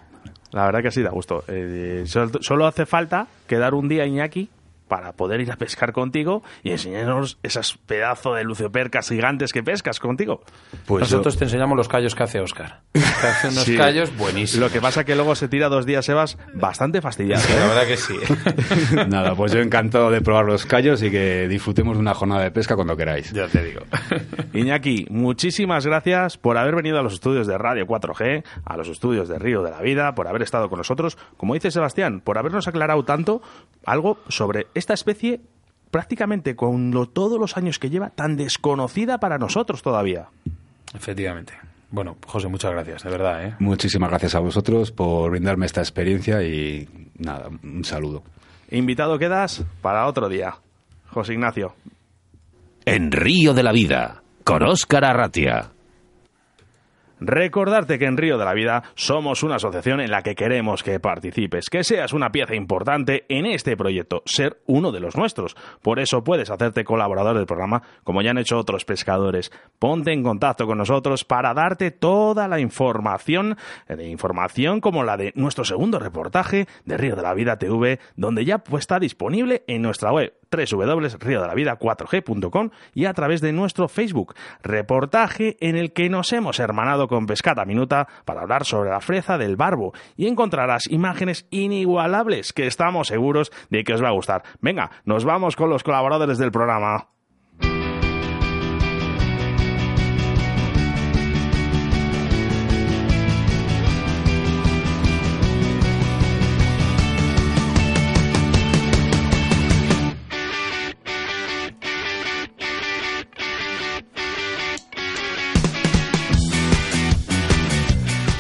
La 0.51 0.65
verdad 0.65 0.81
que 0.83 0.89
así 0.89 1.03
da 1.03 1.11
gusto. 1.11 1.45
Eh, 1.47 2.03
sol- 2.07 2.33
solo 2.41 2.67
hace 2.67 2.87
falta 2.87 3.27
quedar 3.47 3.75
un 3.75 3.89
día, 3.89 4.07
Iñaki, 4.07 4.49
para 4.89 5.13
poder 5.13 5.41
ir 5.41 5.51
a 5.53 5.57
pescar 5.57 5.93
contigo 5.93 6.43
y 6.63 6.71
enseñarnos 6.71 7.39
esas 7.43 7.77
pedazos 7.87 8.37
de 8.37 8.45
luciopercas 8.45 9.09
gigantes 9.09 9.53
que 9.53 9.63
pescas 9.63 9.99
contigo. 10.01 10.43
Pues 10.87 11.03
Nosotros 11.03 11.35
yo- 11.35 11.39
te 11.41 11.45
enseñamos 11.47 11.77
los 11.77 11.89
callos 11.89 12.15
que 12.15 12.23
hace 12.23 12.41
Oscar. 12.41 12.81
Que 12.93 13.27
hace 13.27 13.49
unos 13.49 13.65
Sí. 13.65 13.77
callos 13.77 14.15
buenísimos. 14.17 14.67
Lo 14.69 14.73
que 14.73 14.81
pasa 14.81 15.05
que 15.05 15.15
luego 15.17 15.35
se 15.35 15.49
tira 15.49 15.69
dos 15.69 15.87
días, 15.87 16.05
Sebas, 16.05 16.37
bastante 16.55 17.01
fastidiado. 17.01 17.43
¿eh? 17.49 17.57
La 17.59 17.67
verdad 17.67 17.87
que 17.87 17.97
sí. 17.97 18.15
Nada, 19.09 19.35
pues 19.35 19.53
yo 19.53 19.61
encantado 19.61 20.11
de 20.11 20.21
probar 20.21 20.45
los 20.45 20.67
callos 20.67 21.03
y 21.03 21.11
que 21.11 21.49
disfrutemos 21.49 21.97
de 21.97 22.01
una 22.01 22.15
jornada 22.15 22.43
de 22.43 22.51
pesca 22.51 22.75
cuando 22.77 22.97
queráis. 22.97 23.33
ya 23.33 23.49
te 23.49 23.63
digo. 23.65 23.81
Iñaki, 24.53 25.07
muchísimas 25.11 25.87
gracias 25.87 26.37
por 26.39 26.59
haber 26.59 26.75
venido 26.77 26.99
a 26.99 27.03
los 27.03 27.15
estudios 27.15 27.47
de 27.47 27.59
Radio 27.59 27.87
4G, 27.87 28.45
a 28.65 28.77
los 28.77 28.89
estudios 28.89 29.29
de 29.29 29.39
Río 29.39 29.63
de 29.63 29.71
la 29.71 29.81
Vida, 29.81 30.15
por 30.15 30.29
haber 30.29 30.43
estado 30.43 30.69
con 30.69 30.79
nosotros. 30.79 31.17
Como 31.37 31.55
dice 31.55 31.71
Sebastián, 31.71 32.21
por 32.21 32.39
habernos 32.39 32.69
aclarado 32.69 33.05
tanto 33.05 33.43
algo 33.85 34.19
sobre 34.29 34.67
esta 34.79 34.95
especie 34.95 35.41
prácticamente 35.91 36.57
con 36.57 36.91
lo- 36.91 37.07
todos 37.09 37.39
los 37.39 37.57
años 37.57 37.79
que 37.79 37.91
lleva 37.91 38.11
tan 38.11 38.37
desconocida 38.37 39.19
para 39.19 39.39
nosotros 39.39 39.83
todavía. 39.83 40.27
Efectivamente. 40.95 41.55
Bueno, 41.91 42.17
José, 42.27 42.49
muchas 42.49 42.73
gracias, 42.73 43.05
de 43.05 43.11
verdad. 43.11 43.45
¿eh? 43.47 43.55
Muchísimas 43.61 44.11
gracias 44.11 44.35
a 44.35 44.41
vosotros 44.41 44.91
por 44.91 45.31
brindarme 45.31 45.67
esta 45.67 45.81
experiencia 45.81 46.43
y 46.43 46.89
nada, 47.19 47.49
un 47.63 47.85
saludo. 47.85 48.23
Invitado 48.71 49.19
quedas 49.19 49.65
para 49.83 50.07
otro 50.07 50.29
día. 50.29 50.57
José 51.11 51.35
Ignacio. 51.35 51.75
En 52.85 53.13
Río 53.13 53.55
de 53.55 53.63
la 53.63 53.73
Vida, 53.73 54.23
con 54.45 54.63
Óscar 54.65 55.05
Arratia. 55.05 55.71
Recordarte 57.19 57.99
que 57.99 58.05
en 58.05 58.17
Río 58.17 58.37
de 58.37 58.45
la 58.45 58.53
Vida 58.53 58.83
somos 58.95 59.43
una 59.43 59.57
asociación 59.57 60.01
en 60.01 60.11
la 60.11 60.23
que 60.23 60.35
queremos 60.35 60.83
que 60.83 61.01
participes, 61.01 61.71
que 61.71 61.83
seas 61.83 62.13
una 62.13 62.31
pieza 62.31 62.55
importante 62.55 63.25
en 63.29 63.47
este 63.47 63.77
proyecto, 63.77 64.23
ser 64.27 64.61
uno 64.67 64.93
de 64.93 65.01
los 65.01 65.17
nuestros. 65.17 65.57
Por 65.81 65.99
eso 65.99 66.23
puedes 66.23 66.51
hacerte 66.51 66.85
colaborador 66.85 67.37
del 67.37 67.47
programa, 67.47 67.83
como 68.05 68.21
ya 68.21 68.33
han 68.33 68.39
hecho 68.39 68.59
otros 68.59 68.85
pescadores. 68.85 69.51
Ponte 69.79 70.13
en 70.13 70.23
contacto 70.23 70.67
con 70.67 70.79
nosotros 70.79 71.25
para 71.25 71.55
darte 71.55 71.91
toda 71.91 72.49
la 72.49 72.61
información, 72.61 73.57
de 73.89 74.09
información 74.09 74.81
como 74.81 75.03
la 75.03 75.17
de 75.17 75.33
nuestro 75.37 75.65
segundo 75.65 75.99
reportaje 75.99 76.67
de 76.85 76.97
Río 76.99 77.17
de 77.17 77.23
la 77.23 77.35
Vida 77.35 77.57
TV, 77.57 77.99
donde 78.17 78.45
ya 78.45 78.63
está 78.79 78.99
disponible 78.99 79.65
en 79.67 79.83
nuestra 79.83 80.13
web 80.13 80.35
www.riodelavida4g.com 80.57 82.71
y 82.95 83.05
a 83.05 83.15
través 83.15 83.41
de 83.41 83.53
nuestro 83.53 83.89
Facebook. 83.89 84.35
Reportaje 84.63 85.57
en 85.61 85.77
el 85.77 85.93
que 85.93 86.09
nos 86.09 86.33
hemos 86.33 86.59
hermanado 86.59 87.09
con 87.09 87.27
Pescata 87.27 87.65
Minuta 87.65 88.09
para 88.25 88.43
hablar 88.43 88.65
sobre 88.65 88.91
la 88.91 89.01
freza 89.01 89.39
del 89.39 89.57
barbo 89.57 89.93
y 90.17 90.27
encontrarás 90.27 90.91
imágenes 90.91 91.47
inigualables 91.51 92.53
que 92.53 92.67
estamos 92.67 93.09
seguros 93.09 93.53
de 93.71 93.85
que 93.85 93.95
os 93.95 94.03
va 94.03 94.09
a 94.09 94.13
gustar. 94.13 94.43
Venga, 94.61 94.91
nos 95.05 95.25
vamos 95.25 95.57
con 95.57 95.71
los 95.71 95.83
colaboradores 95.83 96.39
del 96.39 96.53
programa. 96.53 97.16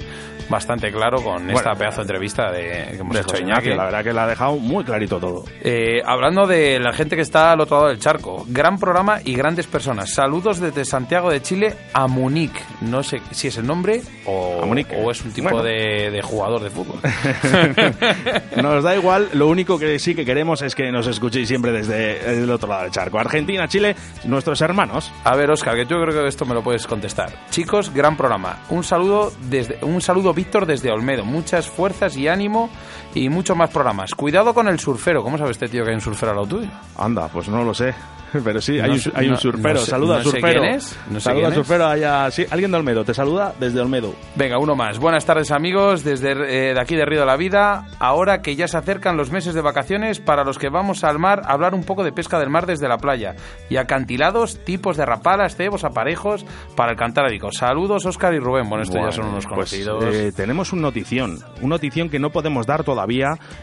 bastante 0.50 0.92
claro 0.92 1.22
con 1.22 1.50
esta 1.50 1.72
pedazo 1.74 1.96
de 1.96 2.02
entrevista 2.02 2.50
de, 2.52 2.88
que 2.90 2.96
hemos 2.98 3.14
De 3.14 3.20
hecho 3.20 3.38
Iñaki, 3.38 3.70
la 3.70 3.84
verdad 3.84 4.04
que 4.04 4.12
la 4.12 4.24
ha 4.24 4.26
dejado 4.26 4.56
muy 4.56 4.84
clarito 4.84 5.18
todo. 5.18 5.44
Eh, 5.62 6.02
hablando 6.04 6.46
de 6.46 6.78
la 6.78 6.92
gente 6.92 7.16
que 7.16 7.22
está 7.22 7.52
al 7.52 7.60
otro 7.62 7.78
lado 7.78 7.88
del 7.88 7.98
charco, 7.98 8.44
gran 8.48 8.78
programa 8.78 9.20
y 9.24 9.34
grandes 9.34 9.66
personas. 9.66 10.12
Saludos 10.12 10.60
desde 10.60 10.84
Santiago 10.84 11.30
de 11.30 11.40
Chile 11.40 11.74
a 11.94 12.06
Munique. 12.06 12.60
No 12.82 13.02
sé 13.02 13.22
si 13.30 13.48
es 13.48 13.56
el 13.56 13.66
nombre 13.66 14.02
o, 14.26 14.62
es 15.10 15.24
un 15.24 15.32
tipo 15.32 15.48
Bueno. 15.48 15.64
de, 15.64 16.10
de 16.10 16.20
jugador 16.20 16.60
de 16.62 16.68
fútbol. 16.68 16.98
Nos 18.62 18.84
da 18.84 18.94
igual, 18.94 19.28
lo 19.38 19.46
único 19.46 19.78
que 19.78 19.98
sí 20.00 20.16
que 20.16 20.24
queremos 20.24 20.62
es 20.62 20.74
que 20.74 20.90
nos 20.90 21.06
escuchéis 21.06 21.46
siempre 21.46 21.70
desde 21.70 22.42
el 22.42 22.50
otro 22.50 22.68
lado 22.68 22.82
del 22.82 22.90
charco. 22.90 23.20
Argentina, 23.20 23.68
Chile, 23.68 23.94
nuestros 24.24 24.60
hermanos. 24.60 25.12
A 25.22 25.36
ver, 25.36 25.48
Oscar, 25.50 25.76
que 25.76 25.86
yo 25.86 26.02
creo 26.02 26.22
que 26.22 26.28
esto 26.28 26.44
me 26.44 26.54
lo 26.54 26.62
puedes 26.62 26.86
contestar. 26.86 27.32
Chicos, 27.50 27.94
gran 27.94 28.16
programa. 28.16 28.64
Un 28.68 28.82
saludo 28.82 29.32
desde 29.48 29.78
un 29.82 30.00
saludo 30.00 30.34
Víctor 30.34 30.66
desde 30.66 30.90
Olmedo. 30.90 31.24
Muchas 31.24 31.68
fuerzas 31.68 32.16
y 32.16 32.26
ánimo 32.26 32.68
y 33.14 33.28
muchos 33.28 33.56
más 33.56 33.70
programas. 33.70 34.14
Cuidado 34.14 34.54
con 34.54 34.68
el 34.68 34.78
surfero. 34.78 35.22
¿Cómo 35.22 35.38
sabe 35.38 35.50
este 35.52 35.68
tío 35.68 35.82
que 35.84 35.90
hay 35.90 35.94
un 35.96 36.00
surfero 36.00 36.30
al 36.30 36.36
lado 36.36 36.48
tuyo? 36.48 36.68
Anda, 36.96 37.28
pues 37.28 37.48
no 37.48 37.64
lo 37.64 37.74
sé. 37.74 37.94
Pero 38.44 38.60
sí, 38.60 38.78
hay, 38.78 38.90
No 38.90 38.94
un, 38.96 39.00
hay 39.14 39.28
un 39.30 39.38
surfero. 39.38 39.72
no 39.74 39.80
sé- 39.80 39.90
saluda 39.90 40.18
sé 40.18 40.24
surfero. 40.24 40.60
quién 40.60 40.74
es, 40.74 40.98
no 41.08 41.14
sé 41.18 41.24
saluda 41.24 41.40
quién 41.48 41.52
es. 41.52 41.66
surfero 41.66 41.86
allá. 41.86 42.30
Sí, 42.30 42.44
alguien 42.50 42.70
de 42.70 42.76
Olmedo. 42.76 43.02
Te 43.02 43.14
saluda 43.14 43.54
desde 43.58 43.80
Olmedo. 43.80 44.14
Venga, 44.34 44.58
uno 44.58 44.76
más. 44.76 44.98
Buenas 44.98 45.24
tardes, 45.24 45.50
amigos, 45.50 46.04
desde 46.04 46.32
eh, 46.32 46.74
de 46.74 46.78
aquí 46.80 46.94
de 46.94 47.06
Río 47.06 47.20
de 47.20 47.26
la 47.26 47.36
Vida. 47.38 47.86
Ahora 47.98 48.42
que 48.42 48.54
ya 48.54 48.68
se 48.68 48.76
acercan 48.76 49.16
los 49.16 49.30
meses 49.30 49.54
de 49.54 49.62
vacaciones, 49.62 50.20
para 50.20 50.44
los 50.44 50.58
que 50.58 50.68
vamos 50.68 51.04
al 51.04 51.18
mar, 51.18 51.40
a 51.46 51.52
hablar 51.54 51.74
un 51.74 51.84
poco 51.84 52.04
de 52.04 52.12
pesca 52.12 52.38
del 52.38 52.50
mar 52.50 52.66
desde 52.66 52.86
la 52.86 52.98
playa. 52.98 53.34
Y 53.70 53.78
acantilados, 53.78 54.62
tipos 54.62 54.98
de 54.98 55.06
rapalas, 55.06 55.56
cebos, 55.56 55.84
aparejos 55.84 56.44
para 56.76 56.92
el 56.92 56.98
cantábrico. 56.98 57.50
Saludos, 57.50 58.04
Oscar 58.04 58.34
y 58.34 58.40
Rubén. 58.40 58.68
Bueno, 58.68 58.82
estos 58.84 59.00
ya 59.02 59.10
son 59.10 59.28
unos 59.28 59.46
Pues, 59.46 59.70
conocidos. 59.70 60.04
eh, 60.14 60.32
tenemos 60.36 60.74
un 60.74 60.82
notición. 60.82 61.38
Un 61.62 61.70
notición 61.70 62.10
que 62.10 62.18
no 62.18 62.28
podemos 62.28 62.66
dar 62.66 62.84
todavía, 62.84 62.97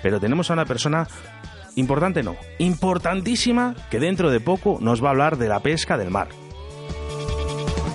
pero 0.01 0.19
tenemos 0.19 0.49
a 0.49 0.53
una 0.53 0.65
persona 0.65 1.07
importante, 1.75 2.23
no, 2.23 2.35
importantísima, 2.59 3.75
que 3.89 3.99
dentro 3.99 4.31
de 4.31 4.39
poco 4.39 4.77
nos 4.81 5.03
va 5.03 5.09
a 5.09 5.11
hablar 5.11 5.37
de 5.37 5.49
la 5.49 5.59
pesca 5.59 5.97
del 5.97 6.11
mar. 6.11 6.29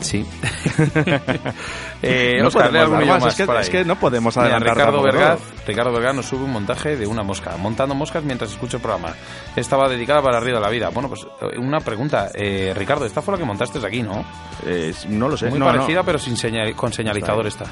Sí. 0.00 0.24
eh, 2.02 2.38
No 2.42 2.50
podemos 2.50 2.74
algún 2.80 2.94
dar 2.94 3.02
hilo 3.04 3.12
más, 3.14 3.22
más 3.24 3.32
es 3.32 3.36
que- 3.36 3.46
por 3.46 3.56
ahí. 3.56 3.62
es 3.62 3.70
que 3.70 3.84
no 3.84 3.96
podemos 3.96 4.36
Mira, 4.36 4.46
adelantar 4.56 4.76
Ricardo 4.76 5.02
Vergaz. 5.02 5.40
Ricardo 5.66 5.92
Vergaz 5.92 6.14
nos 6.14 6.26
sube 6.26 6.44
un 6.44 6.52
montaje 6.52 6.96
de 6.96 7.06
una 7.06 7.22
mosca, 7.22 7.56
montando 7.58 7.94
moscas 7.94 8.24
mientras 8.24 8.50
escucho 8.50 8.76
el 8.78 8.82
programa. 8.82 9.14
Estaba 9.56 9.88
dedicada 9.88 10.22
para 10.22 10.40
Río 10.40 10.54
de 10.56 10.60
la 10.60 10.70
Vida. 10.70 10.88
Bueno, 10.90 11.08
pues 11.08 11.26
eh, 11.40 11.58
una 11.58 11.80
pregunta. 11.80 12.28
Eh, 12.34 12.72
Ricardo, 12.76 13.04
esta 13.06 13.22
fue 13.22 13.32
la 13.34 13.38
que 13.38 13.44
montaste 13.44 13.84
aquí, 13.86 14.02
¿no? 14.02 14.24
Eh, 14.66 14.92
no 15.08 15.28
lo 15.28 15.36
sé. 15.36 15.48
Muy 15.50 15.58
no, 15.58 15.66
no. 15.66 15.72
parecida, 15.72 16.02
pero 16.02 16.18
sin 16.18 16.36
señal- 16.36 16.74
con 16.74 16.92
señalizador 16.92 17.46
esta. 17.46 17.66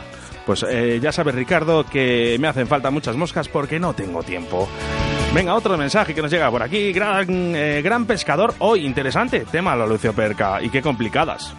Pues 0.47 0.65
eh, 0.69 0.99
ya 1.03 1.13
sabes, 1.13 1.35
Ricardo, 1.35 1.85
que 1.85 2.37
me 2.41 2.49
hacen 2.49 2.67
falta 2.67 2.91
muchas 2.91 3.17
moscas 3.17 3.49
porque 3.49 3.79
no 3.79 3.93
tengo 3.95 4.23
tiempo. 4.23 4.69
Venga, 5.35 5.55
otro 5.55 5.77
mensaje 5.77 6.15
que 6.15 6.23
nos 6.23 6.31
llega 6.31 6.51
por 6.51 6.63
aquí. 6.63 6.91
Gran, 6.91 7.27
eh, 7.55 7.83
gran 7.83 8.07
pescador. 8.07 8.55
Hoy, 8.61 8.87
interesante 8.87 9.41
tema 9.41 9.77
la 9.77 9.85
Lucio 9.87 10.15
Perca. 10.15 10.63
Y 10.63 10.71
qué 10.71 10.81
complicadas. 10.81 11.53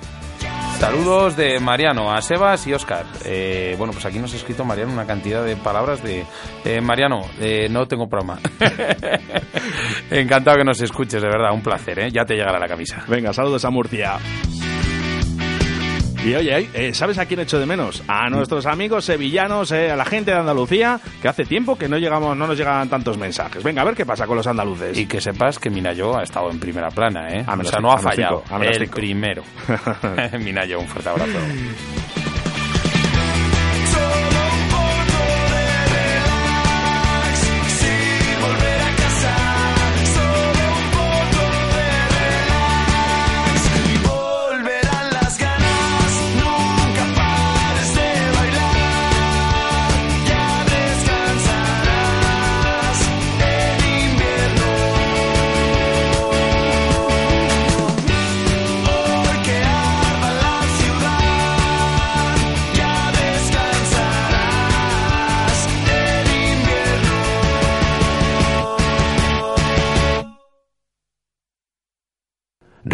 Saludos 0.80 1.36
de 1.36 1.60
Mariano 1.60 2.10
a 2.10 2.22
Sebas 2.22 2.66
y 2.66 2.74
Oscar. 2.74 3.06
Eh, 3.26 3.76
bueno, 3.78 3.92
pues 3.92 4.06
aquí 4.06 4.18
nos 4.18 4.34
ha 4.34 4.38
escrito 4.38 4.64
Mariano 4.64 4.94
una 4.94 5.06
cantidad 5.06 5.44
de 5.44 5.58
palabras 5.58 6.02
de... 6.02 6.26
eh, 6.64 6.80
Mariano, 6.82 7.20
eh, 7.42 7.68
no 7.70 7.86
tengo 7.86 8.08
programa. 8.08 8.40
Encantado 10.10 10.58
que 10.58 10.64
nos 10.64 10.80
escuches, 10.80 11.22
de 11.22 11.28
verdad, 11.28 11.54
un 11.54 11.62
placer, 11.62 12.00
¿eh? 12.00 12.12
Ya 12.12 12.24
te 12.24 12.36
llegará 12.36 12.58
la 12.60 12.68
camisa. 12.68 13.04
Venga, 13.10 13.34
saludos 13.34 13.66
a 13.66 13.70
Murcia. 13.70 14.18
Y 16.26 16.36
oye, 16.36 16.70
eh, 16.74 16.94
¿sabes 16.94 17.18
a 17.18 17.26
quién 17.26 17.40
echo 17.40 17.60
de 17.60 17.66
menos? 17.66 18.04
A 18.08 18.30
nuestros 18.30 18.66
amigos 18.66 19.06
sevillanos, 19.06 19.72
eh, 19.72 19.90
a 19.90 19.96
la 19.96 20.04
gente 20.04 20.32
de 20.32 20.38
Andalucía, 20.38 21.00
que 21.22 21.30
hace 21.30 21.46
tiempo 21.46 21.78
que 21.78 21.88
no 21.88 21.98
llegamos, 21.98 22.36
no 22.36 22.46
nos 22.46 22.58
llegan 22.58 22.90
tantos 22.90 23.18
mensajes. 23.18 23.64
Venga, 23.64 23.84
a 23.84 23.86
ver 23.86 23.96
qué 23.96 24.06
pasa 24.06 24.28
con 24.28 24.36
los 24.36 24.46
andaluces. 24.46 24.98
Y 24.98 25.06
que 25.06 25.22
sepas 25.22 25.58
que 25.60 25.70
Minayo 25.70 26.18
ha 26.18 26.24
estado 26.24 26.52
en 26.52 26.60
primera 26.60 26.90
plana, 26.90 27.30
¿eh? 27.30 27.46
Ah, 27.48 27.56
me 27.56 27.64
o 27.64 27.66
sea, 27.66 27.80
no 27.80 27.92
ha 27.92 27.98
fallado. 27.98 28.44
ah, 28.50 28.60
el 28.62 28.90
primero. 28.90 29.44
Minayo, 30.40 30.80
un 30.82 30.88
fuerte 30.88 31.10
abrazo. 31.10 31.40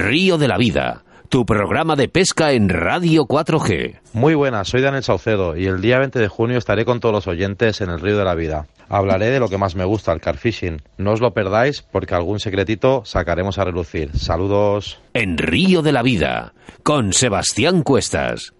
Río 0.07 0.37
de 0.37 0.47
la 0.47 0.59
Vida, 0.59 1.03
tu 1.29 1.47
programa 1.47 1.95
de 1.95 2.07
pesca 2.07 2.51
en 2.51 2.69
Radio 2.69 3.23
4G. 3.23 4.01
Muy 4.13 4.35
buenas, 4.35 4.67
soy 4.67 4.83
Daniel 4.83 5.01
Saucedo 5.01 5.57
y 5.57 5.65
el 5.65 5.81
día 5.81 5.97
20 5.97 6.19
de 6.19 6.27
junio 6.27 6.59
estaré 6.59 6.85
con 6.85 6.99
todos 6.99 7.15
los 7.15 7.25
oyentes 7.25 7.81
en 7.81 7.89
el 7.89 7.99
Río 7.99 8.15
de 8.15 8.23
la 8.23 8.35
Vida. 8.35 8.67
Hablaré 8.87 9.31
de 9.31 9.39
lo 9.39 9.49
que 9.49 9.57
más 9.57 9.75
me 9.75 9.83
gusta, 9.83 10.13
el 10.13 10.21
carfishing. 10.21 10.83
No 10.99 11.13
os 11.13 11.21
lo 11.21 11.33
perdáis 11.33 11.81
porque 11.81 12.13
algún 12.13 12.39
secretito 12.39 13.03
sacaremos 13.03 13.57
a 13.57 13.63
relucir. 13.63 14.15
Saludos. 14.15 14.99
En 15.15 15.39
Río 15.39 15.81
de 15.81 15.91
la 15.91 16.03
Vida, 16.03 16.53
con 16.83 17.11
Sebastián 17.11 17.81
Cuestas. 17.81 18.53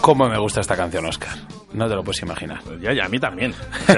¿Cómo 0.00 0.28
me 0.28 0.38
gusta 0.38 0.60
esta 0.60 0.76
canción, 0.76 1.04
Oscar? 1.06 1.36
No 1.72 1.88
te 1.88 1.94
lo 1.94 2.02
puedes 2.02 2.20
imaginar. 2.22 2.60
Ya, 2.80 2.92
ya, 2.92 3.04
a 3.04 3.08
mí 3.08 3.18
también. 3.18 3.54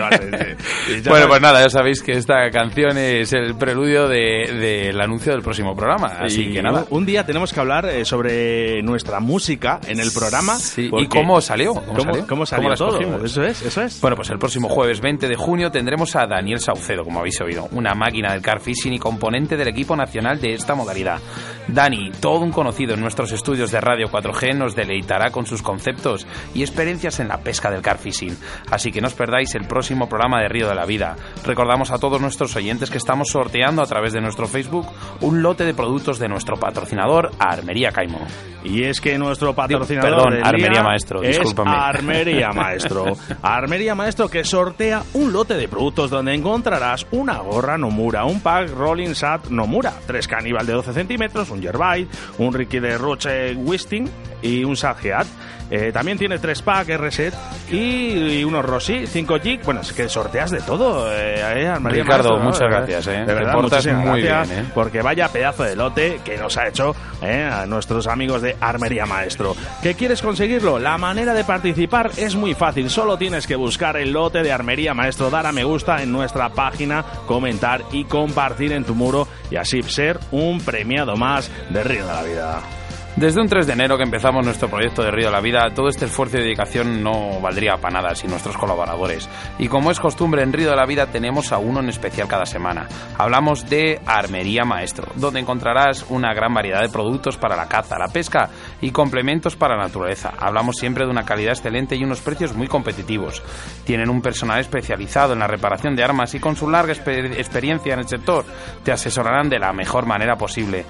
Bueno, 1.09 1.29
pues 1.29 1.41
nada, 1.41 1.62
ya 1.62 1.68
sabéis 1.68 2.03
que 2.03 2.12
esta 2.12 2.51
canción 2.51 2.97
es 2.97 3.33
el 3.33 3.55
preludio 3.55 4.09
del 4.09 4.61
de, 4.61 4.87
del 4.87 5.01
anuncio 5.01 5.33
del 5.33 5.43
próximo 5.43 5.75
programa. 5.75 6.09
Así 6.18 6.43
Y 6.43 6.53
que 6.53 6.62
nada. 6.62 6.85
Un 6.91 7.07
día 7.07 7.25
tenemos 7.25 7.53
que 7.53 7.61
hablar 7.61 7.87
eh, 7.87 8.05
sobre 8.05 8.83
nuestra 8.83 9.20
música 9.20 9.81
en 9.87 10.01
el 10.01 10.11
programa. 10.12 10.57
Sí, 10.57 10.91
¿Y 10.93 11.07
cómo 11.07 11.41
salió? 11.41 11.75
¿Cómo, 11.75 12.27
cómo 12.27 12.47
salió 12.47 12.75
todo? 12.75 13.25
Eso 13.25 13.43
es, 13.43 13.62
eso 13.62 13.83
es. 13.83 14.01
Bueno, 14.01 14.16
pues 14.16 14.31
el 14.31 14.39
próximo 14.39 14.68
jueves 14.68 15.01
20 15.01 15.29
de 15.29 15.37
junio 15.37 15.70
tendremos 15.70 16.14
a 16.16 16.27
Daniel 16.27 16.61
Saucedo, 16.61 17.05
como 17.05 17.20
habéis 17.20 17.41
oído, 17.41 17.68
una 17.73 17.95
máquina 17.95 18.33
del 18.33 18.43
car 18.43 18.61
fishing 18.61 18.93
y 18.95 18.99
componente 18.99 19.57
del 19.57 19.68
equipo 19.68 19.97
nacional 19.97 20.41
de 20.41 20.55
esta 20.55 20.75
modalidad. 20.75 21.20
Dani, 21.68 22.11
todo 22.20 22.41
un 22.41 22.51
conocido 22.51 22.95
en 22.95 23.01
nuestros 23.01 23.33
estudios 23.33 23.70
de 23.70 23.81
Radio 23.81 24.09
4G, 24.09 24.55
nos 24.57 24.75
deleitará 24.75 25.31
con 25.31 25.47
sus 25.47 25.62
conceptos 25.62 26.27
y 26.55 26.62
experiencias 26.62 27.20
en 27.20 27.29
la 27.29 27.39
pesca 27.39 27.61
del 27.70 27.82
car 27.82 27.98
fishing. 27.98 28.36
Así 28.70 28.90
que 28.90 29.00
no 29.00 29.08
os 29.08 29.14
perdáis 29.14 29.54
el 29.54 29.66
próximo 29.66 30.08
programa 30.08 30.40
de 30.40 30.48
Río 30.48 30.68
de 30.68 30.74
la 30.74 30.86
Vida. 30.86 31.16
Recordamos 31.44 31.90
a 31.90 31.98
todos 31.98 32.20
nuestros 32.20 32.54
oyentes 32.56 32.90
que 32.90 32.98
estamos 32.98 33.28
sorteando 33.30 33.82
a 33.82 33.86
través 33.86 34.12
de 34.12 34.20
nuestro 34.20 34.46
Facebook 34.46 34.86
un 35.20 35.42
lote 35.42 35.64
de 35.64 35.74
productos 35.74 36.18
de 36.18 36.28
nuestro 36.28 36.56
patrocinador 36.56 37.30
Armería 37.38 37.90
Caimo. 37.90 38.20
Y 38.64 38.84
es 38.84 39.00
que 39.00 39.18
nuestro 39.18 39.54
patrocinador 39.54 40.10
Perdón, 40.10 40.34
del 40.34 40.44
Armería 40.44 40.70
día 40.70 40.82
Maestro, 40.82 41.22
es 41.22 41.36
discúlpame. 41.36 41.70
Armería 41.74 42.50
Maestro. 42.54 43.16
Armería 43.42 43.94
Maestro 43.94 44.28
que 44.28 44.44
sortea 44.44 45.02
un 45.14 45.32
lote 45.32 45.54
de 45.54 45.68
productos 45.68 46.10
donde 46.10 46.34
encontrarás 46.34 47.06
una 47.10 47.38
gorra 47.38 47.76
Nomura, 47.76 48.24
un 48.24 48.40
pack 48.40 48.70
Rolling 48.70 49.14
Sat 49.14 49.48
Nomura, 49.48 49.92
tres 50.06 50.28
caníbal 50.28 50.66
de 50.66 50.74
12 50.74 50.92
centímetros, 50.92 51.50
un 51.50 51.60
Yerbite, 51.60 52.08
un 52.38 52.52
Ricky 52.52 52.78
de 52.78 52.98
Roche 52.98 53.54
Wisting 53.54 54.08
y 54.42 54.64
un 54.64 54.76
Sageat. 54.76 55.26
Eh, 55.75 55.91
también 55.91 56.18
tiene 56.18 56.39
tres 56.39 56.61
pack 56.61 56.91
R-Set 56.91 57.33
y, 57.70 58.41
y 58.41 58.45
unos 58.45 58.62
Rossi, 58.62 59.07
5 59.07 59.39
Jig. 59.43 59.64
Bueno, 59.64 59.81
es 59.81 59.95
que 59.95 60.07
sorteas 60.07 60.51
de 60.51 60.61
todo. 60.61 61.11
Eh, 61.11 61.37
eh, 61.41 61.75
Ricardo, 61.83 62.37
Maestro, 62.37 62.39
muchas 62.41 62.61
verdad, 62.61 62.79
gracias, 62.87 63.07
eh. 63.07 63.25
De 63.25 63.35
verdad, 63.35 63.55
portas 63.55 63.87
muchísimas 63.87 64.07
muy 64.07 64.20
gracias, 64.20 64.51
bien, 64.51 64.66
eh. 64.66 64.70
porque 64.75 65.01
vaya 65.01 65.29
pedazo 65.29 65.62
de 65.62 65.75
lote 65.75 66.20
que 66.23 66.37
nos 66.37 66.59
ha 66.59 66.68
hecho 66.68 66.95
eh, 67.23 67.49
a 67.51 67.64
nuestros 67.64 68.07
amigos 68.07 68.43
de 68.43 68.55
Armería 68.61 69.07
Maestro. 69.07 69.57
¿Qué 69.83 69.95
quieres 69.95 70.20
conseguirlo? 70.20 70.79
La 70.79 70.99
manera 70.99 71.33
de 71.33 71.45
participar 71.45 72.11
es 72.18 72.37
muy 72.37 72.53
fácil. 72.53 72.91
Solo 72.91 73.16
tienes 73.16 73.47
que 73.47 73.57
buscar 73.57 73.97
el 73.97 74.12
lote 74.12 74.43
de 74.43 74.53
Armería 74.53 74.93
Maestro, 74.93 75.31
dar 75.31 75.47
a 75.47 75.53
me 75.53 75.64
gusta 75.64 76.03
en 76.03 76.12
nuestra 76.12 76.51
página, 76.51 77.03
comentar 77.27 77.83
y 77.93 78.05
compartir 78.05 78.73
en 78.73 78.85
tu 78.85 78.95
muro 78.95 79.27
y 79.51 79.57
así 79.57 79.83
ser 79.85 80.18
un 80.33 80.61
premiado 80.61 81.16
más 81.16 81.51
de 81.70 81.83
Río 81.83 82.07
de 82.07 82.12
la 82.12 82.23
Vida. 82.23 82.82
Desde 83.14 83.42
un 83.42 83.46
3 83.48 83.66
de 83.66 83.74
enero 83.74 83.98
que 83.98 84.04
empezamos 84.04 84.42
nuestro 84.44 84.68
proyecto 84.70 85.02
de 85.02 85.10
Río 85.10 85.26
de 85.26 85.32
la 85.32 85.42
Vida, 85.42 85.68
todo 85.74 85.88
este 85.88 86.06
esfuerzo 86.06 86.38
y 86.38 86.40
dedicación 86.40 87.02
no 87.02 87.40
valdría 87.40 87.76
para 87.76 88.00
nada 88.00 88.14
sin 88.14 88.30
nuestros 88.30 88.56
colaboradores. 88.56 89.28
Y 89.58 89.68
como 89.68 89.90
es 89.90 90.00
costumbre 90.00 90.42
en 90.42 90.52
Río 90.52 90.70
de 90.70 90.76
la 90.76 90.86
Vida, 90.86 91.06
tenemos 91.06 91.52
a 91.52 91.58
uno 91.58 91.80
en 91.80 91.90
especial 91.90 92.26
cada 92.26 92.46
semana. 92.46 92.88
Hablamos 93.18 93.68
de 93.68 94.00
Armería 94.06 94.64
Maestro, 94.64 95.12
donde 95.16 95.40
encontrarás 95.40 96.06
una 96.08 96.32
gran 96.32 96.54
variedad 96.54 96.80
de 96.80 96.88
productos 96.88 97.36
para 97.36 97.54
la 97.54 97.68
caza, 97.68 97.98
la 97.98 98.08
pesca 98.08 98.48
y 98.80 98.90
complementos 98.90 99.56
para 99.56 99.76
la 99.76 99.84
naturaleza. 99.84 100.32
Hablamos 100.38 100.76
siempre 100.78 101.04
de 101.04 101.10
una 101.10 101.26
calidad 101.26 101.52
excelente 101.52 101.94
y 101.94 102.04
unos 102.04 102.22
precios 102.22 102.54
muy 102.54 102.66
competitivos. 102.66 103.42
Tienen 103.84 104.08
un 104.08 104.22
personal 104.22 104.58
especializado 104.58 105.34
en 105.34 105.40
la 105.40 105.46
reparación 105.46 105.94
de 105.94 106.02
armas 106.02 106.34
y 106.34 106.40
con 106.40 106.56
su 106.56 106.68
larga 106.68 106.94
exper- 106.94 107.34
experiencia 107.36 107.92
en 107.92 108.00
el 108.00 108.08
sector 108.08 108.46
te 108.82 108.90
asesorarán 108.90 109.50
de 109.50 109.58
la 109.58 109.72
mejor 109.74 110.06
manera 110.06 110.36
posible. 110.36 110.86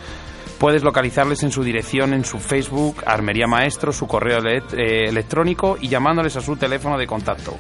Puedes 0.63 0.85
localizarles 0.85 1.43
en 1.43 1.51
su 1.51 1.65
dirección 1.65 2.15
en 2.15 2.25
su 2.25 2.39
Facebook, 2.39 3.03
Armería 3.05 3.49
Maestro, 3.49 3.93
su 3.93 4.07
correo 4.07 4.39
eh, 4.47 5.09
electrónico 5.09 5.77
y 5.81 5.89
llamándoles 5.89 6.37
a 6.37 6.41
su 6.41 6.55
teléfono 6.55 6.97
de 6.97 7.05
contacto. 7.05 7.57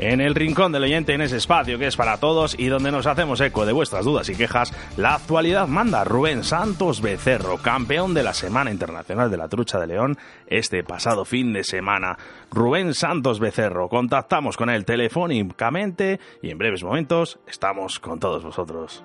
En 0.00 0.20
el 0.20 0.34
rincón 0.34 0.72
del 0.72 0.82
oyente, 0.82 1.14
en 1.14 1.20
ese 1.20 1.36
espacio 1.36 1.78
que 1.78 1.86
es 1.86 1.94
para 1.94 2.16
todos 2.16 2.58
y 2.58 2.66
donde 2.66 2.90
nos 2.90 3.06
hacemos 3.06 3.40
eco 3.40 3.64
de 3.64 3.72
vuestras 3.72 4.04
dudas 4.04 4.28
y 4.30 4.34
quejas, 4.34 4.74
la 4.96 5.14
actualidad 5.14 5.68
manda 5.68 6.02
Rubén 6.02 6.42
Santos 6.42 7.00
Becerro, 7.00 7.58
campeón 7.58 8.14
de 8.14 8.24
la 8.24 8.34
Semana 8.34 8.72
Internacional 8.72 9.30
de 9.30 9.36
la 9.36 9.46
Trucha 9.46 9.78
de 9.78 9.86
León 9.86 10.18
este 10.48 10.82
pasado 10.82 11.24
fin 11.24 11.52
de 11.52 11.62
semana. 11.62 12.18
Rubén 12.50 12.94
Santos 12.94 13.38
Becerro, 13.38 13.88
contactamos 13.88 14.56
con 14.56 14.70
él 14.70 14.84
telefónicamente 14.84 16.18
y 16.42 16.50
en 16.50 16.58
breves 16.58 16.82
momentos 16.82 17.38
estamos 17.46 18.00
con 18.00 18.18
todos 18.18 18.42
vosotros. 18.42 19.04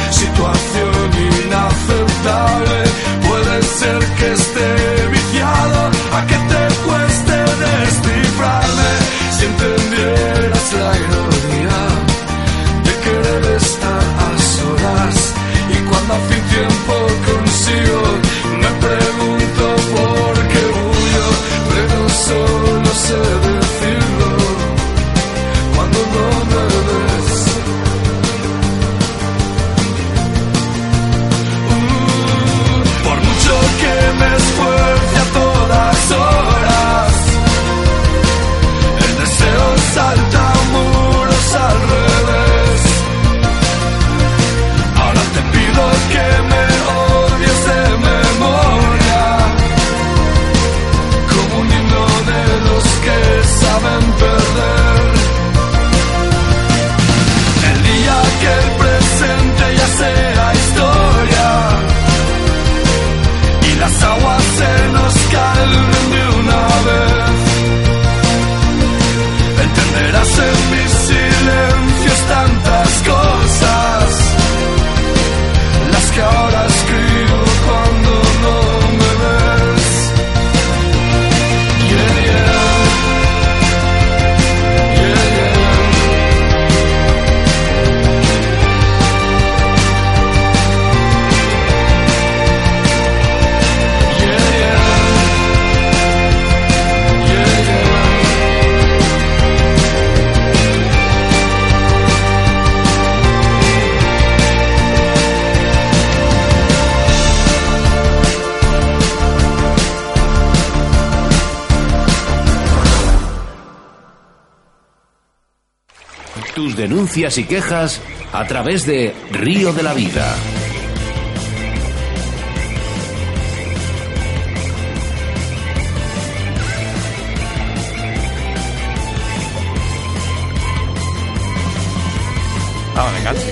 Tus 116.55 116.75
denuncias 116.75 117.37
y 117.37 117.45
quejas 117.45 118.01
a 118.33 118.45
través 118.45 118.85
de 118.85 119.13
Río 119.31 119.73
de 119.73 119.83
la 119.83 119.93
Vida. 119.93 120.35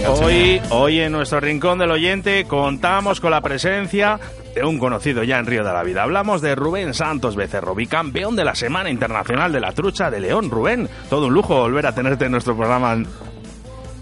Hoy, 0.07 0.61
hoy 0.69 0.99
en 0.99 1.11
nuestro 1.11 1.39
rincón 1.39 1.79
del 1.79 1.91
oyente 1.91 2.45
contamos 2.45 3.19
con 3.19 3.31
la 3.31 3.41
presencia 3.41 4.19
de 4.53 4.63
un 4.63 4.79
conocido 4.79 5.23
ya 5.23 5.37
en 5.37 5.45
Río 5.45 5.63
de 5.63 5.71
la 5.73 5.83
Vida. 5.83 6.03
Hablamos 6.03 6.41
de 6.41 6.55
Rubén 6.55 6.93
Santos 6.93 7.35
Becerro, 7.35 7.75
bicampeón 7.75 8.35
de 8.35 8.45
la 8.45 8.55
Semana 8.55 8.89
Internacional 8.89 9.51
de 9.51 9.59
la 9.59 9.71
Trucha 9.73 10.09
de 10.09 10.19
León. 10.19 10.49
Rubén, 10.49 10.89
todo 11.09 11.27
un 11.27 11.33
lujo 11.33 11.55
volver 11.55 11.85
a 11.85 11.93
tenerte 11.93 12.25
en 12.25 12.31
nuestro 12.31 12.55
programa. 12.55 12.95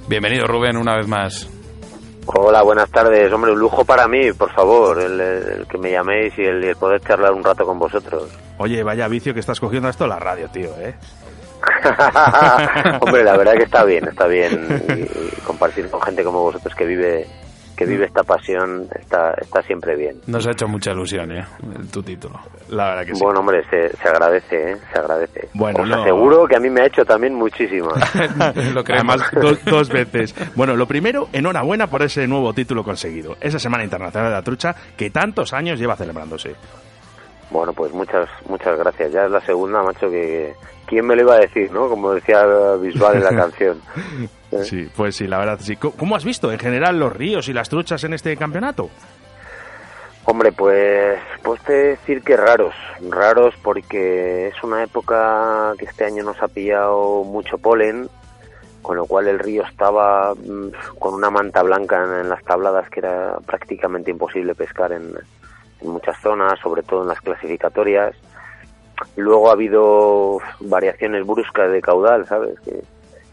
Bienvenido, 0.08 0.48
Rubén, 0.48 0.78
una 0.78 0.96
vez 0.96 1.08
más. 1.08 1.50
Hola, 2.28 2.62
buenas 2.62 2.90
tardes. 2.90 3.32
Hombre, 3.32 3.52
un 3.54 3.60
lujo 3.60 3.86
para 3.86 4.08
mí, 4.08 4.32
por 4.34 4.52
favor, 4.54 5.02
el, 5.02 5.20
el 5.20 5.68
que 5.68 5.78
me 5.78 5.92
llaméis 5.92 6.34
y 6.38 6.42
el, 6.42 6.64
el 6.64 6.76
poder 6.76 7.00
charlar 7.02 7.34
un 7.34 7.44
rato 7.44 7.66
con 7.66 7.80
vosotros. 7.80 8.30
Oye, 8.58 8.84
vaya 8.84 9.08
vicio 9.08 9.34
que 9.34 9.40
estás 9.40 9.60
cogiendo 9.60 9.88
esto 9.90 10.08
la 10.08 10.20
radio, 10.20 10.50
tío, 10.50 10.70
¿eh? 10.80 10.96
Hombre, 13.02 13.24
la 13.24 13.38
verdad 13.38 13.54
que 13.54 13.64
está 13.64 13.84
bien, 13.84 14.08
está 14.08 14.28
bien. 14.28 14.84
Y, 14.90 15.02
y 15.02 15.42
compartir 15.46 15.90
con 15.90 16.02
gente 16.02 16.24
como 16.24 16.42
vosotros 16.42 16.74
que 16.76 16.86
vive 16.86 17.28
que 17.78 17.86
vive 17.86 18.06
esta 18.06 18.24
pasión 18.24 18.88
está, 19.00 19.36
está 19.40 19.62
siempre 19.62 19.96
bien. 19.96 20.18
Nos 20.28 20.46
ha 20.48 20.52
hecho 20.52 20.68
mucha 20.68 20.92
ilusión, 20.92 21.32
¿eh? 21.32 21.46
Tu 21.92 22.02
título. 22.04 22.40
La 22.70 22.90
verdad 22.90 23.06
que 23.06 23.16
sí. 23.16 23.24
Bueno, 23.24 23.40
hombre, 23.42 23.64
se, 23.70 23.96
se 23.96 24.08
agradece, 24.10 24.72
¿eh? 24.72 24.78
Se 24.92 25.00
agradece. 25.00 25.48
Bueno, 25.54 25.84
Os 25.84 25.88
no. 25.88 26.02
aseguro 26.02 26.48
que 26.48 26.56
a 26.56 26.60
mí 26.60 26.70
me 26.70 26.82
ha 26.82 26.86
hecho 26.88 27.06
también 27.06 27.36
muchísimo. 27.36 27.90
Lo 28.74 28.84
creemos. 28.84 29.22
Además, 29.22 29.32
do- 29.64 29.72
dos 29.72 29.90
veces. 29.90 30.36
Bueno, 30.56 30.76
lo 30.76 30.88
primero, 30.88 31.30
enhorabuena 31.32 31.88
por 31.88 32.02
ese 32.02 32.28
nuevo 32.28 32.52
título 32.54 32.84
conseguido. 32.84 33.38
Esa 33.40 33.60
Semana 33.60 33.84
Internacional 33.84 34.30
de 34.32 34.36
la 34.36 34.42
Trucha 34.42 34.76
que 34.98 35.10
tantos 35.12 35.54
años 35.54 35.80
lleva 35.80 35.96
celebrándose. 35.96 36.56
Bueno, 37.50 37.74
pues 37.74 37.92
muchas 37.94 38.28
muchas 38.48 38.78
gracias. 38.78 39.12
Ya 39.12 39.26
es 39.26 39.32
la 39.32 39.42
segunda, 39.42 39.82
macho, 39.84 40.10
que... 40.10 40.54
¿Quién 40.86 41.06
me 41.06 41.18
lo 41.18 41.24
iba 41.24 41.36
a 41.36 41.40
decir, 41.40 41.70
no? 41.72 41.90
Como 41.90 42.14
decía 42.14 42.46
Bisbal 42.82 43.18
en 43.18 43.24
la 43.26 43.30
canción. 43.36 43.82
¿Eh? 44.52 44.64
Sí, 44.64 44.90
pues 44.96 45.18
sí, 45.18 45.28
la 45.28 45.38
verdad 45.38 45.60
sí. 45.62 45.76
¿Cómo- 45.76 45.94
¿Cómo 45.98 46.16
has 46.16 46.24
visto 46.24 46.50
en 46.50 46.60
general 46.60 46.98
los 46.98 47.12
ríos 47.14 47.50
y 47.50 47.54
las 47.54 47.68
truchas 47.68 48.02
en 48.06 48.14
este 48.14 48.38
campeonato? 48.38 48.90
Hombre, 50.24 50.52
pues, 50.54 51.20
pues 51.44 51.62
te 51.64 51.74
decir 51.74 52.22
que 52.22 52.36
raros, 52.38 52.74
raros 53.10 53.54
porque 53.64 54.48
es 54.48 54.64
una 54.64 54.84
época 54.84 55.74
que 55.78 55.86
este 55.86 56.04
año 56.06 56.24
nos 56.24 56.42
ha 56.42 56.48
pillado 56.50 57.24
mucho 57.26 57.58
polen, 57.58 58.10
con 58.82 58.96
lo 58.98 59.06
cual 59.06 59.28
el 59.28 59.40
río 59.40 59.64
estaba 59.64 60.34
mm, 60.36 60.98
con 61.00 61.14
una 61.14 61.30
manta 61.30 61.64
blanca 61.64 62.04
en, 62.04 62.22
en 62.26 62.30
las 62.30 62.44
tabladas 62.44 62.90
que 62.90 63.00
era 63.02 63.38
prácticamente 63.46 64.12
imposible 64.12 64.54
pescar 64.56 64.92
en, 64.94 65.14
en 65.82 65.90
muchas 65.90 66.20
zonas, 66.22 66.60
sobre 66.60 66.84
todo 66.84 67.04
en 67.04 67.10
las 67.10 67.22
clasificatorias. 67.22 68.16
Luego 69.16 69.50
ha 69.50 69.54
habido 69.54 70.40
variaciones 70.60 71.26
bruscas 71.26 71.72
de 71.72 71.82
caudal, 71.82 72.26
¿sabes? 72.26 72.60
Que, 72.62 72.82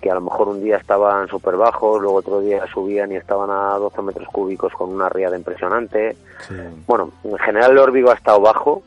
que 0.04 0.10
a 0.10 0.14
lo 0.14 0.20
mejor 0.20 0.48
un 0.48 0.62
día 0.62 0.76
estaban 0.76 1.28
súper 1.28 1.56
bajos, 1.56 1.98
luego 2.02 2.18
otro 2.18 2.40
día 2.40 2.66
subían 2.66 3.10
y 3.12 3.16
estaban 3.16 3.50
a 3.50 3.78
12 3.78 4.02
metros 4.02 4.28
cúbicos 4.28 4.70
con 4.74 4.90
una 4.90 5.08
riada 5.08 5.34
impresionante. 5.34 6.14
Bueno, 6.86 7.12
en 7.24 7.38
general 7.38 7.70
el 7.70 7.78
Órbigo 7.78 8.10
ha 8.10 8.14
estado 8.14 8.38
bajo 8.38 8.82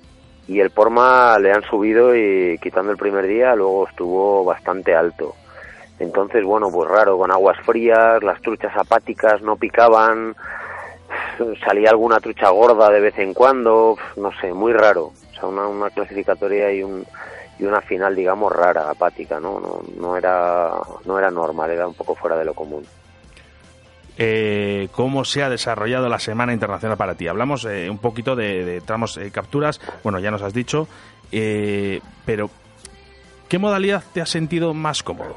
y 0.47 0.59
el 0.59 0.69
Porma 0.69 1.39
le 1.39 1.51
han 1.51 1.63
subido 1.63 2.15
y 2.15 2.59
quitando 2.61 2.91
el 2.91 2.99
primer 2.99 3.25
día 3.25 3.55
luego 3.55 3.87
estuvo 3.87 4.45
bastante 4.45 4.93
alto. 4.93 5.33
Entonces, 5.97 6.43
bueno, 6.43 6.69
pues 6.71 6.87
raro, 6.87 7.17
con 7.17 7.31
aguas 7.31 7.57
frías, 7.65 8.21
las 8.21 8.39
truchas 8.41 8.77
apáticas 8.77 9.41
no 9.41 9.55
picaban, 9.55 10.35
salía 11.65 11.89
alguna 11.89 12.19
trucha 12.19 12.49
gorda 12.49 12.89
de 12.89 12.99
vez 12.99 13.17
en 13.19 13.33
cuando, 13.33 13.97
no 14.15 14.31
sé, 14.39 14.53
muy 14.53 14.73
raro. 14.73 15.11
O 15.31 15.33
sea, 15.33 15.45
una, 15.45 15.67
una 15.67 15.89
clasificatoria 15.89 16.71
y 16.71 16.83
un 16.83 17.05
y 17.59 17.63
una 17.65 17.81
final, 17.81 18.15
digamos, 18.15 18.51
rara, 18.51 18.89
apática, 18.89 19.39
¿no? 19.39 19.59
No, 19.59 19.81
no 19.99 20.17
era 20.17 20.71
no 21.05 21.17
era 21.17 21.31
normal, 21.31 21.71
era 21.71 21.87
un 21.87 21.95
poco 21.95 22.15
fuera 22.15 22.37
de 22.37 22.45
lo 22.45 22.53
común. 22.53 22.85
Eh, 24.19 24.89
¿Cómo 24.93 25.23
se 25.25 25.43
ha 25.43 25.49
desarrollado 25.49 26.09
la 26.09 26.19
Semana 26.19 26.53
Internacional 26.53 26.97
para 26.97 27.15
ti? 27.15 27.27
Hablamos 27.27 27.65
eh, 27.65 27.87
un 27.89 27.99
poquito 27.99 28.35
de, 28.35 28.65
de 28.65 28.81
tramos 28.81 29.17
eh, 29.17 29.31
capturas, 29.31 29.79
bueno, 30.03 30.19
ya 30.19 30.31
nos 30.31 30.41
has 30.41 30.53
dicho, 30.53 30.87
eh, 31.31 32.01
pero 32.25 32.49
¿qué 33.47 33.59
modalidad 33.59 34.03
te 34.13 34.21
has 34.21 34.29
sentido 34.29 34.73
más 34.73 35.03
cómodo? 35.03 35.35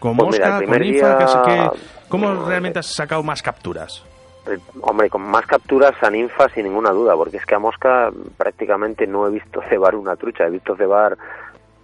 ¿Con 0.00 0.16
Pues 0.16 0.38
mira, 0.38 0.60
mosca, 0.60 0.76
el 0.76 1.00
con 1.00 1.42
qué? 1.44 1.70
¿Cómo 2.08 2.30
no, 2.30 2.46
realmente 2.46 2.78
has 2.78 2.86
sacado 2.86 3.22
más 3.22 3.42
capturas? 3.42 4.04
Eh, 4.48 4.58
Hombre, 4.80 5.10
con 5.10 5.22
más 5.22 5.46
capturas 5.46 5.94
a 6.02 6.10
ninfa 6.10 6.48
sin 6.50 6.64
ninguna 6.64 6.90
duda, 6.90 7.16
porque 7.16 7.36
es 7.36 7.46
que 7.46 7.54
a 7.54 7.58
mosca 7.58 8.10
prácticamente 8.36 9.06
no 9.06 9.26
he 9.26 9.30
visto 9.30 9.60
cebar 9.68 9.94
una 9.94 10.16
trucha, 10.16 10.46
he 10.46 10.50
visto 10.50 10.76
cebar 10.76 11.16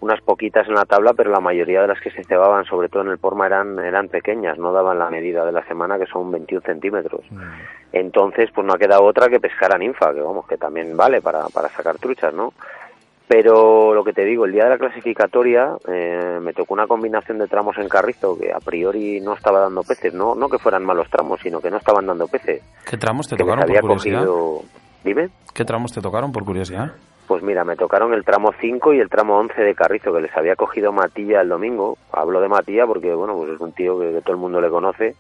unas 0.01 0.21
poquitas 0.21 0.69
en 0.69 0.75
la 0.75 0.85
tabla, 0.85 1.15
pero 1.15 1.31
la 1.31 1.41
mayoría 1.41 1.81
de 1.81 1.89
las 1.89 2.01
que 2.01 2.11
se 2.11 2.25
cebaban, 2.25 2.67
sobre 2.67 2.91
todo 2.91 3.03
en 3.03 3.09
el 3.09 3.19
Porma, 3.19 3.47
eran, 3.47 3.79
eran 3.79 4.09
pequeñas, 4.09 4.59
no 4.59 4.71
daban 4.73 4.99
la 4.99 5.09
medida 5.09 5.47
de 5.47 5.53
la 5.53 5.65
semana, 5.65 5.99
que 5.99 6.07
son 6.07 6.31
21 6.31 6.63
centímetros. 6.63 7.23
Entonces, 7.91 8.51
pues 8.55 8.67
no 8.67 8.75
ha 8.75 8.79
quedado 8.79 9.05
otra 9.05 9.31
que 9.31 9.41
pescar 9.41 9.75
a 9.75 9.79
ninfa, 9.79 10.13
que 10.13 10.21
vamos, 10.21 10.47
que 10.47 10.59
también 10.59 10.95
vale 10.95 11.23
para, 11.23 11.47
para 11.49 11.69
sacar 11.71 11.97
truchas, 11.97 12.35
¿no? 12.35 12.53
Pero 13.27 13.95
lo 13.95 14.05
que 14.05 14.13
te 14.13 14.25
digo, 14.25 14.45
el 14.45 14.53
día 14.53 14.65
de 14.65 14.71
la 14.71 14.79
clasificatoria 14.79 15.77
eh, 15.89 16.39
me 16.43 16.53
tocó 16.53 16.75
una 16.75 16.87
combinación 16.87 17.39
de 17.39 17.47
tramos 17.47 17.77
en 17.79 17.89
carrizo 17.89 18.37
que 18.39 18.53
a 18.53 18.61
priori 18.61 19.21
no 19.21 19.33
estaba 19.35 19.61
dando 19.61 19.83
peces, 19.83 20.13
no, 20.13 20.35
no 20.35 20.49
que 20.49 20.59
fueran 20.59 20.85
malos 20.85 21.09
tramos, 21.09 21.41
sino 21.41 21.61
que 21.61 21.71
no 21.71 21.79
estaban 21.79 22.07
dando 22.07 22.29
peces. 22.29 22.63
¿Qué 22.85 22.99
tramos 22.99 23.27
te 23.27 23.37
que 23.37 23.43
tocaron 23.43 23.65
había 23.65 23.81
por 23.81 23.91
curiosidad? 23.91 24.27
cogido... 24.27 24.61
Dime. 25.05 25.29
¿Qué 25.55 25.65
tramos 25.65 25.93
te 25.93 26.01
tocaron 26.01 26.33
por 26.33 26.45
curiosidad? 26.45 26.93
Pues 27.27 27.43
mira, 27.43 27.65
me 27.65 27.77
tocaron 27.77 28.13
el 28.13 28.25
tramo 28.25 28.53
5 28.61 28.93
y 28.93 29.01
el 29.01 29.09
tramo 29.09 29.39
11 29.39 29.63
de 29.63 29.75
Carrizo, 29.75 30.13
que 30.13 30.21
les 30.21 30.37
había 30.37 30.57
cogido 30.57 30.93
Matilla 30.93 31.41
el 31.41 31.49
domingo. 31.49 31.97
Hablo 32.13 32.41
de 32.41 32.49
Matilla 32.49 32.87
porque, 32.87 33.15
bueno, 33.15 33.35
pues 33.37 33.53
es 33.53 33.61
un 33.61 33.73
tío 33.73 33.99
que, 33.99 34.13
que 34.13 34.21
todo 34.21 34.33
el 34.33 34.41
mundo 34.41 34.61
le 34.61 34.69
conoce, 34.69 35.15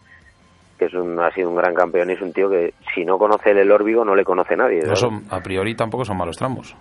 que 0.79 0.87
es 0.87 0.95
un, 0.95 1.19
ha 1.21 1.31
sido 1.31 1.49
un 1.49 1.57
gran 1.57 1.75
campeón 1.75 2.11
y 2.11 2.15
es 2.15 2.21
un 2.21 2.33
tío 2.35 2.51
que 2.51 2.75
si 2.95 3.05
no 3.05 3.17
conoce 3.17 3.53
el 3.53 3.73
Órbigo 3.73 4.05
no 4.05 4.15
le 4.15 4.25
conoce 4.25 4.57
nadie. 4.57 4.83
No 4.87 4.97
son, 4.97 5.25
a 5.31 5.41
priori 5.41 5.75
tampoco 5.75 6.05
son 6.05 6.19
malos 6.19 6.37
tramos. 6.37 6.77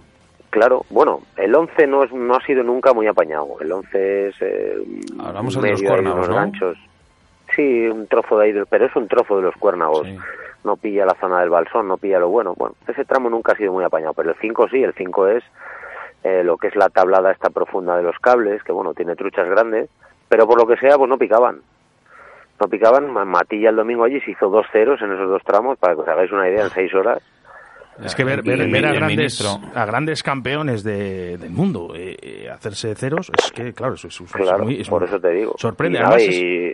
Claro, 0.53 0.85
bueno, 0.91 1.21
el 1.35 1.55
11 1.55 1.87
no, 1.87 2.03
es, 2.03 2.11
no 2.13 2.35
ha 2.35 2.41
sido 2.45 2.61
nunca 2.61 2.93
muy 2.93 3.07
apañado. 3.07 3.55
El 3.59 3.71
11 3.71 4.27
es 4.27 4.35
eh, 4.39 4.77
Hablamos 5.19 5.59
de 5.59 5.71
los 5.71 5.81
medio 5.81 5.99
unos 5.99 6.29
¿no? 6.29 6.35
ganchos. 6.35 6.77
Sí, 7.55 7.87
un 7.87 8.05
trozo 8.05 8.37
de 8.37 8.45
ahí, 8.45 8.51
de- 8.51 8.67
pero 8.67 8.85
es 8.85 8.95
un 8.95 9.07
trozo 9.07 9.37
de 9.37 9.41
los 9.41 9.55
cuernagos. 9.55 10.05
Sí. 10.07 10.15
No 10.63 10.75
pilla 10.77 11.07
la 11.07 11.15
zona 11.15 11.39
del 11.39 11.49
balsón, 11.49 11.87
no 11.87 11.97
pilla 11.97 12.19
lo 12.19 12.29
bueno. 12.29 12.53
Bueno, 12.55 12.75
ese 12.87 13.03
tramo 13.03 13.31
nunca 13.31 13.53
ha 13.53 13.55
sido 13.55 13.73
muy 13.73 13.83
apañado, 13.83 14.13
pero 14.13 14.29
el 14.29 14.35
5 14.39 14.67
sí, 14.69 14.83
el 14.83 14.93
5 14.93 15.27
es 15.29 15.43
eh, 16.23 16.43
lo 16.43 16.57
que 16.57 16.67
es 16.67 16.75
la 16.75 16.89
tablada 16.89 17.31
esta 17.31 17.49
profunda 17.49 17.97
de 17.97 18.03
los 18.03 18.19
cables, 18.19 18.61
que 18.63 18.71
bueno, 18.71 18.93
tiene 18.93 19.15
truchas 19.15 19.49
grandes, 19.49 19.89
pero 20.29 20.45
por 20.45 20.59
lo 20.59 20.67
que 20.67 20.77
sea, 20.77 20.99
pues 20.99 21.09
no 21.09 21.17
picaban. 21.17 21.61
No 22.61 22.67
picaban, 22.67 23.11
Ma- 23.11 23.25
Matilla 23.25 23.71
el 23.71 23.75
domingo 23.75 24.03
allí 24.03 24.21
se 24.21 24.29
hizo 24.31 24.49
dos 24.49 24.67
ceros 24.71 25.01
en 25.01 25.11
esos 25.13 25.27
dos 25.29 25.41
tramos, 25.43 25.79
para 25.79 25.95
que 25.95 26.01
os 26.01 26.07
hagáis 26.07 26.31
una 26.31 26.47
idea, 26.47 26.63
en 26.65 26.69
seis 26.69 26.93
horas. 26.93 27.23
Es 28.03 28.15
que 28.15 28.23
ver, 28.23 28.41
ver, 28.41 28.69
ver 28.69 28.85
a, 28.85 28.93
grandes, 28.93 29.17
ministro. 29.17 29.49
a 29.75 29.85
grandes 29.85 30.23
campeones 30.23 30.83
de- 30.83 31.37
del 31.37 31.51
mundo 31.51 31.93
eh, 31.95 32.15
eh, 32.21 32.49
hacerse 32.49 32.95
ceros, 32.95 33.29
es 33.37 33.51
que, 33.51 33.73
claro, 33.73 33.93
eso 33.95 34.07
es, 34.07 34.19
es 34.21 34.31
Claro, 34.31 34.63
muy- 34.63 34.81
es 34.81 34.89
por 34.89 35.01
muy- 35.01 35.07
eso 35.09 35.19
te 35.19 35.29
digo. 35.29 35.53
Sorprende. 35.57 35.99
Y 35.99 36.01
Además, 36.01 36.21
es- 36.23 36.35
y 36.41 36.73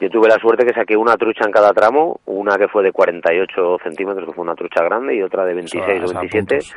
yo 0.00 0.10
tuve 0.10 0.28
la 0.28 0.36
suerte 0.38 0.64
que 0.64 0.72
saqué 0.72 0.96
una 0.96 1.14
trucha 1.16 1.44
en 1.44 1.52
cada 1.52 1.72
tramo, 1.72 2.20
una 2.26 2.56
que 2.56 2.68
fue 2.68 2.82
de 2.84 2.92
48 2.92 3.78
centímetros, 3.82 4.26
que 4.28 4.32
fue 4.34 4.42
una 4.44 4.54
trucha 4.54 4.84
grande, 4.84 5.16
y 5.16 5.22
otra 5.22 5.44
de 5.44 5.54
26 5.54 6.02
Eso, 6.02 6.14
o 6.14 6.16
a 6.16 6.20
27. 6.20 6.54
puntos. 6.56 6.74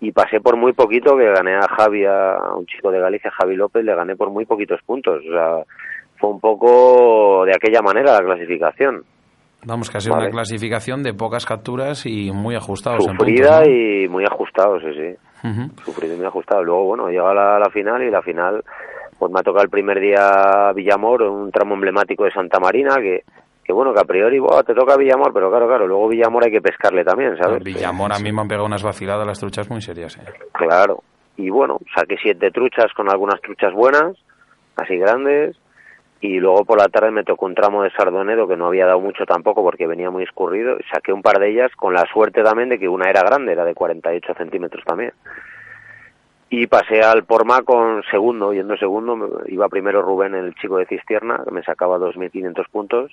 Y 0.00 0.12
pasé 0.12 0.40
por 0.40 0.56
muy 0.56 0.72
poquito, 0.72 1.16
que 1.16 1.24
gané 1.30 1.54
a 1.56 1.68
Javi, 1.68 2.04
a 2.04 2.36
un 2.56 2.66
chico 2.66 2.90
de 2.90 3.00
Galicia, 3.00 3.30
Javi 3.30 3.56
López, 3.56 3.84
le 3.84 3.94
gané 3.94 4.14
por 4.16 4.30
muy 4.30 4.44
poquitos 4.44 4.80
puntos. 4.84 5.22
O 5.26 5.32
sea, 5.32 5.62
fue 6.18 6.30
un 6.30 6.40
poco 6.40 7.44
de 7.46 7.52
aquella 7.54 7.80
manera 7.82 8.12
la 8.12 8.20
clasificación. 8.24 9.04
Vamos, 9.66 9.90
que 9.90 9.98
ha 9.98 10.00
sido 10.00 10.14
Vale. 10.14 10.26
una 10.28 10.32
clasificación 10.32 11.02
de 11.02 11.12
pocas 11.12 11.44
capturas 11.44 12.06
y 12.06 12.30
muy 12.32 12.54
ajustados 12.54 13.04
Sufrida 13.04 13.58
en 13.58 13.64
puntos, 13.64 13.68
y 14.04 14.08
muy 14.08 14.24
ajustado, 14.24 14.78
sí, 14.80 14.86
sí. 14.94 15.16
¿no? 15.42 15.50
Ujú. 15.50 15.82
sufrido 15.84 16.14
y 16.14 16.16
muy 16.18 16.26
ajustado. 16.26 16.62
Luego, 16.64 16.84
bueno, 16.84 17.08
llega 17.08 17.34
la, 17.34 17.58
la 17.58 17.68
final 17.70 18.02
y 18.02 18.10
la 18.10 18.22
final, 18.22 18.62
pues 19.18 19.30
me 19.32 19.40
ha 19.40 19.42
tocado 19.42 19.64
el 19.64 19.70
primer 19.70 20.00
día 20.00 20.72
Villamor, 20.74 21.22
un 21.22 21.50
tramo 21.50 21.74
emblemático 21.74 22.24
de 22.24 22.30
Santa 22.32 22.58
Marina, 22.60 22.96
que, 22.96 23.22
que 23.64 23.72
bueno, 23.72 23.92
que 23.92 24.00
a 24.00 24.04
priori, 24.04 24.38
"Buah, 24.38 24.62
te 24.62 24.74
toca 24.74 24.96
Villamor, 24.96 25.32
pero 25.32 25.50
claro, 25.50 25.66
claro, 25.66 25.86
luego 25.86 26.08
Villamor 26.08 26.44
hay 26.44 26.52
que 26.52 26.60
pescarle 26.60 27.04
también, 27.04 27.36
¿sabes? 27.36 27.62
Villamor 27.64 28.12
a 28.12 28.18
mí 28.18 28.32
me 28.32 28.40
han 28.40 28.48
pegado 28.48 28.66
unas 28.66 28.82
vaciladas 28.82 29.26
las 29.26 29.38
truchas 29.40 29.68
muy 29.70 29.80
serias. 29.82 30.16
¿eh? 30.16 30.22
Claro. 30.52 31.02
Y 31.36 31.50
bueno, 31.50 31.78
saqué 31.94 32.16
siete 32.22 32.50
truchas 32.50 32.86
con 32.96 33.10
algunas 33.10 33.40
truchas 33.42 33.72
buenas, 33.74 34.16
así 34.76 34.96
grandes, 34.96 35.56
y 36.20 36.40
luego 36.40 36.64
por 36.64 36.78
la 36.78 36.88
tarde 36.88 37.10
me 37.10 37.24
tocó 37.24 37.46
un 37.46 37.54
tramo 37.54 37.82
de 37.82 37.90
Sardonedo 37.90 38.48
que 38.48 38.56
no 38.56 38.66
había 38.66 38.86
dado 38.86 39.00
mucho 39.00 39.26
tampoco 39.26 39.62
porque 39.62 39.86
venía 39.86 40.10
muy 40.10 40.24
escurrido, 40.24 40.76
y 40.78 40.82
saqué 40.84 41.12
un 41.12 41.22
par 41.22 41.38
de 41.38 41.50
ellas 41.50 41.70
con 41.76 41.92
la 41.92 42.06
suerte 42.12 42.42
también 42.42 42.68
de 42.68 42.78
que 42.78 42.88
una 42.88 43.10
era 43.10 43.22
grande, 43.22 43.52
era 43.52 43.64
de 43.64 43.74
48 43.74 44.34
centímetros 44.34 44.84
también. 44.84 45.12
Y 46.48 46.68
pasé 46.68 47.02
al 47.02 47.24
Porma 47.24 47.62
con 47.62 48.02
segundo, 48.10 48.52
yendo 48.52 48.76
segundo, 48.76 49.42
iba 49.46 49.68
primero 49.68 50.00
Rubén, 50.00 50.34
el 50.34 50.54
chico 50.54 50.78
de 50.78 50.86
Cistierna, 50.86 51.42
que 51.44 51.50
me 51.50 51.62
sacaba 51.62 51.98
2.500 51.98 52.68
puntos, 52.70 53.12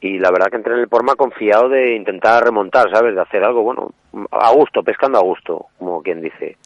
y 0.00 0.18
la 0.18 0.32
verdad 0.32 0.48
que 0.50 0.56
entré 0.56 0.74
en 0.74 0.80
el 0.80 0.88
Porma 0.88 1.14
confiado 1.14 1.68
de 1.68 1.94
intentar 1.94 2.42
remontar, 2.42 2.90
¿sabes? 2.90 3.14
De 3.14 3.20
hacer 3.20 3.44
algo, 3.44 3.62
bueno, 3.62 3.92
a 4.32 4.52
gusto, 4.52 4.82
pescando 4.82 5.18
a 5.18 5.22
gusto, 5.22 5.66
como 5.78 6.02
quien 6.02 6.20
dice. 6.20 6.56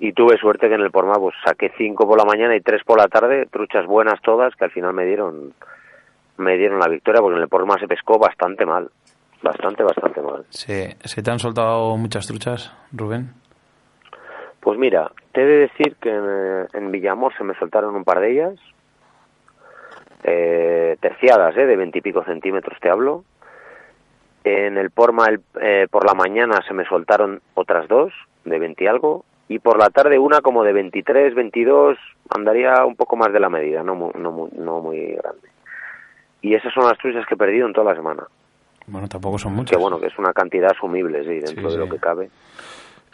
Y 0.00 0.12
tuve 0.12 0.36
suerte 0.38 0.68
que 0.68 0.74
en 0.74 0.80
el 0.82 0.90
Porma 0.90 1.14
pues 1.14 1.34
saqué 1.44 1.72
cinco 1.78 2.06
por 2.06 2.18
la 2.18 2.24
mañana 2.24 2.56
y 2.56 2.60
tres 2.60 2.82
por 2.84 2.98
la 2.98 3.08
tarde, 3.08 3.46
truchas 3.46 3.86
buenas 3.86 4.20
todas, 4.22 4.54
que 4.56 4.64
al 4.64 4.70
final 4.70 4.92
me 4.92 5.04
dieron 5.06 5.52
me 6.36 6.56
dieron 6.58 6.80
la 6.80 6.88
victoria 6.88 7.20
porque 7.20 7.36
en 7.36 7.42
el 7.42 7.48
Porma 7.48 7.78
se 7.78 7.86
pescó 7.86 8.18
bastante 8.18 8.66
mal. 8.66 8.90
Bastante, 9.42 9.82
bastante 9.84 10.20
mal. 10.22 10.44
¿Se, 10.48 10.96
¿Se 11.04 11.22
te 11.22 11.30
han 11.30 11.38
soltado 11.38 11.96
muchas 11.96 12.26
truchas, 12.26 12.72
Rubén? 12.92 13.34
Pues 14.60 14.78
mira, 14.78 15.10
te 15.32 15.42
he 15.42 15.44
de 15.44 15.56
decir 15.58 15.96
que 16.00 16.08
en, 16.10 16.66
en 16.72 16.90
Villamor 16.90 17.36
se 17.36 17.44
me 17.44 17.54
soltaron 17.54 17.94
un 17.94 18.04
par 18.04 18.20
de 18.20 18.32
ellas, 18.32 18.54
eh, 20.22 20.96
terciadas, 21.00 21.56
eh, 21.56 21.66
de 21.66 21.76
veintipico 21.76 22.24
centímetros 22.24 22.78
te 22.80 22.88
hablo. 22.90 23.24
En 24.44 24.76
el 24.78 24.90
Porma 24.90 25.26
el- 25.26 25.40
eh, 25.60 25.86
por 25.90 26.04
la 26.06 26.14
mañana 26.14 26.60
se 26.66 26.74
me 26.74 26.84
soltaron 26.86 27.40
otras 27.54 27.86
dos, 27.88 28.12
de 28.44 28.58
20 28.58 28.84
y 28.84 28.86
algo, 28.86 29.24
y 29.48 29.58
por 29.58 29.78
la 29.78 29.90
tarde 29.90 30.18
una 30.18 30.40
como 30.40 30.64
de 30.64 30.72
23, 30.72 31.34
22, 31.34 31.98
andaría 32.34 32.84
un 32.84 32.96
poco 32.96 33.16
más 33.16 33.32
de 33.32 33.40
la 33.40 33.48
medida, 33.50 33.82
no 33.82 33.94
muy, 33.94 34.10
no 34.18 34.30
muy, 34.32 34.50
no 34.56 34.80
muy 34.80 34.98
grande. 35.12 35.48
Y 36.42 36.54
esas 36.54 36.72
son 36.74 36.84
las 36.84 36.98
truchas 36.98 37.26
que 37.26 37.34
he 37.34 37.38
perdido 37.38 37.66
en 37.66 37.72
toda 37.72 37.90
la 37.92 37.96
semana. 37.96 38.24
Bueno, 38.86 39.08
tampoco 39.08 39.38
son 39.38 39.54
muchas. 39.54 39.76
Que 39.76 39.82
bueno, 39.82 39.98
que 39.98 40.08
es 40.08 40.18
una 40.18 40.32
cantidad 40.32 40.70
asumible, 40.70 41.22
sí, 41.24 41.40
dentro 41.40 41.70
Sí, 41.70 41.74
de 41.76 41.78
lo 41.78 41.84
sí. 41.86 41.90
que 41.92 41.98
cabe. 41.98 42.28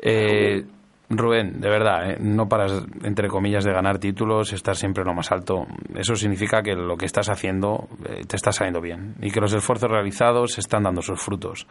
Eh, 0.00 0.64
Rubén, 1.11 1.61
de 1.61 1.68
verdad, 1.68 2.12
¿eh? 2.12 2.16
no 2.20 2.46
paras, 2.46 2.86
entre 3.02 3.28
comillas, 3.28 3.64
de 3.64 3.72
ganar 3.72 3.98
títulos, 3.98 4.52
estar 4.52 4.76
siempre 4.76 5.04
lo 5.04 5.12
más 5.12 5.32
alto. 5.32 5.66
Eso 5.94 6.14
significa 6.14 6.62
que 6.62 6.74
lo 6.76 6.96
que 6.96 7.06
estás 7.06 7.28
haciendo 7.28 7.88
eh, 8.08 8.22
te 8.28 8.36
está 8.36 8.52
saliendo 8.52 8.80
bien 8.80 9.16
y 9.20 9.32
que 9.32 9.40
los 9.40 9.52
esfuerzos 9.52 9.90
realizados 9.90 10.56
están 10.58 10.84
dando 10.84 11.02
sus 11.02 11.20
frutos. 11.20 11.66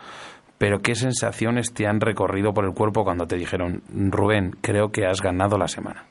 Pero 0.58 0.80
¿qué 0.80 0.94
sensaciones 0.94 1.74
te 1.74 1.88
han 1.88 2.02
recorrido 2.02 2.54
por 2.54 2.66
el 2.66 2.74
cuerpo 2.74 3.06
cuando 3.06 3.28
te 3.28 3.38
dijeron, 3.38 3.82
Rubén, 4.12 4.52
creo 4.62 4.92
que 4.92 5.06
has 5.06 5.22
ganado 5.22 5.58
la 5.58 5.70
semana? 5.70 6.04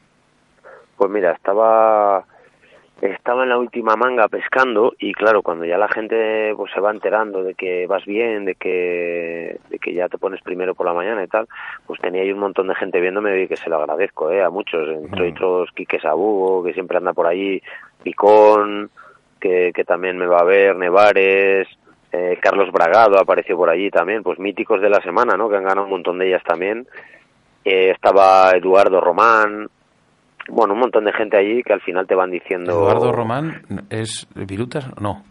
Pues 0.97 1.11
mira, 1.11 1.33
estaba 1.33 2.25
estaba 3.01 3.45
en 3.45 3.51
la 3.51 3.59
última 3.59 3.95
manga 3.95 4.29
pescando 4.29 4.95
y 4.99 5.13
claro, 5.13 5.43
cuando 5.43 5.65
ya 5.65 5.79
la 5.79 5.89
gente 5.89 6.53
pues 6.57 6.73
se 6.73 6.81
va 6.81 6.91
enterando 6.91 7.45
de 7.45 7.55
que 7.55 7.87
vas 7.87 8.05
bien, 8.05 8.45
de 8.45 8.55
que 8.57 9.61
de 9.71 9.79
que 9.79 9.95
ya 9.95 10.09
te 10.09 10.19
pones 10.19 10.43
primero 10.43 10.75
por 10.75 10.87
la 10.87 10.93
mañana 10.93 11.23
y 11.23 11.29
tal, 11.29 11.47
pues 11.87 12.01
tenía 12.01 12.23
ahí 12.23 12.33
un 12.33 12.41
montón 12.41 12.69
de 12.69 12.75
gente 12.75 13.01
viéndome 13.01 13.43
y 13.43 13.49
que 13.49 13.57
se 13.57 13.71
lo 13.71 13.77
agradezco, 13.77 14.31
eh, 14.31 14.43
a 14.43 14.51
muchos, 14.51 14.89
entre 14.89 15.31
otros 15.31 15.71
Quique 15.73 16.01
Sabugo, 16.01 16.65
que 16.65 16.75
siempre 16.75 16.99
anda 16.99 17.13
por 17.13 17.27
allí, 17.27 17.63
Picón, 18.03 18.91
que, 19.41 19.73
que 19.75 19.85
también 19.85 20.19
me 20.19 20.27
va 20.27 20.41
a 20.41 20.45
ver, 20.45 20.75
Nevares, 20.77 21.69
eh, 22.11 22.39
Carlos 22.41 22.73
Bragado 22.73 23.19
apareció 23.19 23.57
por 23.57 23.69
allí 23.69 23.91
también, 23.91 24.23
pues 24.23 24.39
míticos 24.39 24.81
de 24.81 24.91
la 24.91 25.01
semana, 25.03 25.37
¿no? 25.37 25.49
Que 25.49 25.57
han 25.57 25.65
ganado 25.65 25.85
un 25.85 25.91
montón 25.91 26.19
de 26.19 26.29
ellas 26.29 26.43
también. 26.43 26.87
Eh, 27.65 27.91
estaba 27.91 28.53
Eduardo 28.53 29.01
Román, 29.01 29.69
bueno, 30.49 30.75
un 30.75 30.81
montón 30.81 31.05
de 31.05 31.13
gente 31.13 31.37
allí 31.37 31.63
que 31.63 31.73
al 31.73 31.81
final 31.81 32.07
te 32.07 32.15
van 32.15 32.31
diciendo... 32.31 32.73
Eduardo 32.73 33.13
Román 33.13 33.63
es 33.91 34.27
Virutas, 34.35 34.89
no. 35.01 35.23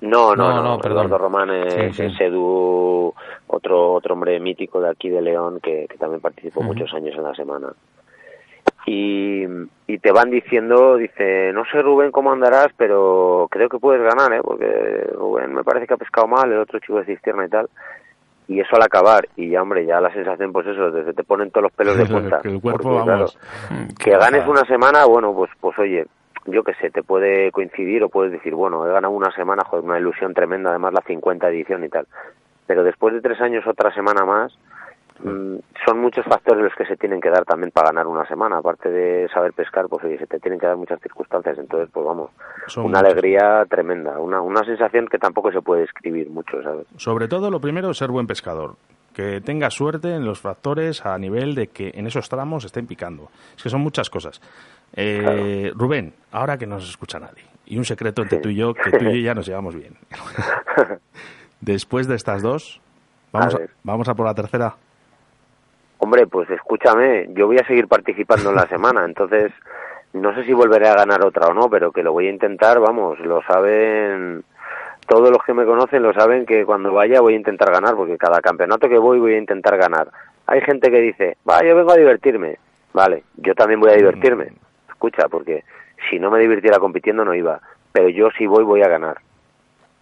No, 0.00 0.34
no, 0.34 0.50
No, 0.50 0.62
no, 0.62 0.78
perdón. 0.78 1.06
Eduardo 1.06 1.18
Román 1.18 1.50
es, 1.50 1.74
Sí, 1.74 1.92
sí. 1.92 2.02
es 2.06 2.20
Edu, 2.20 3.14
otro, 3.46 3.92
otro 3.92 4.14
hombre 4.14 4.40
mítico 4.40 4.80
de 4.80 4.90
aquí 4.90 5.08
de 5.08 5.22
León 5.22 5.60
que, 5.62 5.86
que 5.88 5.96
también 5.96 6.20
participó 6.20 6.62
muchos 6.62 6.92
años 6.94 7.14
en 7.16 7.22
la 7.22 7.34
semana. 7.34 7.68
Y, 8.84 9.44
y 9.86 9.98
te 9.98 10.10
van 10.10 10.30
diciendo, 10.30 10.96
dice, 10.96 11.52
no 11.52 11.64
sé 11.70 11.80
Rubén 11.82 12.10
cómo 12.10 12.32
andarás, 12.32 12.68
pero 12.76 13.46
creo 13.48 13.68
que 13.68 13.78
puedes 13.78 14.02
ganar, 14.02 14.32
¿eh? 14.32 14.40
porque 14.42 15.06
Rubén 15.14 15.54
me 15.54 15.62
parece 15.62 15.86
que 15.86 15.94
ha 15.94 15.98
pescado 15.98 16.26
mal, 16.26 16.50
el 16.50 16.58
otro 16.58 16.80
chico 16.80 16.98
de 16.98 17.04
cisterna 17.04 17.46
y 17.46 17.48
tal. 17.48 17.68
Y 18.48 18.60
eso 18.60 18.76
al 18.76 18.82
acabar, 18.82 19.28
y 19.36 19.50
ya 19.50 19.62
hombre, 19.62 19.86
ya 19.86 20.00
la 20.00 20.12
sensación 20.12 20.52
pues 20.52 20.66
eso, 20.66 20.90
desde 20.90 21.12
te 21.12 21.24
ponen 21.24 21.50
todos 21.50 21.64
los 21.64 21.72
pelos 21.72 21.96
de 21.96 22.06
punta. 22.12 22.40
Que 22.40 22.48
el 22.48 22.60
cuerpo, 22.60 22.90
Porque, 22.90 23.04
claro, 23.04 23.26
vamos. 23.70 23.94
que 23.98 24.10
ganes 24.10 24.46
una 24.46 24.64
semana, 24.64 25.04
bueno, 25.06 25.32
pues, 25.32 25.50
pues 25.60 25.78
oye, 25.78 26.06
yo 26.46 26.62
qué 26.64 26.74
sé, 26.74 26.90
te 26.90 27.02
puede 27.02 27.52
coincidir 27.52 28.02
o 28.02 28.08
puedes 28.08 28.32
decir, 28.32 28.54
bueno, 28.54 28.86
he 28.86 28.92
ganado 28.92 29.14
una 29.14 29.30
semana, 29.32 29.62
joder, 29.64 29.84
una 29.84 29.98
ilusión 29.98 30.34
tremenda, 30.34 30.70
además 30.70 30.92
la 30.92 31.02
50 31.02 31.48
edición 31.48 31.84
y 31.84 31.88
tal. 31.88 32.06
Pero 32.66 32.84
después 32.84 33.14
de 33.14 33.20
tres 33.20 33.40
años, 33.40 33.66
otra 33.66 33.92
semana 33.94 34.24
más, 34.24 34.56
son 35.22 36.00
muchos 36.00 36.24
factores 36.26 36.62
los 36.64 36.74
que 36.74 36.84
se 36.86 36.96
tienen 36.96 37.20
que 37.20 37.30
dar 37.30 37.44
también 37.44 37.70
para 37.70 37.88
ganar 37.88 38.06
una 38.06 38.26
semana. 38.26 38.58
Aparte 38.58 38.90
de 38.90 39.28
saber 39.28 39.52
pescar, 39.52 39.86
pues 39.88 40.04
oye, 40.04 40.18
se 40.18 40.26
te 40.26 40.38
tienen 40.40 40.58
que 40.60 40.66
dar 40.66 40.76
muchas 40.76 41.00
circunstancias. 41.00 41.58
Entonces, 41.58 41.88
pues 41.92 42.04
vamos, 42.06 42.30
Son 42.66 42.86
una 42.86 43.00
alegría 43.00 43.64
tremenda, 43.68 44.18
una, 44.18 44.40
una 44.40 44.64
sensación 44.64 45.06
que 45.08 45.18
tampoco 45.18 45.52
se 45.52 45.60
puede 45.62 45.82
describir 45.82 46.30
mucho, 46.30 46.62
¿sabes? 46.62 46.86
Sobre 46.96 47.28
todo, 47.28 47.50
lo 47.50 47.60
primero 47.60 47.90
es 47.90 47.98
ser 47.98 48.10
buen 48.10 48.26
pescador. 48.26 48.76
Que 49.14 49.42
tenga 49.42 49.68
suerte 49.70 50.14
en 50.14 50.24
los 50.24 50.40
factores 50.40 51.04
a 51.04 51.18
nivel 51.18 51.54
de 51.54 51.66
que 51.66 51.90
en 51.94 52.06
esos 52.06 52.28
tramos 52.30 52.64
estén 52.64 52.86
picando. 52.86 53.28
Es 53.56 53.62
que 53.62 53.68
son 53.68 53.82
muchas 53.82 54.08
cosas. 54.08 54.40
Eh, 54.94 55.70
Rubén, 55.74 56.14
ahora 56.32 56.56
que 56.56 56.66
no 56.66 56.76
nos 56.76 56.88
escucha 56.88 57.18
nadie, 57.20 57.44
y 57.66 57.76
un 57.76 57.84
secreto 57.84 58.22
entre 58.22 58.38
tú 58.38 58.48
y 58.48 58.56
yo, 58.56 58.72
que 58.72 58.90
tú 58.90 59.04
y 59.04 59.20
yo 59.20 59.26
ya 59.26 59.34
nos 59.34 59.46
llevamos 59.46 59.74
bien. 59.74 59.96
Después 61.60 62.08
de 62.08 62.16
estas 62.16 62.42
dos, 62.42 62.80
vamos 63.32 63.54
A 63.54 63.56
a, 63.56 63.60
ver. 63.60 63.70
vamos 63.82 64.08
a 64.08 64.14
por 64.14 64.26
la 64.26 64.34
tercera. 64.34 64.74
Hombre, 66.04 66.26
pues 66.26 66.50
escúchame, 66.50 67.28
yo 67.28 67.46
voy 67.46 67.58
a 67.58 67.64
seguir 67.64 67.86
participando 67.86 68.50
en 68.50 68.56
la 68.56 68.66
semana, 68.68 69.04
entonces 69.04 69.52
no 70.12 70.34
sé 70.34 70.44
si 70.44 70.52
volveré 70.52 70.88
a 70.88 70.96
ganar 70.96 71.24
otra 71.24 71.46
o 71.46 71.54
no, 71.54 71.70
pero 71.70 71.92
que 71.92 72.02
lo 72.02 72.10
voy 72.10 72.26
a 72.26 72.30
intentar, 72.30 72.80
vamos, 72.80 73.20
lo 73.20 73.40
saben, 73.44 74.42
todos 75.06 75.30
los 75.30 75.44
que 75.44 75.54
me 75.54 75.64
conocen 75.64 76.02
lo 76.02 76.12
saben 76.12 76.44
que 76.44 76.66
cuando 76.66 76.92
vaya 76.92 77.20
voy 77.20 77.34
a 77.34 77.36
intentar 77.36 77.70
ganar, 77.70 77.94
porque 77.94 78.18
cada 78.18 78.40
campeonato 78.40 78.88
que 78.88 78.98
voy 78.98 79.20
voy 79.20 79.34
a 79.34 79.38
intentar 79.38 79.76
ganar. 79.78 80.08
Hay 80.48 80.60
gente 80.62 80.90
que 80.90 81.00
dice, 81.00 81.36
va, 81.48 81.62
yo 81.62 81.76
vengo 81.76 81.92
a 81.92 81.96
divertirme, 81.96 82.58
vale, 82.92 83.22
yo 83.36 83.54
también 83.54 83.78
voy 83.78 83.92
a 83.92 83.96
divertirme, 83.96 84.48
escucha, 84.88 85.28
porque 85.28 85.62
si 86.10 86.18
no 86.18 86.32
me 86.32 86.40
divirtiera 86.40 86.80
compitiendo 86.80 87.24
no 87.24 87.32
iba, 87.32 87.60
pero 87.92 88.08
yo 88.08 88.28
si 88.36 88.44
voy 88.44 88.64
voy 88.64 88.82
a 88.82 88.88
ganar, 88.88 89.18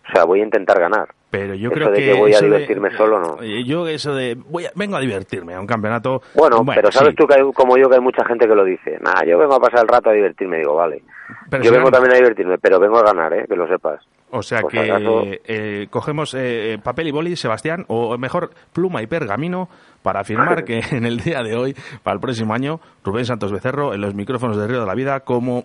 o 0.09 0.13
sea, 0.13 0.25
voy 0.25 0.41
a 0.41 0.45
intentar 0.45 0.81
ganar. 0.81 1.11
Pero 1.31 1.55
yo 1.55 1.69
Eso 1.69 1.75
creo 1.75 1.91
de 1.93 1.97
que, 1.99 2.05
que 2.13 2.19
voy 2.19 2.33
a 2.33 2.35
eso 2.35 2.45
de- 2.45 2.51
divertirme 2.51 2.91
solo, 2.97 3.21
no. 3.21 3.41
Eh, 3.43 3.63
Yo 3.65 3.87
eso 3.87 4.13
de 4.15 4.37
voy 4.49 4.67
a- 4.67 4.73
vengo 4.75 4.97
a 4.97 5.01
divertirme 5.01 5.55
a 5.55 5.61
un 5.61 5.67
campeonato. 5.67 6.23
Bueno, 6.35 6.65
pero 6.67 6.91
sabes 6.91 7.11
sí. 7.11 7.17
tú 7.17 7.27
que 7.27 7.35
hay, 7.35 7.43
como 7.55 7.77
yo 7.77 7.89
que 7.89 7.95
hay 7.95 8.01
mucha 8.01 8.25
gente 8.25 8.49
que 8.49 8.55
lo 8.55 8.65
dice. 8.65 8.99
Nah, 9.01 9.23
yo 9.25 9.39
vengo 9.39 9.55
a 9.55 9.61
pasar 9.61 9.83
el 9.83 9.89
rato 9.89 10.11
a 10.11 10.13
divertirme, 10.13 10.59
digo, 10.59 10.75
vale. 10.75 11.03
Pero 11.49 11.63
yo 11.63 11.71
si 11.71 11.77
vengo 11.77 11.91
también 11.93 12.15
a 12.15 12.17
divertirme, 12.19 12.59
pero 12.59 12.81
vengo 12.81 12.99
a 12.99 13.05
ganar, 13.05 13.33
¿eh? 13.35 13.45
Que 13.49 13.55
lo 13.55 13.69
sepas. 13.69 14.01
O 14.33 14.43
sea 14.43 14.63
que 14.65 14.79
acaso- 14.81 15.23
eh, 15.25 15.87
cogemos 15.91 16.35
eh, 16.37 16.79
papel 16.83 17.07
y 17.09 17.11
boli, 17.13 17.37
Sebastián, 17.37 17.85
o 17.87 18.19
mejor 18.19 18.51
pluma 18.73 19.01
y 19.03 19.07
pergamino 19.07 19.69
para 20.03 20.21
afirmar 20.21 20.65
que 20.65 20.81
en 20.91 21.05
el 21.07 21.19
día 21.21 21.43
de 21.45 21.55
hoy, 21.57 21.77
para 22.03 22.15
el 22.15 22.21
próximo 22.21 22.55
año, 22.55 22.81
Rubén 23.05 23.25
Santos 23.25 23.53
Becerro 23.53 23.95
en 23.95 24.01
los 24.01 24.15
micrófonos 24.15 24.57
de 24.57 24.67
Río 24.67 24.81
de 24.81 24.87
la 24.87 24.95
Vida 24.95 25.21
como 25.21 25.65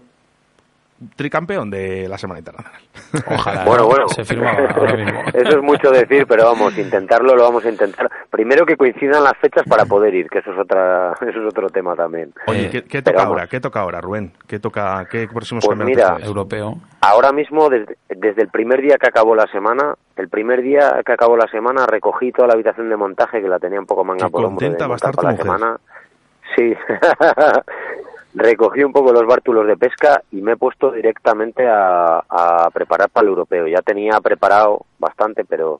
tricampeón 1.16 1.70
de 1.70 2.08
la 2.08 2.18
Semana 2.18 2.40
Internacional. 2.40 2.82
Ojalá. 3.28 3.66
Bueno, 3.66 3.84
¿no? 3.84 3.90
bueno. 3.90 4.08
Se 4.10 4.24
firmaba 4.24 4.60
ahora 4.70 4.96
mismo. 4.98 5.22
Eso 5.34 5.50
es 5.58 5.62
mucho 5.62 5.92
decir, 5.92 6.26
pero 6.28 6.46
vamos, 6.46 6.78
intentarlo 6.78 7.36
lo 7.36 7.44
vamos 7.44 7.66
a 7.66 7.70
intentar. 7.70 8.10
Primero 8.30 8.66
que 8.66 8.78
coincidan 8.78 9.24
las 9.24 9.38
fechas 9.38 9.64
para 9.68 9.86
poder 9.86 10.14
ir, 10.16 10.30
que 10.30 10.40
eso 10.40 10.52
es 10.54 10.58
otra, 10.60 11.14
eso 11.22 11.40
es 11.40 11.46
otro 11.48 11.70
tema 11.70 11.96
también. 11.96 12.34
Oye, 12.48 12.68
Eh, 12.74 12.84
¿qué, 12.88 13.02
toca 13.02 13.18
vamos. 13.18 13.32
ahora? 13.34 13.48
¿Qué 13.48 13.60
toca 13.60 13.82
ahora, 13.82 14.00
Rubén? 14.02 14.32
¿Qué 14.48 14.60
toca? 14.60 15.06
¿Qué 15.12 15.28
próximos 15.28 15.66
Pues 15.66 15.78
campeonatos 15.78 15.96
mira, 16.04 16.16
tienes? 16.16 16.28
Europeo. 16.28 16.78
Ahora 17.02 17.32
mismo, 17.32 17.70
desde, 17.70 17.98
desde 18.10 18.42
el 18.42 18.48
primer 18.50 18.82
día 18.82 18.98
que 18.98 19.08
acabó 19.08 19.36
la 19.36 19.48
semana, 19.48 19.96
el 20.16 20.30
primer 20.30 20.62
día 20.62 21.02
que 21.06 21.12
acabó 21.12 21.36
la 21.38 21.48
semana, 21.48 21.86
recogí 21.86 22.32
toda 22.32 22.48
la 22.48 22.54
habitación 22.54 22.90
de 22.90 22.96
montaje, 22.96 23.42
que 23.42 23.48
la 23.50 23.60
tenía 23.60 23.80
un 23.80 23.86
poco 23.86 24.04
manga 24.04 24.26
Qué 24.28 24.32
por 24.32 24.46
hombro 24.46 24.60
de 24.62 24.66
contenta 24.78 24.88
va 24.88 24.94
a 24.94 24.96
estar 24.96 25.14
tu 25.16 25.22
la 25.22 25.32
mujer. 25.32 25.44
semana. 25.46 25.78
Sí. 26.56 26.74
Recogí 28.36 28.84
un 28.84 28.92
poco 28.94 29.12
los 29.12 29.26
bártulos 29.26 29.66
de 29.68 29.78
pesca 29.78 30.22
y 30.32 30.42
me 30.42 30.54
he 30.54 30.58
puesto 30.58 30.92
directamente 30.92 31.66
a, 31.68 32.20
a 32.30 32.70
preparar 32.74 33.10
para 33.10 33.24
el 33.24 33.30
europeo. 33.30 33.68
Ya 33.68 33.82
tenía 33.82 34.20
preparado 34.22 34.86
bastante, 35.00 35.44
pero 35.46 35.80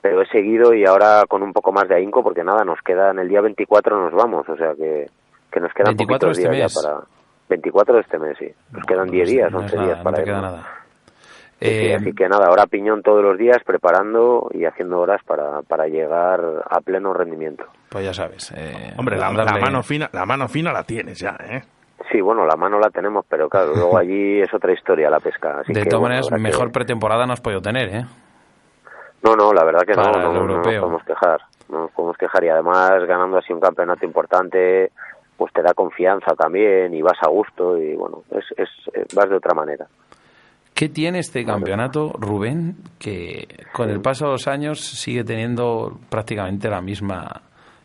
pero 0.00 0.22
he 0.22 0.26
seguido 0.28 0.72
y 0.72 0.84
ahora 0.86 1.24
con 1.28 1.42
un 1.42 1.52
poco 1.52 1.72
más 1.72 1.88
de 1.88 1.96
ahínco, 1.96 2.22
porque 2.22 2.44
nada, 2.44 2.64
nos 2.64 2.80
queda 2.82 3.10
en 3.10 3.18
el 3.18 3.28
día 3.28 3.40
24 3.40 3.98
nos 3.98 4.12
vamos, 4.14 4.48
o 4.48 4.56
sea 4.56 4.72
que, 4.76 5.06
que 5.50 5.58
nos 5.60 5.72
quedan 5.72 5.96
24 5.96 6.28
poquitos 6.28 6.38
este 6.38 6.50
días 6.54 6.72
mes. 6.76 6.82
ya 6.84 6.90
para... 6.90 7.04
24 7.48 7.94
de 7.94 8.00
este 8.02 8.18
mes, 8.18 8.36
sí. 8.38 8.48
Nos 8.72 8.84
quedan 8.84 9.08
10 9.10 9.28
días, 9.28 9.50
No 9.50 9.58
11 9.58 9.66
es 9.68 9.74
nada, 9.74 9.86
días 9.86 9.98
no 9.98 10.04
para 10.04 10.16
te 10.16 10.22
irnos. 10.22 10.40
queda 10.40 10.50
nada. 10.50 10.66
Eh, 11.60 11.96
así 11.98 12.12
que 12.12 12.28
nada, 12.28 12.46
ahora 12.48 12.66
piñón 12.66 13.02
todos 13.02 13.22
los 13.24 13.38
días 13.38 13.58
preparando 13.64 14.48
y 14.52 14.64
haciendo 14.64 15.00
horas 15.00 15.22
para, 15.24 15.62
para 15.62 15.86
llegar 15.88 16.40
a 16.68 16.80
pleno 16.82 17.12
rendimiento. 17.14 17.64
pues 17.88 18.04
ya 18.04 18.12
sabes. 18.12 18.52
eh, 18.54 18.92
Hombre, 18.98 19.16
la, 19.16 19.32
la 19.32 19.56
mano 19.58 19.82
fina, 19.82 20.08
la 20.12 20.26
mano 20.26 20.48
fina 20.48 20.72
la 20.72 20.82
tienes 20.84 21.18
ya, 21.18 21.36
¿eh? 21.48 21.62
Sí, 22.12 22.20
bueno, 22.20 22.44
la 22.46 22.56
mano 22.56 22.78
la 22.78 22.90
tenemos, 22.90 23.24
pero 23.28 23.48
claro, 23.48 23.74
luego 23.74 23.98
allí 23.98 24.40
es 24.40 24.52
otra 24.54 24.72
historia 24.72 25.10
la 25.10 25.20
pesca. 25.20 25.60
Así 25.60 25.72
De 25.72 25.84
todas 25.84 26.00
bueno, 26.00 26.14
maneras, 26.16 26.28
que- 26.28 26.38
mejor 26.38 26.72
pretemporada 26.72 27.26
no 27.26 27.32
has 27.32 27.40
podido 27.40 27.60
tener, 27.60 27.88
¿eh? 27.94 28.04
No, 29.22 29.34
no, 29.34 29.52
la 29.52 29.64
verdad 29.64 29.80
que 29.86 29.94
no, 29.94 30.02
para 30.02 30.22
no, 30.22 30.28
el 30.30 30.34
no, 30.34 30.46
no 30.46 30.56
nos 30.58 30.66
podemos 30.66 31.02
quejar. 31.04 31.40
No 31.68 31.80
nos 31.80 31.90
podemos 31.90 32.16
quejar 32.16 32.44
y 32.44 32.48
además 32.48 32.90
ganando 33.08 33.38
así 33.38 33.52
un 33.52 33.58
campeonato 33.60 34.04
importante, 34.06 34.92
pues 35.36 35.52
te 35.52 35.62
da 35.62 35.74
confianza 35.74 36.34
también 36.36 36.94
y 36.94 37.02
vas 37.02 37.18
a 37.22 37.28
gusto 37.28 37.76
y 37.76 37.96
bueno, 37.96 38.22
es, 38.30 38.44
es, 38.56 38.68
eh, 38.94 39.04
vas 39.16 39.28
de 39.28 39.36
otra 39.36 39.52
manera. 39.54 39.86
¿Qué 40.74 40.88
tiene 40.90 41.20
este 41.20 41.44
campeonato, 41.44 42.12
Rubén, 42.20 42.76
que 43.00 43.48
con 43.72 43.88
el 43.90 44.00
paso 44.00 44.26
de 44.26 44.32
los 44.32 44.46
años 44.46 44.78
sigue 44.80 45.24
teniendo 45.24 45.98
prácticamente 46.10 46.68
la 46.68 46.80
misma 46.82 47.40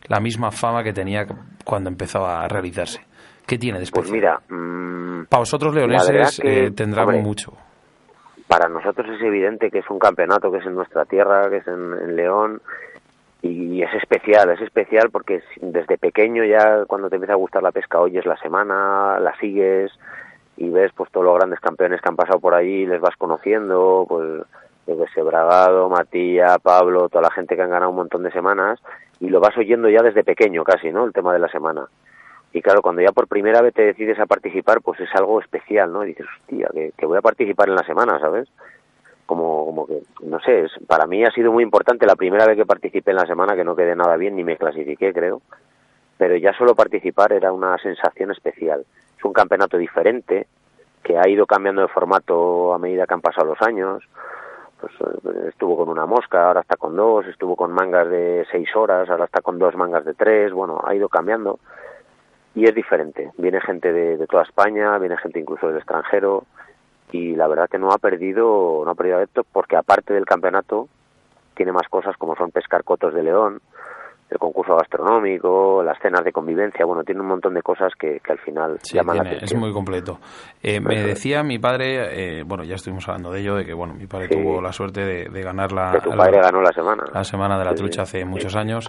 la 0.08 0.20
misma 0.20 0.50
fama 0.50 0.82
que 0.84 0.92
tenía 0.92 1.24
cuando 1.64 1.88
empezó 1.88 2.24
a 2.26 2.46
realizarse? 2.48 3.00
¿Qué 3.46 3.58
tiene 3.58 3.80
de 3.80 3.86
Pues 3.92 4.10
mira, 4.10 4.40
mm, 4.48 5.24
Para 5.28 5.40
vosotros 5.40 5.74
leoneses 5.74 6.40
que, 6.40 6.66
eh, 6.66 6.70
tendrá 6.70 7.02
hombre, 7.02 7.20
mucho. 7.22 7.52
para 8.48 8.68
nosotros 8.68 9.08
es 9.08 9.22
evidente 9.22 9.70
que 9.70 9.80
es 9.80 9.90
un 9.90 9.98
campeonato 9.98 10.50
que 10.50 10.58
es 10.58 10.66
en 10.66 10.74
nuestra 10.74 11.04
tierra, 11.04 11.48
que 11.50 11.56
es 11.58 11.66
en, 11.66 12.16
León, 12.16 12.60
y 13.42 13.82
es 13.82 13.92
especial, 13.94 14.50
es 14.50 14.60
especial 14.60 15.10
porque 15.10 15.42
desde 15.60 15.98
pequeño 15.98 16.44
ya 16.44 16.84
cuando 16.86 17.08
te 17.08 17.16
empieza 17.16 17.32
a 17.32 17.36
gustar 17.36 17.62
la 17.62 17.72
pesca 17.72 18.00
oyes 18.00 18.24
la 18.24 18.36
semana, 18.36 19.18
la 19.18 19.34
sigues 19.38 19.90
y 20.56 20.68
ves 20.68 20.92
pues 20.94 21.10
todos 21.10 21.26
los 21.26 21.36
grandes 21.36 21.60
campeones 21.60 22.00
que 22.00 22.08
han 22.08 22.16
pasado 22.16 22.38
por 22.38 22.54
allí, 22.54 22.86
les 22.86 23.00
vas 23.00 23.16
conociendo, 23.16 24.04
pues 24.08 24.42
yo 24.86 24.96
que 24.98 25.10
sé, 25.12 25.22
Bragado, 25.22 25.88
Matías, 25.88 26.58
Pablo, 26.60 27.08
toda 27.08 27.22
la 27.22 27.30
gente 27.30 27.56
que 27.56 27.62
han 27.62 27.70
ganado 27.70 27.90
un 27.90 27.96
montón 27.96 28.22
de 28.22 28.32
semanas 28.32 28.80
y 29.20 29.28
lo 29.28 29.40
vas 29.40 29.56
oyendo 29.56 29.88
ya 29.88 30.02
desde 30.02 30.24
pequeño 30.24 30.64
casi, 30.64 30.90
¿no? 30.90 31.04
El 31.04 31.12
tema 31.12 31.32
de 31.32 31.38
la 31.38 31.48
semana. 31.48 31.86
Y 32.52 32.60
claro, 32.60 32.82
cuando 32.82 33.00
ya 33.00 33.12
por 33.12 33.28
primera 33.28 33.62
vez 33.62 33.72
te 33.74 33.82
decides 33.82 34.18
a 34.18 34.26
participar, 34.26 34.82
pues 34.82 35.00
es 35.00 35.08
algo 35.14 35.40
especial, 35.40 35.92
¿no? 35.92 36.04
Y 36.04 36.08
dices, 36.08 36.26
hostia, 36.38 36.68
que, 36.96 37.06
voy 37.06 37.16
a 37.16 37.22
participar 37.22 37.68
en 37.68 37.76
la 37.76 37.84
semana, 37.84 38.18
¿sabes? 38.18 38.48
Como, 39.24 39.64
como 39.64 39.86
que, 39.86 40.02
no 40.22 40.38
sé, 40.40 40.66
para 40.86 41.06
mí 41.06 41.24
ha 41.24 41.30
sido 41.30 41.50
muy 41.50 41.62
importante 41.62 42.06
la 42.06 42.16
primera 42.16 42.46
vez 42.46 42.56
que 42.56 42.66
participé 42.66 43.12
en 43.12 43.16
la 43.16 43.26
semana, 43.26 43.56
que 43.56 43.64
no 43.64 43.74
quedé 43.74 43.96
nada 43.96 44.16
bien 44.16 44.36
ni 44.36 44.44
me 44.44 44.58
clasifiqué, 44.58 45.14
creo. 45.14 45.40
Pero 46.18 46.36
ya 46.36 46.52
solo 46.52 46.74
participar 46.74 47.32
era 47.32 47.52
una 47.52 47.78
sensación 47.78 48.30
especial. 48.32 48.84
Es 49.16 49.24
un 49.24 49.32
campeonato 49.32 49.78
diferente, 49.78 50.46
que 51.02 51.18
ha 51.18 51.26
ido 51.28 51.46
cambiando 51.46 51.80
de 51.80 51.88
formato 51.88 52.74
a 52.74 52.78
medida 52.78 53.06
que 53.06 53.14
han 53.14 53.22
pasado 53.22 53.48
los 53.48 53.62
años. 53.62 54.04
Pues 54.78 54.92
eh, 55.00 55.48
estuvo 55.48 55.76
con 55.76 55.88
una 55.88 56.04
mosca, 56.04 56.48
ahora 56.48 56.60
está 56.60 56.76
con 56.76 56.96
dos, 56.96 57.26
estuvo 57.26 57.56
con 57.56 57.72
mangas 57.72 58.10
de 58.10 58.44
seis 58.50 58.68
horas, 58.76 59.08
ahora 59.08 59.24
está 59.24 59.40
con 59.40 59.58
dos 59.58 59.74
mangas 59.74 60.04
de 60.04 60.12
tres, 60.14 60.52
bueno, 60.52 60.82
ha 60.84 60.94
ido 60.94 61.08
cambiando 61.08 61.58
y 62.54 62.66
es 62.66 62.74
diferente. 62.74 63.30
Viene 63.38 63.60
gente 63.60 63.92
de, 63.92 64.26
toda 64.26 64.42
España, 64.42 64.98
viene 64.98 65.16
gente 65.16 65.40
incluso 65.40 65.68
del 65.68 65.78
extranjero 65.78 66.44
y 67.10 67.34
la 67.34 67.48
verdad 67.48 67.68
que 67.68 67.78
no 67.78 67.90
ha 67.90 67.98
perdido, 67.98 68.82
no 68.84 68.90
ha 68.90 68.94
perdido 68.94 69.16
adeptos 69.16 69.46
porque 69.52 69.76
aparte 69.76 70.14
del 70.14 70.24
campeonato 70.24 70.88
tiene 71.54 71.72
más 71.72 71.88
cosas 71.88 72.16
como 72.16 72.34
son 72.36 72.50
pescar 72.50 72.84
cotos 72.84 73.14
de 73.14 73.22
león, 73.22 73.60
el 74.30 74.38
concurso 74.38 74.74
gastronómico, 74.76 75.82
las 75.82 75.98
cenas 76.00 76.24
de 76.24 76.32
convivencia, 76.32 76.86
bueno, 76.86 77.04
tiene 77.04 77.20
un 77.20 77.26
montón 77.26 77.52
de 77.52 77.62
cosas 77.62 77.92
que, 77.98 78.20
al 78.28 78.38
final 78.38 78.78
llaman 78.82 79.16
la 79.16 79.22
atención. 79.22 79.44
Es 79.44 79.54
muy 79.54 79.72
completo. 79.72 80.18
Eh, 80.62 80.80
me 80.80 81.02
decía 81.02 81.42
mi 81.42 81.58
padre, 81.58 82.38
eh, 82.38 82.42
bueno, 82.42 82.64
ya 82.64 82.76
estuvimos 82.76 83.06
hablando 83.08 83.30
de 83.30 83.40
ello, 83.40 83.56
de 83.56 83.66
que 83.66 83.74
bueno, 83.74 83.92
mi 83.92 84.06
padre 84.06 84.28
tuvo 84.28 84.62
la 84.62 84.72
suerte 84.72 85.04
de, 85.04 85.42
ganar 85.42 85.72
la... 85.72 86.00
tu 86.00 86.10
padre 86.16 86.40
ganó 86.40 86.62
la 86.62 86.72
semana. 86.72 87.04
La 87.12 87.24
semana 87.24 87.58
de 87.58 87.64
la 87.64 87.74
trucha 87.74 88.02
hace 88.02 88.24
muchos 88.24 88.56
años. 88.56 88.88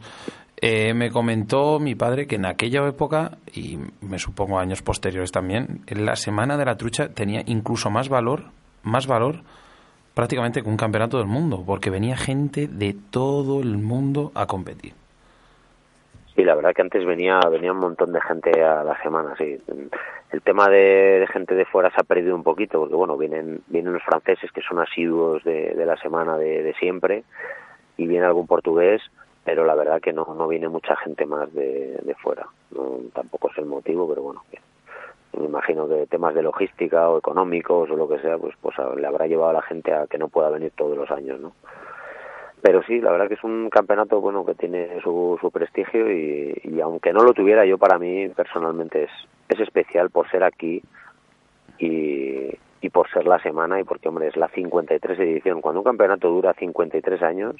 Eh, 0.66 0.93
me 0.93 1.11
comentó 1.11 1.78
mi 1.78 1.93
padre 1.93 2.26
que 2.26 2.36
en 2.38 2.45
aquella 2.45 2.88
época, 2.88 3.32
y 3.53 3.78
me 3.99 4.18
supongo 4.18 4.59
años 4.59 4.82
posteriores 4.82 5.30
también, 5.30 5.82
la 5.89 6.16
semana 6.16 6.55
de 6.55 6.64
la 6.64 6.78
trucha 6.78 7.09
tenía 7.09 7.41
incluso 7.47 7.89
más 7.89 8.07
valor, 8.07 8.43
más 8.82 9.05
valor 9.05 9.41
prácticamente 10.14 10.64
que 10.64 10.70
un 10.70 10.78
campeonato 10.78 11.18
del 11.18 11.28
mundo, 11.28 11.66
porque 11.68 11.89
venía 11.89 12.16
gente 12.16 12.70
de 12.70 12.95
todo 13.11 13.59
el 13.59 13.78
mundo 13.78 14.32
a 14.36 14.45
competir. 14.45 14.93
Sí, 16.34 16.45
la 16.45 16.55
verdad 16.55 16.72
que 16.74 16.82
antes 16.82 17.05
venía 17.05 17.41
venía 17.51 17.74
un 17.74 17.80
montón 17.80 18.14
de 18.14 18.22
gente 18.22 18.64
a 18.64 18.86
la 18.86 18.97
semana, 19.03 19.36
sí. 19.38 19.57
El 20.32 20.41
tema 20.43 20.70
de, 20.70 21.28
gente 21.34 21.55
de 21.55 21.66
fuera 21.66 21.89
se 21.89 21.99
ha 21.99 22.05
perdido 22.05 22.36
un 22.36 22.43
poquito, 22.43 22.80
porque 22.80 22.95
bueno, 22.95 23.18
vienen 23.18 23.59
vienen 23.68 23.91
los 23.91 24.03
franceses 24.03 24.49
que 24.53 24.61
son 24.61 24.80
asiduos 24.80 25.43
de, 25.43 25.76
la 25.86 25.97
semana 25.97 26.38
de, 26.38 26.64
de 26.64 26.74
siempre, 26.76 27.26
y 27.97 28.07
viene 28.07 28.26
algún 28.26 28.47
portugués, 28.47 29.01
pero 29.43 29.65
la 29.65 29.75
verdad 29.75 30.01
que 30.01 30.13
no, 30.13 30.25
no 30.37 30.47
viene 30.47 30.69
mucha 30.69 30.95
gente 30.97 31.25
más 31.25 31.53
de, 31.53 31.99
de 32.01 32.15
fuera. 32.15 32.47
No, 32.71 32.97
tampoco 33.13 33.51
es 33.51 33.57
el 33.57 33.65
motivo, 33.65 34.07
pero 34.07 34.21
bueno, 34.21 34.43
me 35.37 35.45
imagino 35.45 35.87
que 35.87 36.07
temas 36.07 36.35
de 36.35 36.43
logística 36.43 37.09
o 37.09 37.17
económicos 37.17 37.89
o 37.89 37.95
lo 37.95 38.07
que 38.07 38.19
sea, 38.19 38.37
pues, 38.37 38.55
pues 38.61 38.75
le 38.97 39.07
habrá 39.07 39.27
llevado 39.27 39.49
a 39.49 39.53
la 39.53 39.61
gente 39.61 39.93
a 39.93 40.07
que 40.07 40.17
no 40.17 40.27
pueda 40.27 40.49
venir 40.49 40.71
todos 40.75 40.97
los 40.97 41.09
años, 41.11 41.39
¿no? 41.39 41.53
Pero 42.61 42.81
sí, 42.83 43.01
la 43.01 43.11
verdad 43.11 43.27
que 43.27 43.33
es 43.33 43.43
un 43.43 43.69
campeonato 43.69 44.21
bueno 44.21 44.45
que 44.45 44.55
tiene 44.55 45.01
su, 45.01 45.37
su 45.41 45.51
prestigio 45.51 46.09
y, 46.09 46.61
y 46.63 46.79
aunque 46.79 47.11
no 47.11 47.23
lo 47.23 47.33
tuviera 47.33 47.65
yo 47.65 47.77
para 47.77 47.99
mí 47.99 48.29
personalmente 48.29 49.03
es, 49.03 49.11
es 49.49 49.59
especial 49.59 50.09
por 50.11 50.29
ser 50.31 50.45
aquí 50.45 50.81
y, 51.77 52.57
y 52.79 52.89
por 52.89 53.09
ser 53.09 53.25
la 53.25 53.39
semana 53.39 53.81
y 53.81 53.83
porque 53.83 54.07
hombre 54.07 54.27
es 54.27 54.37
la 54.37 54.47
53 54.47 55.19
edición. 55.19 55.59
Cuando 55.59 55.81
un 55.81 55.85
campeonato 55.85 56.29
dura 56.29 56.53
53 56.53 57.21
años, 57.21 57.55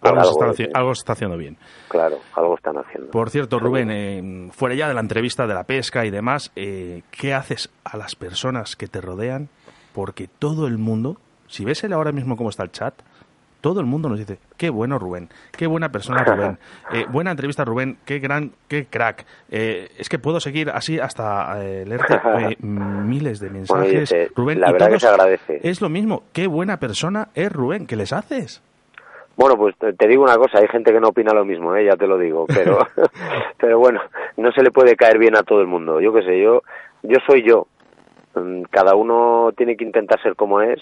algo, 0.00 0.54
se 0.54 1.00
está, 1.00 1.12
haciendo 1.12 1.36
bien. 1.36 1.56
Claro, 1.88 2.18
algo 2.34 2.54
están 2.54 2.76
haciendo. 2.78 3.10
Por 3.10 3.30
cierto, 3.30 3.58
Rubén, 3.58 3.90
eh, 3.90 4.48
fuera 4.52 4.74
ya 4.74 4.88
de 4.88 4.94
la 4.94 5.00
entrevista 5.00 5.46
de 5.46 5.54
la 5.54 5.64
pesca 5.64 6.04
y 6.04 6.10
demás, 6.10 6.52
eh, 6.56 7.02
¿qué 7.10 7.34
haces 7.34 7.70
a 7.84 7.96
las 7.96 8.14
personas 8.14 8.76
que 8.76 8.86
te 8.86 9.00
rodean? 9.00 9.48
Porque 9.92 10.28
todo 10.28 10.66
el 10.66 10.78
mundo, 10.78 11.16
si 11.46 11.64
ves 11.64 11.82
el 11.84 11.92
ahora 11.92 12.12
mismo 12.12 12.36
cómo 12.36 12.50
está 12.50 12.62
el 12.62 12.70
chat, 12.70 12.94
todo 13.60 13.80
el 13.80 13.86
mundo 13.86 14.08
nos 14.08 14.20
dice, 14.20 14.38
qué 14.56 14.70
bueno 14.70 15.00
Rubén, 15.00 15.30
qué 15.50 15.66
buena 15.66 15.90
persona 15.90 16.22
Rubén, 16.22 16.58
eh, 16.92 17.06
buena 17.10 17.32
entrevista 17.32 17.64
Rubén, 17.64 17.98
qué 18.04 18.20
gran, 18.20 18.52
qué 18.68 18.86
crack. 18.86 19.26
es 19.48 20.08
que 20.08 20.20
puedo 20.20 20.38
seguir 20.38 20.70
así 20.70 21.00
hasta 21.00 21.58
leerte 21.58 22.20
miles 22.60 23.40
de 23.40 23.50
mensajes. 23.50 24.14
Rubén, 24.36 24.60
la 24.60 24.70
verdad 24.70 24.90
que 24.90 25.00
se 25.00 25.08
agradece. 25.08 25.60
Es 25.64 25.80
lo 25.80 25.88
mismo, 25.88 26.22
qué 26.32 26.46
buena 26.46 26.78
persona 26.78 27.30
es 27.34 27.50
Rubén, 27.50 27.88
¿qué 27.88 27.96
les 27.96 28.12
haces? 28.12 28.62
Bueno, 29.38 29.56
pues 29.56 29.76
te 29.96 30.08
digo 30.08 30.24
una 30.24 30.36
cosa, 30.36 30.58
hay 30.58 30.66
gente 30.66 30.92
que 30.92 30.98
no 30.98 31.10
opina 31.10 31.32
lo 31.32 31.44
mismo, 31.44 31.76
¿eh? 31.76 31.84
ya 31.84 31.96
te 31.96 32.08
lo 32.08 32.18
digo, 32.18 32.44
pero, 32.48 32.78
pero 33.56 33.78
bueno, 33.78 34.00
no 34.36 34.50
se 34.50 34.64
le 34.64 34.72
puede 34.72 34.96
caer 34.96 35.16
bien 35.16 35.36
a 35.36 35.44
todo 35.44 35.60
el 35.60 35.68
mundo. 35.68 36.00
Yo 36.00 36.12
qué 36.12 36.22
sé, 36.22 36.40
yo, 36.40 36.62
yo 37.04 37.18
soy 37.24 37.44
yo. 37.44 37.68
Mm, 38.34 38.62
cada 38.62 38.96
uno 38.96 39.52
tiene 39.56 39.76
que 39.76 39.84
intentar 39.84 40.20
ser 40.22 40.34
como 40.34 40.60
es 40.60 40.80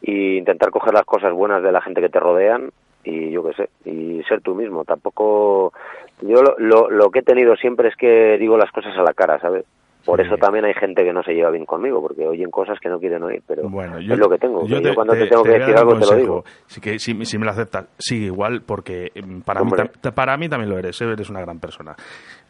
y 0.00 0.38
intentar 0.38 0.70
coger 0.70 0.94
las 0.94 1.04
cosas 1.04 1.34
buenas 1.34 1.62
de 1.62 1.70
la 1.70 1.82
gente 1.82 2.00
que 2.00 2.08
te 2.08 2.18
rodean 2.18 2.70
y 3.04 3.30
yo 3.30 3.44
qué 3.44 3.52
sé, 3.52 3.68
y 3.84 4.22
ser 4.22 4.40
tú 4.40 4.54
mismo. 4.54 4.86
Tampoco, 4.86 5.74
yo 6.22 6.42
lo, 6.42 6.54
lo, 6.56 6.88
lo 6.88 7.10
que 7.10 7.18
he 7.18 7.22
tenido 7.22 7.56
siempre 7.56 7.88
es 7.88 7.96
que 7.96 8.38
digo 8.38 8.56
las 8.56 8.72
cosas 8.72 8.96
a 8.96 9.02
la 9.02 9.12
cara, 9.12 9.38
¿sabes? 9.38 9.66
Por 10.06 10.20
eso 10.20 10.36
también 10.36 10.64
hay 10.64 10.74
gente 10.74 11.02
que 11.02 11.12
no 11.12 11.22
se 11.24 11.32
lleva 11.32 11.50
bien 11.50 11.66
conmigo, 11.66 12.00
porque 12.00 12.26
oyen 12.26 12.48
cosas 12.48 12.78
que 12.80 12.88
no 12.88 13.00
quieren 13.00 13.24
oír, 13.24 13.42
pero 13.44 13.68
bueno, 13.68 13.98
es 13.98 14.06
lo 14.06 14.30
que 14.30 14.38
tengo. 14.38 14.64
Yo, 14.64 14.78
cuando 14.94 15.14
te, 15.14 15.26
tengo 15.26 15.42
que 15.42 15.58
decir 15.58 15.76
algo 15.76 15.98
te 15.98 16.06
lo 16.06 16.16
digo. 16.16 16.44
Sí 16.66 16.80
que, 16.80 16.98
si, 17.00 17.14
me 17.14 17.44
lo 17.44 17.50
aceptas, 17.50 17.88
sigue 17.98 18.26
igual, 18.26 18.62
porque 18.64 19.10
mm, 19.14 19.40
para 19.40 19.64
mí, 19.64 19.72
para 20.14 20.36
mí 20.36 20.48
también 20.48 20.70
lo 20.70 20.78
eres, 20.78 21.00
¿eh? 21.02 21.10
eres 21.10 21.28
una 21.28 21.40
gran 21.40 21.58
persona. 21.58 21.96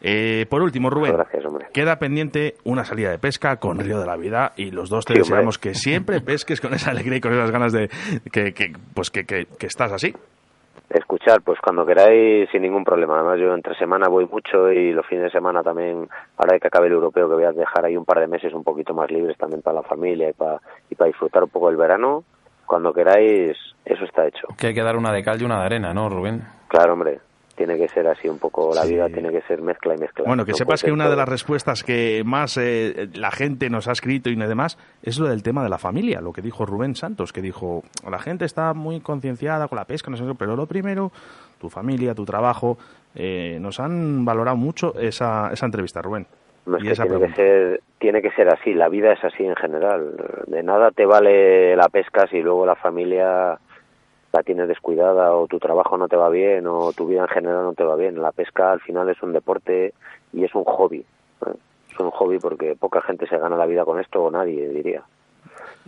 Eh, 0.03 0.45
por 0.51 0.61
último, 0.61 0.91
Rubén, 0.91 1.17
queda 1.73 1.99
pendiente 1.99 2.57
una 2.65 2.85
salida 2.85 3.11
de 3.11 3.19
pesca 3.19 3.57
con 3.57 3.79
Río 3.79 3.99
de 4.01 4.07
la 4.07 4.17
Vida 4.17 4.53
y 4.57 4.71
los 4.71 4.91
dos 4.91 5.07
te 5.07 5.15
deseamos 5.15 5.59
que 5.59 5.75
siempre 5.75 6.21
pesques 6.21 6.61
con 6.61 6.75
esa 6.75 6.91
alegría 6.91 7.17
y 7.17 7.21
con 7.23 7.33
esas 7.33 7.51
ganas 7.51 7.73
de 7.73 7.89
que, 8.31 8.53
que 8.53 8.73
pues 8.95 9.11
que, 9.11 9.25
que, 9.25 9.47
que 9.59 9.67
estás 9.67 9.93
así 9.93 10.15
escuchar, 10.91 11.43
pues 11.43 11.59
cuando 11.61 11.85
queráis, 11.85 12.49
sin 12.51 12.63
ningún 12.63 12.85
problema. 12.85 13.17
Además, 13.17 13.39
yo 13.39 13.55
entre 13.55 13.75
semana 13.77 14.09
voy 14.09 14.27
mucho 14.27 14.71
y 14.73 14.93
los 14.93 15.07
fines 15.07 15.25
de 15.25 15.31
semana 15.31 15.63
también, 15.63 16.09
ahora 16.37 16.59
que 16.59 16.69
acabe 16.69 16.87
el 16.87 16.95
europeo, 16.95 17.29
que 17.29 17.35
voy 17.35 17.45
a 17.45 17.53
dejar 17.53 17.85
ahí 17.85 17.97
un 17.97 18.05
par 18.05 18.21
de 18.21 18.29
meses 18.29 18.53
un 18.53 18.65
poquito 18.65 18.95
más 18.95 19.11
libres 19.11 19.37
también 19.37 19.63
para 19.63 19.77
la 19.77 19.83
familia 19.83 20.31
y 20.31 20.33
para, 20.33 20.61
y 20.91 20.95
para 20.95 21.09
disfrutar 21.09 21.45
un 21.45 21.51
poco 21.51 21.71
el 21.71 21.77
verano. 21.77 22.25
Cuando 22.67 22.93
queráis, 22.93 23.57
eso 23.85 24.05
está 24.05 24.27
hecho. 24.27 24.49
Que 24.59 24.69
hay 24.69 24.75
que 24.75 24.83
dar 24.83 24.97
una 24.97 25.13
de 25.13 25.23
cal 25.23 25.41
y 25.41 25.45
una 25.45 25.61
de 25.61 25.67
arena, 25.67 25.95
¿no, 25.95 26.09
Rubén? 26.09 26.43
Claro, 26.69 26.95
hombre 26.95 27.21
tiene 27.57 27.77
que 27.77 27.89
ser 27.89 28.07
así 28.07 28.29
un 28.29 28.39
poco, 28.39 28.73
la 28.75 28.85
vida 28.85 29.09
tiene 29.09 29.31
que 29.31 29.41
ser 29.43 29.63
mezcla 29.63 29.95
y 29.95 29.99
mezcla. 29.99 30.25
Bueno, 30.27 30.45
que 30.45 30.55
sepas 30.55 30.83
que 30.83 30.93
una 30.93 31.09
de 31.09 31.17
las 31.17 31.29
respuestas 31.29 31.83
que 31.83 32.23
más 32.25 32.57
eh, 32.59 33.09
la 33.15 33.31
gente 33.31 33.71
nos 33.71 33.89
ha 33.89 33.93
escrito 33.93 34.31
y 34.31 34.37
demás 34.37 34.79
es 35.03 35.19
lo 35.19 35.27
del 35.27 35.43
tema 35.43 35.63
de 35.63 35.71
la 35.71 35.79
familia, 35.79 36.21
lo 36.21 36.33
que 36.33 36.43
dijo 36.43 36.67
Rubén 36.67 36.95
Santos, 36.95 37.33
que 37.33 37.41
dijo, 37.41 37.83
la 38.09 38.19
gente 38.19 38.45
está 38.45 38.75
muy 38.75 39.01
concienciada 39.01 39.69
con 39.69 39.77
la 39.77 39.85
pesca, 39.85 40.11
no 40.11 40.17
sé 40.17 40.25
pero 40.39 40.57
lo 40.57 40.67
primero, 40.67 41.11
tu 41.59 41.71
familia, 41.71 42.15
tu 42.15 42.25
trabajo, 42.25 42.77
eh, 43.15 43.59
nos 43.61 43.81
han 43.81 44.25
valorado 44.25 44.57
mucho 44.57 44.95
esa, 44.99 45.51
esa 45.53 45.67
entrevista, 45.67 46.03
Rubén. 46.03 46.27
y 46.81 46.89
esa 46.89 47.05
tiene, 47.05 47.27
que 47.27 47.35
ser, 47.35 47.81
tiene 47.99 48.23
que 48.23 48.31
ser 48.33 48.49
así, 48.49 48.75
la 48.75 48.89
vida 48.89 49.13
es 49.13 49.25
así 49.25 49.45
en 49.45 49.57
general. 49.57 50.15
De 50.47 50.63
nada 50.63 50.91
te 50.91 51.07
vale 51.07 51.75
la 51.77 51.89
pesca 51.89 52.27
si 52.29 52.43
luego 52.43 52.67
la 52.67 52.77
familia 52.77 53.59
la 54.37 54.43
tienes 54.43 54.69
descuidada 54.69 55.35
o 55.35 55.47
tu 55.47 55.59
trabajo 55.59 55.97
no 55.97 56.09
te 56.09 56.17
va 56.17 56.29
bien 56.29 56.67
o 56.67 56.93
tu 56.93 57.07
vida 57.07 57.23
en 57.23 57.29
general 57.29 57.65
no 57.65 57.73
te 57.73 57.85
va 57.85 57.97
bien. 57.97 58.21
La 58.21 58.33
pesca 58.33 58.73
al 58.73 58.81
final 58.81 59.09
es 59.09 59.23
un 59.23 59.33
deporte 59.33 59.95
y 60.33 60.45
es 60.45 60.55
un 60.55 60.65
hobby. 60.65 60.99
¿eh? 60.99 61.55
Es 61.91 61.99
un 61.99 62.11
hobby 62.11 62.39
porque 62.39 62.77
poca 62.79 63.01
gente 63.01 63.27
se 63.27 63.39
gana 63.39 63.57
la 63.57 63.67
vida 63.67 63.85
con 63.85 63.99
esto 63.99 64.25
o 64.25 64.31
nadie, 64.31 64.69
diría. 64.69 65.03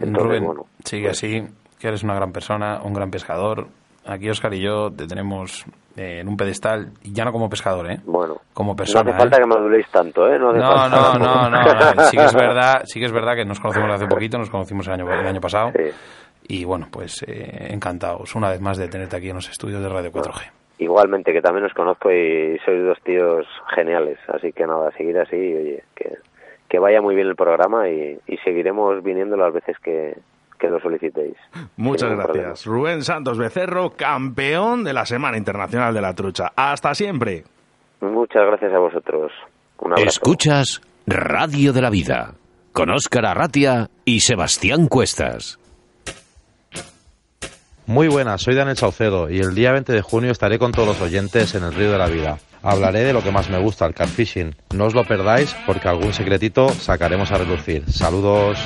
Entonces, 0.01 0.42
bueno, 0.42 0.64
sigue 0.82 1.09
pues 1.09 1.18
así, 1.18 1.42
que 1.78 1.88
eres 1.88 2.03
una 2.03 2.14
gran 2.14 2.32
persona, 2.32 2.80
un 2.82 2.94
gran 2.94 3.11
pescador. 3.11 3.66
Aquí 4.07 4.30
Oscar 4.30 4.55
y 4.55 4.62
yo 4.62 4.90
te 4.90 5.07
tenemos 5.07 5.66
eh, 5.94 6.20
en 6.20 6.28
un 6.28 6.36
pedestal, 6.38 6.92
ya 7.03 7.26
no 7.26 7.32
como 7.32 7.51
pescador, 7.51 7.90
¿eh? 7.90 8.01
Bueno, 8.07 8.36
como 8.55 8.74
persona. 8.74 9.05
No 9.05 9.11
hace 9.11 9.18
falta 9.18 9.36
¿eh? 9.36 9.40
que 9.40 9.46
me 9.46 9.55
aduléis 9.57 9.90
tanto, 9.90 10.26
¿eh? 10.26 10.38
No, 10.38 10.53
no, 10.53 10.88
no, 10.88 11.18
no, 11.18 11.51
no, 11.51 12.05
Sí 12.05 12.16
que 12.16 12.24
es 12.24 12.34
verdad, 12.46 12.82
sí 12.84 13.01
que 13.01 13.07
es 13.07 13.12
verdad 13.12 13.34
que 13.34 13.44
nos 13.44 13.61
conocimos 13.61 13.90
hace 13.90 14.07
poquito, 14.07 14.38
nos 14.38 14.49
conocimos 14.49 14.86
el 14.86 14.94
año, 14.94 15.12
el 15.12 15.26
año 15.26 15.40
pasado. 15.40 15.72
Sí. 15.76 15.90
Y 16.49 16.64
bueno, 16.64 16.88
pues 16.90 17.22
eh, 17.28 17.68
encantados 17.70 18.34
una 18.34 18.51
vez 18.51 18.61
más 18.61 18.78
de 18.78 18.88
tenerte 18.88 19.16
aquí 19.16 19.28
en 19.28 19.36
los 19.36 19.49
estudios 19.51 19.82
de 19.82 19.88
Radio 19.88 20.11
4G. 20.11 20.51
Igualmente, 20.78 21.32
que 21.32 21.42
también 21.42 21.66
os 21.66 21.74
conozco 21.74 22.11
y 22.11 22.59
sois 22.64 22.82
dos 22.84 22.99
tíos 23.05 23.46
geniales. 23.74 24.18
Así 24.28 24.53
que 24.53 24.64
nada, 24.64 24.90
seguir 24.96 25.18
así 25.18 25.36
oye, 25.36 25.84
que, 25.94 26.16
que 26.68 26.78
vaya 26.78 27.03
muy 27.03 27.14
bien 27.14 27.28
el 27.28 27.36
programa 27.36 27.88
y, 27.88 28.18
seguiremos 28.44 29.03
viniendo 29.03 29.36
las 29.36 29.53
veces 29.53 29.76
que, 29.80 30.16
que 30.59 30.70
lo 30.70 30.80
solicitéis. 30.80 31.36
Muchas 31.76 32.11
gracias. 32.11 32.64
Rubén 32.64 33.03
Santos 33.03 33.36
Becerro, 33.36 33.90
campeón 33.90 34.84
de 34.84 34.94
la 34.94 35.05
Semana 35.05 35.36
Internacional 35.36 35.92
de 35.92 36.01
la 36.01 36.14
Trucha. 36.14 36.53
Hasta 36.57 36.94
siempre. 36.94 37.44
Muchas 38.01 38.46
gracias 38.46 38.72
a 38.72 38.78
vosotros. 38.78 39.32
Un 39.80 39.92
abrazo. 39.92 40.09
Escuchas 40.09 40.80
Radio 41.07 41.72
de 41.72 41.82
la 41.82 41.90
Vida 41.90 42.34
con 42.72 42.90
Óscar 42.90 43.26
Arratia 43.26 43.88
y 44.05 44.20
Sebastián 44.20 44.86
Cuestas. 44.86 45.59
Muy 47.89 48.07
buenas, 48.07 48.43
soy 48.43 48.55
Daniel 48.55 48.76
Saucedo 48.76 49.30
y 49.30 49.39
el 49.39 49.55
día 49.55 49.72
20 49.72 49.95
de 49.95 50.03
junio 50.03 50.30
estaré 50.30 50.59
con 50.59 50.72
todos 50.72 50.89
los 50.89 51.01
oyentes 51.01 51.55
en 51.55 51.64
el 51.64 51.72
Río 51.72 51.91
de 51.91 51.97
la 51.97 52.07
Vida. 52.07 52.39
Hablaré 52.62 53.03
de 53.03 53.14
lo 53.14 53.22
que 53.22 53.30
más 53.30 53.49
me 53.49 53.59
gusta, 53.59 53.86
el 53.86 53.95
carfishing. 53.95 54.55
No 54.74 54.84
os 54.84 54.95
lo 54.95 55.05
perdáis 55.05 55.57
porque 55.64 55.89
algún 55.89 56.12
secretito 56.12 56.68
sacaremos 56.68 57.32
a 57.32 57.39
relucir. 57.39 57.91
Saludos. 57.91 58.59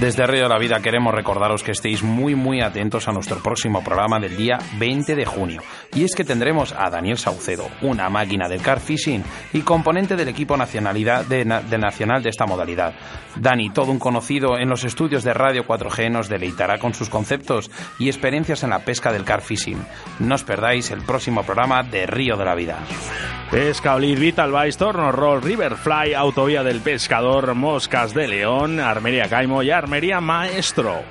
Desde 0.00 0.26
Río 0.26 0.44
de 0.44 0.48
la 0.48 0.58
Vida 0.58 0.80
queremos 0.80 1.14
recordaros 1.14 1.62
que 1.62 1.72
estéis 1.72 2.02
muy 2.02 2.34
muy 2.34 2.62
atentos 2.62 3.06
a 3.06 3.12
nuestro 3.12 3.36
próximo 3.42 3.84
programa 3.84 4.18
del 4.18 4.34
día 4.34 4.58
20 4.78 5.14
de 5.14 5.26
junio. 5.26 5.60
Y 5.94 6.04
es 6.04 6.14
que 6.14 6.24
tendremos 6.24 6.72
a 6.72 6.88
Daniel 6.88 7.18
Saucedo, 7.18 7.68
una 7.82 8.08
máquina 8.08 8.48
del 8.48 8.62
car 8.62 8.80
fishing 8.80 9.22
y 9.52 9.60
componente 9.60 10.16
del 10.16 10.28
equipo 10.30 10.56
nacionalidad 10.56 11.26
de, 11.26 11.44
de 11.44 11.78
nacional 11.78 12.22
de 12.22 12.30
esta 12.30 12.46
modalidad. 12.46 12.94
Dani, 13.36 13.68
todo 13.68 13.92
un 13.92 13.98
conocido 13.98 14.56
en 14.56 14.70
los 14.70 14.84
estudios 14.84 15.22
de 15.22 15.34
Radio 15.34 15.66
4G, 15.66 16.10
nos 16.10 16.30
deleitará 16.30 16.78
con 16.78 16.94
sus 16.94 17.10
conceptos 17.10 17.70
y 17.98 18.08
experiencias 18.08 18.62
en 18.62 18.70
la 18.70 18.78
pesca 18.78 19.12
del 19.12 19.24
car 19.24 19.42
fishing. 19.42 19.84
No 20.20 20.34
os 20.34 20.44
perdáis 20.44 20.90
el 20.92 21.02
próximo 21.02 21.42
programa 21.42 21.82
de 21.82 22.06
Río 22.06 22.38
de 22.38 22.44
la 22.46 22.54
Vida. 22.54 22.78
Pesca 23.50 23.96
Olir, 23.96 24.18
Vital 24.18 24.52
Vice, 24.52 24.78
Torno 24.78 25.10
Roll, 25.10 25.42
Riverfly, 25.42 26.14
Autovía 26.14 26.62
del 26.62 26.80
Pescador, 26.80 27.54
Moscas 27.54 28.14
de 28.14 28.28
León, 28.28 28.78
Armería 28.78 29.28
Caimo 29.28 29.62
y 29.62 29.70
Armería 29.70 29.89
Maestro. 30.20 31.02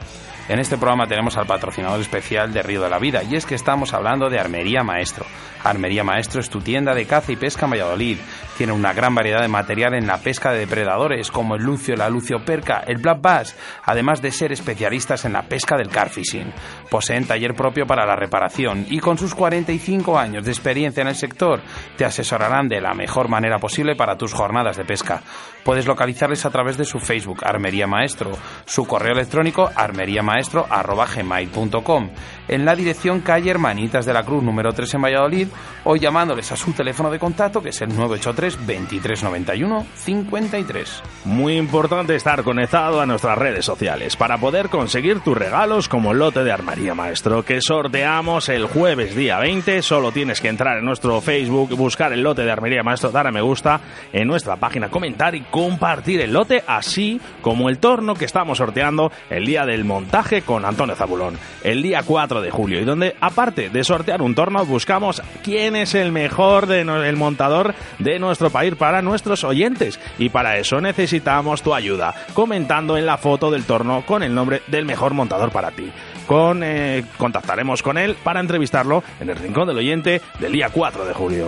En 0.47 0.57
este 0.57 0.77
programa 0.77 1.05
tenemos 1.05 1.36
al 1.36 1.45
patrocinador 1.45 1.99
especial 1.99 2.53
de 2.53 2.63
Río 2.63 2.82
de 2.82 2.89
la 2.89 2.97
Vida 2.97 3.23
y 3.23 3.36
es 3.36 3.45
que 3.45 3.55
estamos 3.55 3.93
hablando 3.93 4.30
de 4.30 4.39
Armería 4.39 4.84
Maestro. 4.84 5.25
Armería 5.65 6.05
Maestro 6.05 6.39
es 6.39 6.49
tu 6.49 6.61
tienda 6.61 6.95
de 6.95 7.05
caza 7.05 7.34
y 7.34 7.36
pesca 7.36 7.65
en 7.65 7.71
Valladolid. 7.71 8.17
Tiene 8.60 8.74
una 8.74 8.91
gran 8.91 9.16
variedad 9.16 9.41
de 9.41 9.47
material 9.47 9.93
en 9.93 10.05
la 10.05 10.18
pesca 10.18 10.51
de 10.51 10.60
depredadores 10.60 11.32
como 11.32 11.55
el 11.55 11.64
lucio, 11.64 11.95
la 11.95 12.10
lucio 12.10 12.43
perca, 12.43 12.84
el 12.86 12.97
black 12.97 13.22
bass, 13.22 13.55
además 13.86 14.22
de 14.22 14.32
ser 14.32 14.51
especialistas 14.51 15.24
en 15.24 15.32
la 15.32 15.43
pesca 15.43 15.78
del 15.78 15.88
carfishing. 15.88 16.51
Poseen 16.89 17.26
taller 17.26 17.53
propio 17.53 17.88
para 17.88 18.05
la 18.05 18.18
reparación 18.18 18.86
y 18.89 18.99
con 18.99 19.18
sus 19.18 19.34
45 19.34 20.20
años 20.20 20.43
de 20.43 20.51
experiencia 20.51 20.99
en 20.99 21.07
el 21.07 21.16
sector 21.16 21.62
te 21.95 22.03
asesorarán 22.03 22.68
de 22.68 22.82
la 22.82 22.93
mejor 22.93 23.30
manera 23.30 23.60
posible 23.60 23.95
para 23.95 24.18
tus 24.18 24.34
jornadas 24.34 24.76
de 24.76 24.84
pesca. 24.84 25.22
Puedes 25.64 25.88
localizarles 25.88 26.45
a 26.45 26.49
través 26.49 26.76
de 26.76 26.84
su 26.84 26.99
Facebook 26.99 27.45
Armería 27.45 27.88
Maestro, 27.88 28.32
su 28.66 28.86
correo 28.86 29.14
electrónico 29.14 29.70
armeriamaestro@gmail.com, 29.74 32.10
en 32.50 32.66
la 32.66 32.76
dirección 32.76 33.22
calle 33.22 33.52
Hermanitas 33.52 34.06
de 34.06 34.14
la 34.14 34.26
Cruz 34.26 34.43
número 34.43 34.74
3 34.74 34.95
en 34.95 35.02
Valladolid 35.02 35.47
o 35.86 35.95
llamándoles 35.95 36.52
a 36.52 36.58
su 36.58 36.74
teléfono 36.74 37.10
de 37.10 37.20
contacto 37.20 37.62
que 37.62 37.70
es 37.70 37.82
el 37.82 37.89
983 37.89 38.58
2391 38.58 39.86
53. 39.95 41.04
Muy 41.26 41.58
importante 41.58 42.16
estar 42.16 42.43
conectado 42.43 43.00
a 43.00 43.06
nuestras 43.06 43.38
redes 43.38 43.66
sociales 43.66 44.18
para 44.18 44.38
poder 44.38 44.70
conseguir 44.70 45.22
tus 45.22 45.38
regalos 45.38 45.88
como 45.88 46.12
el 46.12 46.20
lote 46.20 46.43
de 46.43 46.52
Armería 46.52 46.95
Maestro 46.95 47.45
que 47.45 47.62
sorteamos 47.62 48.50
el 48.50 48.66
jueves 48.66 49.16
día 49.16 49.39
20. 49.39 49.82
Solo 49.82 50.12
tienes 50.12 50.41
que 50.41 50.50
entrar 50.50 50.78
en 50.78 50.86
nuestro 50.86 51.22
Facebook, 51.22 51.76
buscar 51.76 52.12
el 52.14 52.24
lote 52.24 52.43
de 52.43 52.52
Armería 52.52 52.84
Maestro, 52.84 53.12
dar 53.12 53.28
a 53.28 53.32
me 53.32 53.41
gusta 53.41 53.80
en 54.12 54.28
nuestra 54.28 54.56
página, 54.56 54.89
comentar 54.89 55.36
y 55.36 55.41
compartir 55.41 56.22
el 56.22 56.34
lote, 56.34 56.64
así 56.66 57.22
como 57.41 57.70
el 57.70 57.78
torno 57.78 58.16
que 58.16 58.26
estamos 58.26 58.58
sorteando 58.58 59.12
el 59.30 59.45
día 59.45 59.66
del 59.66 59.86
montaje 59.86 60.41
con 60.41 60.66
Antonio 60.66 60.95
Zabulón, 60.95 61.38
el 61.64 61.82
día 61.84 62.02
4 62.04 62.39
de 62.42 62.52
julio, 62.52 62.80
y 62.80 62.86
donde 62.86 63.16
aparte 63.22 63.70
de 63.70 63.84
sortear 63.84 64.22
un 64.22 64.36
torno 64.36 64.66
buscamos 64.66 65.22
quién 65.44 65.76
es 65.76 65.96
el 65.96 66.12
mejor 66.12 66.66
de 66.68 66.84
no- 66.86 67.04
el 67.04 67.16
montador 67.16 67.74
de 68.00 68.20
nuestro 68.20 68.50
país 68.50 68.76
para 68.76 69.02
nuestros 69.02 69.44
oyentes 69.44 70.00
y 70.18 70.30
para 70.30 70.58
eso 70.58 70.82
necesitamos 70.82 71.62
tu 71.62 71.74
ayuda 71.74 72.14
comentando 72.34 72.98
en 72.98 73.06
la 73.06 73.18
foto 73.18 73.52
del 73.52 73.64
torno 73.66 74.04
con 74.06 74.24
el 74.24 74.34
nombre 74.34 74.62
del 74.68 74.86
mejor 74.86 75.14
montador 75.14 75.52
para 75.52 75.72
ti. 75.72 75.92
Con, 76.28 76.62
eh, 76.64 77.04
contactaremos 77.18 77.82
con 77.82 77.98
él 77.98 78.16
para 78.24 78.40
entrevistarlo 78.40 79.04
en 79.20 79.30
el 79.32 79.36
Rincón 79.36 79.68
del 79.68 79.78
Oyente 79.78 80.22
del 80.40 80.52
día 80.52 80.70
4 80.70 81.06
de 81.06 81.14
julio. 81.14 81.48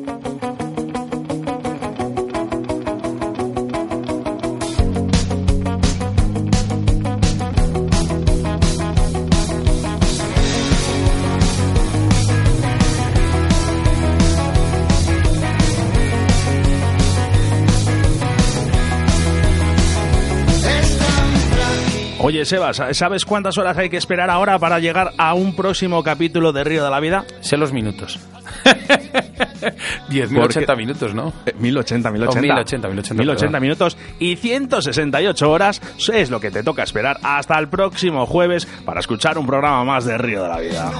Oye, 22.31 22.45
Sebas, 22.45 22.81
¿sabes 22.93 23.25
cuántas 23.25 23.57
horas 23.57 23.77
hay 23.77 23.89
que 23.89 23.97
esperar 23.97 24.29
ahora 24.29 24.57
para 24.57 24.79
llegar 24.79 25.11
a 25.17 25.33
un 25.33 25.53
próximo 25.53 26.01
capítulo 26.01 26.53
de 26.53 26.63
Río 26.63 26.81
de 26.81 26.89
la 26.89 27.01
Vida? 27.01 27.25
Sé 27.41 27.57
los 27.57 27.73
minutos. 27.73 28.21
10.080 30.09 30.39
Porque- 30.39 30.75
minutos, 30.77 31.13
¿no? 31.13 31.33
Eh, 31.45 31.53
1080, 31.59 32.09
1080. 32.09 32.31
Oh, 32.31 32.41
1080, 32.41 32.87
1080, 32.87 33.13
1080 33.21 33.47
perdón. 33.51 33.61
minutos 33.61 33.97
y 34.17 34.37
168 34.37 35.51
horas 35.51 35.81
es 36.13 36.29
lo 36.29 36.39
que 36.39 36.51
te 36.51 36.63
toca 36.63 36.83
esperar 36.83 37.19
hasta 37.21 37.59
el 37.59 37.67
próximo 37.67 38.25
jueves 38.25 38.65
para 38.85 39.01
escuchar 39.01 39.37
un 39.37 39.45
programa 39.45 39.83
más 39.83 40.05
de 40.05 40.17
Río 40.17 40.43
de 40.43 40.47
la 40.47 40.59
Vida. 40.61 40.91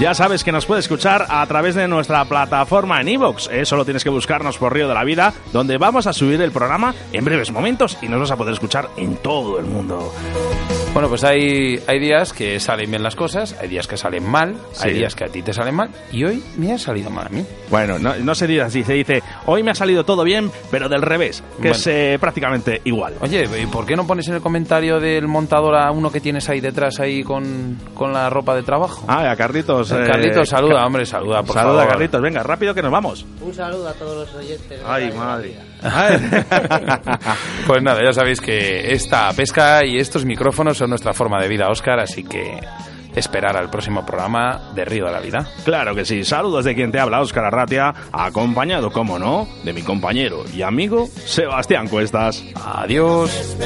Ya 0.00 0.12
sabes 0.12 0.42
que 0.42 0.50
nos 0.50 0.66
puedes 0.66 0.86
escuchar 0.86 1.24
a 1.28 1.46
través 1.46 1.76
de 1.76 1.86
nuestra 1.86 2.24
plataforma 2.24 3.00
en 3.00 3.08
iVoox. 3.08 3.48
Eh, 3.52 3.64
solo 3.64 3.84
tienes 3.84 4.02
que 4.02 4.10
buscarnos 4.10 4.58
por 4.58 4.74
Río 4.74 4.88
de 4.88 4.94
la 4.94 5.04
Vida, 5.04 5.32
donde 5.52 5.78
vamos 5.78 6.08
a 6.08 6.12
subir 6.12 6.42
el 6.42 6.50
programa 6.50 6.94
en 7.12 7.24
breves 7.24 7.52
momentos 7.52 7.96
y 8.02 8.08
nos 8.08 8.20
vas 8.20 8.30
a 8.32 8.36
poder 8.36 8.54
escuchar 8.54 8.90
en 8.96 9.16
todo 9.16 9.58
el 9.60 9.66
mundo. 9.66 10.12
Bueno, 10.94 11.08
pues 11.08 11.24
hay, 11.24 11.80
hay 11.88 11.98
días 11.98 12.32
que 12.32 12.60
salen 12.60 12.88
bien 12.88 13.02
las 13.02 13.16
cosas, 13.16 13.56
hay 13.60 13.68
días 13.68 13.88
que 13.88 13.96
salen 13.96 14.24
mal, 14.24 14.54
hay 14.80 14.92
días 14.94 15.16
que 15.16 15.24
a 15.24 15.26
ti 15.26 15.42
te 15.42 15.52
salen 15.52 15.74
mal 15.74 15.90
y 16.12 16.22
hoy 16.24 16.40
me 16.56 16.72
ha 16.72 16.78
salido 16.78 17.10
mal 17.10 17.26
a 17.26 17.30
mí. 17.30 17.44
Bueno, 17.68 17.98
no, 17.98 18.14
no 18.14 18.34
se 18.36 18.46
dice 18.46 18.62
así, 18.62 18.84
se 18.84 18.92
dice, 18.92 19.20
hoy 19.46 19.64
me 19.64 19.72
ha 19.72 19.74
salido 19.74 20.04
todo 20.04 20.22
bien, 20.22 20.52
pero 20.70 20.88
del 20.88 21.02
revés, 21.02 21.42
que 21.56 21.62
Bueno. 21.62 21.74
es 21.74 21.86
eh, 21.88 22.16
prácticamente 22.20 22.80
igual. 22.84 23.14
Oye, 23.20 23.44
¿y 23.60 23.66
por 23.66 23.84
qué 23.86 23.96
no 23.96 24.06
pones 24.06 24.28
en 24.28 24.34
el 24.34 24.40
comentario 24.40 25.00
del 25.00 25.26
montador 25.26 25.74
a 25.74 25.90
uno 25.90 26.12
que 26.12 26.20
tienes 26.20 26.48
ahí 26.48 26.60
detrás 26.60 27.00
ahí 27.00 27.24
con, 27.24 27.76
con 27.94 28.12
la 28.12 28.30
ropa 28.30 28.54
de 28.54 28.62
trabajo? 28.62 29.04
Ah, 29.08 29.28
a 29.28 29.34
Carlitos. 29.36 29.90
eh, 29.90 30.04
Carlitos, 30.06 30.48
saluda, 30.48 30.86
hombre, 30.86 31.04
saluda, 31.06 31.42
por 31.42 31.56
Saluda, 31.56 31.78
favor. 31.80 31.88
Carlitos, 31.92 32.22
venga, 32.22 32.44
rápido 32.44 32.72
que 32.72 32.82
nos 32.82 32.92
vamos. 32.92 33.26
Un 33.40 33.52
saludo 33.52 33.88
a 33.88 33.94
todos 33.94 34.28
los 34.28 34.34
oyentes. 34.36 34.80
Ay, 34.86 35.10
madre. 35.10 35.48
María. 35.56 35.73
pues 37.66 37.82
nada, 37.82 38.02
ya 38.02 38.12
sabéis 38.12 38.40
que 38.40 38.92
esta 38.92 39.32
pesca 39.32 39.84
y 39.84 39.98
estos 39.98 40.24
micrófonos 40.24 40.78
son 40.78 40.90
nuestra 40.90 41.12
forma 41.12 41.40
de 41.40 41.48
vida, 41.48 41.68
Oscar, 41.68 42.00
así 42.00 42.24
que 42.24 42.60
esperar 43.14 43.56
al 43.56 43.70
próximo 43.70 44.04
programa 44.04 44.72
de 44.74 44.84
Río 44.84 45.06
de 45.06 45.12
la 45.12 45.20
Vida. 45.20 45.46
Claro 45.64 45.94
que 45.94 46.04
sí. 46.04 46.24
Saludos 46.24 46.64
de 46.64 46.74
quien 46.74 46.90
te 46.90 46.98
habla, 46.98 47.20
Óscar 47.20 47.44
Arratia, 47.44 47.94
acompañado, 48.12 48.90
como 48.90 49.18
no, 49.18 49.46
de 49.62 49.72
mi 49.72 49.82
compañero 49.82 50.44
y 50.52 50.62
amigo 50.62 51.06
Sebastián 51.06 51.88
Cuestas. 51.88 52.44
Adiós. 52.54 53.56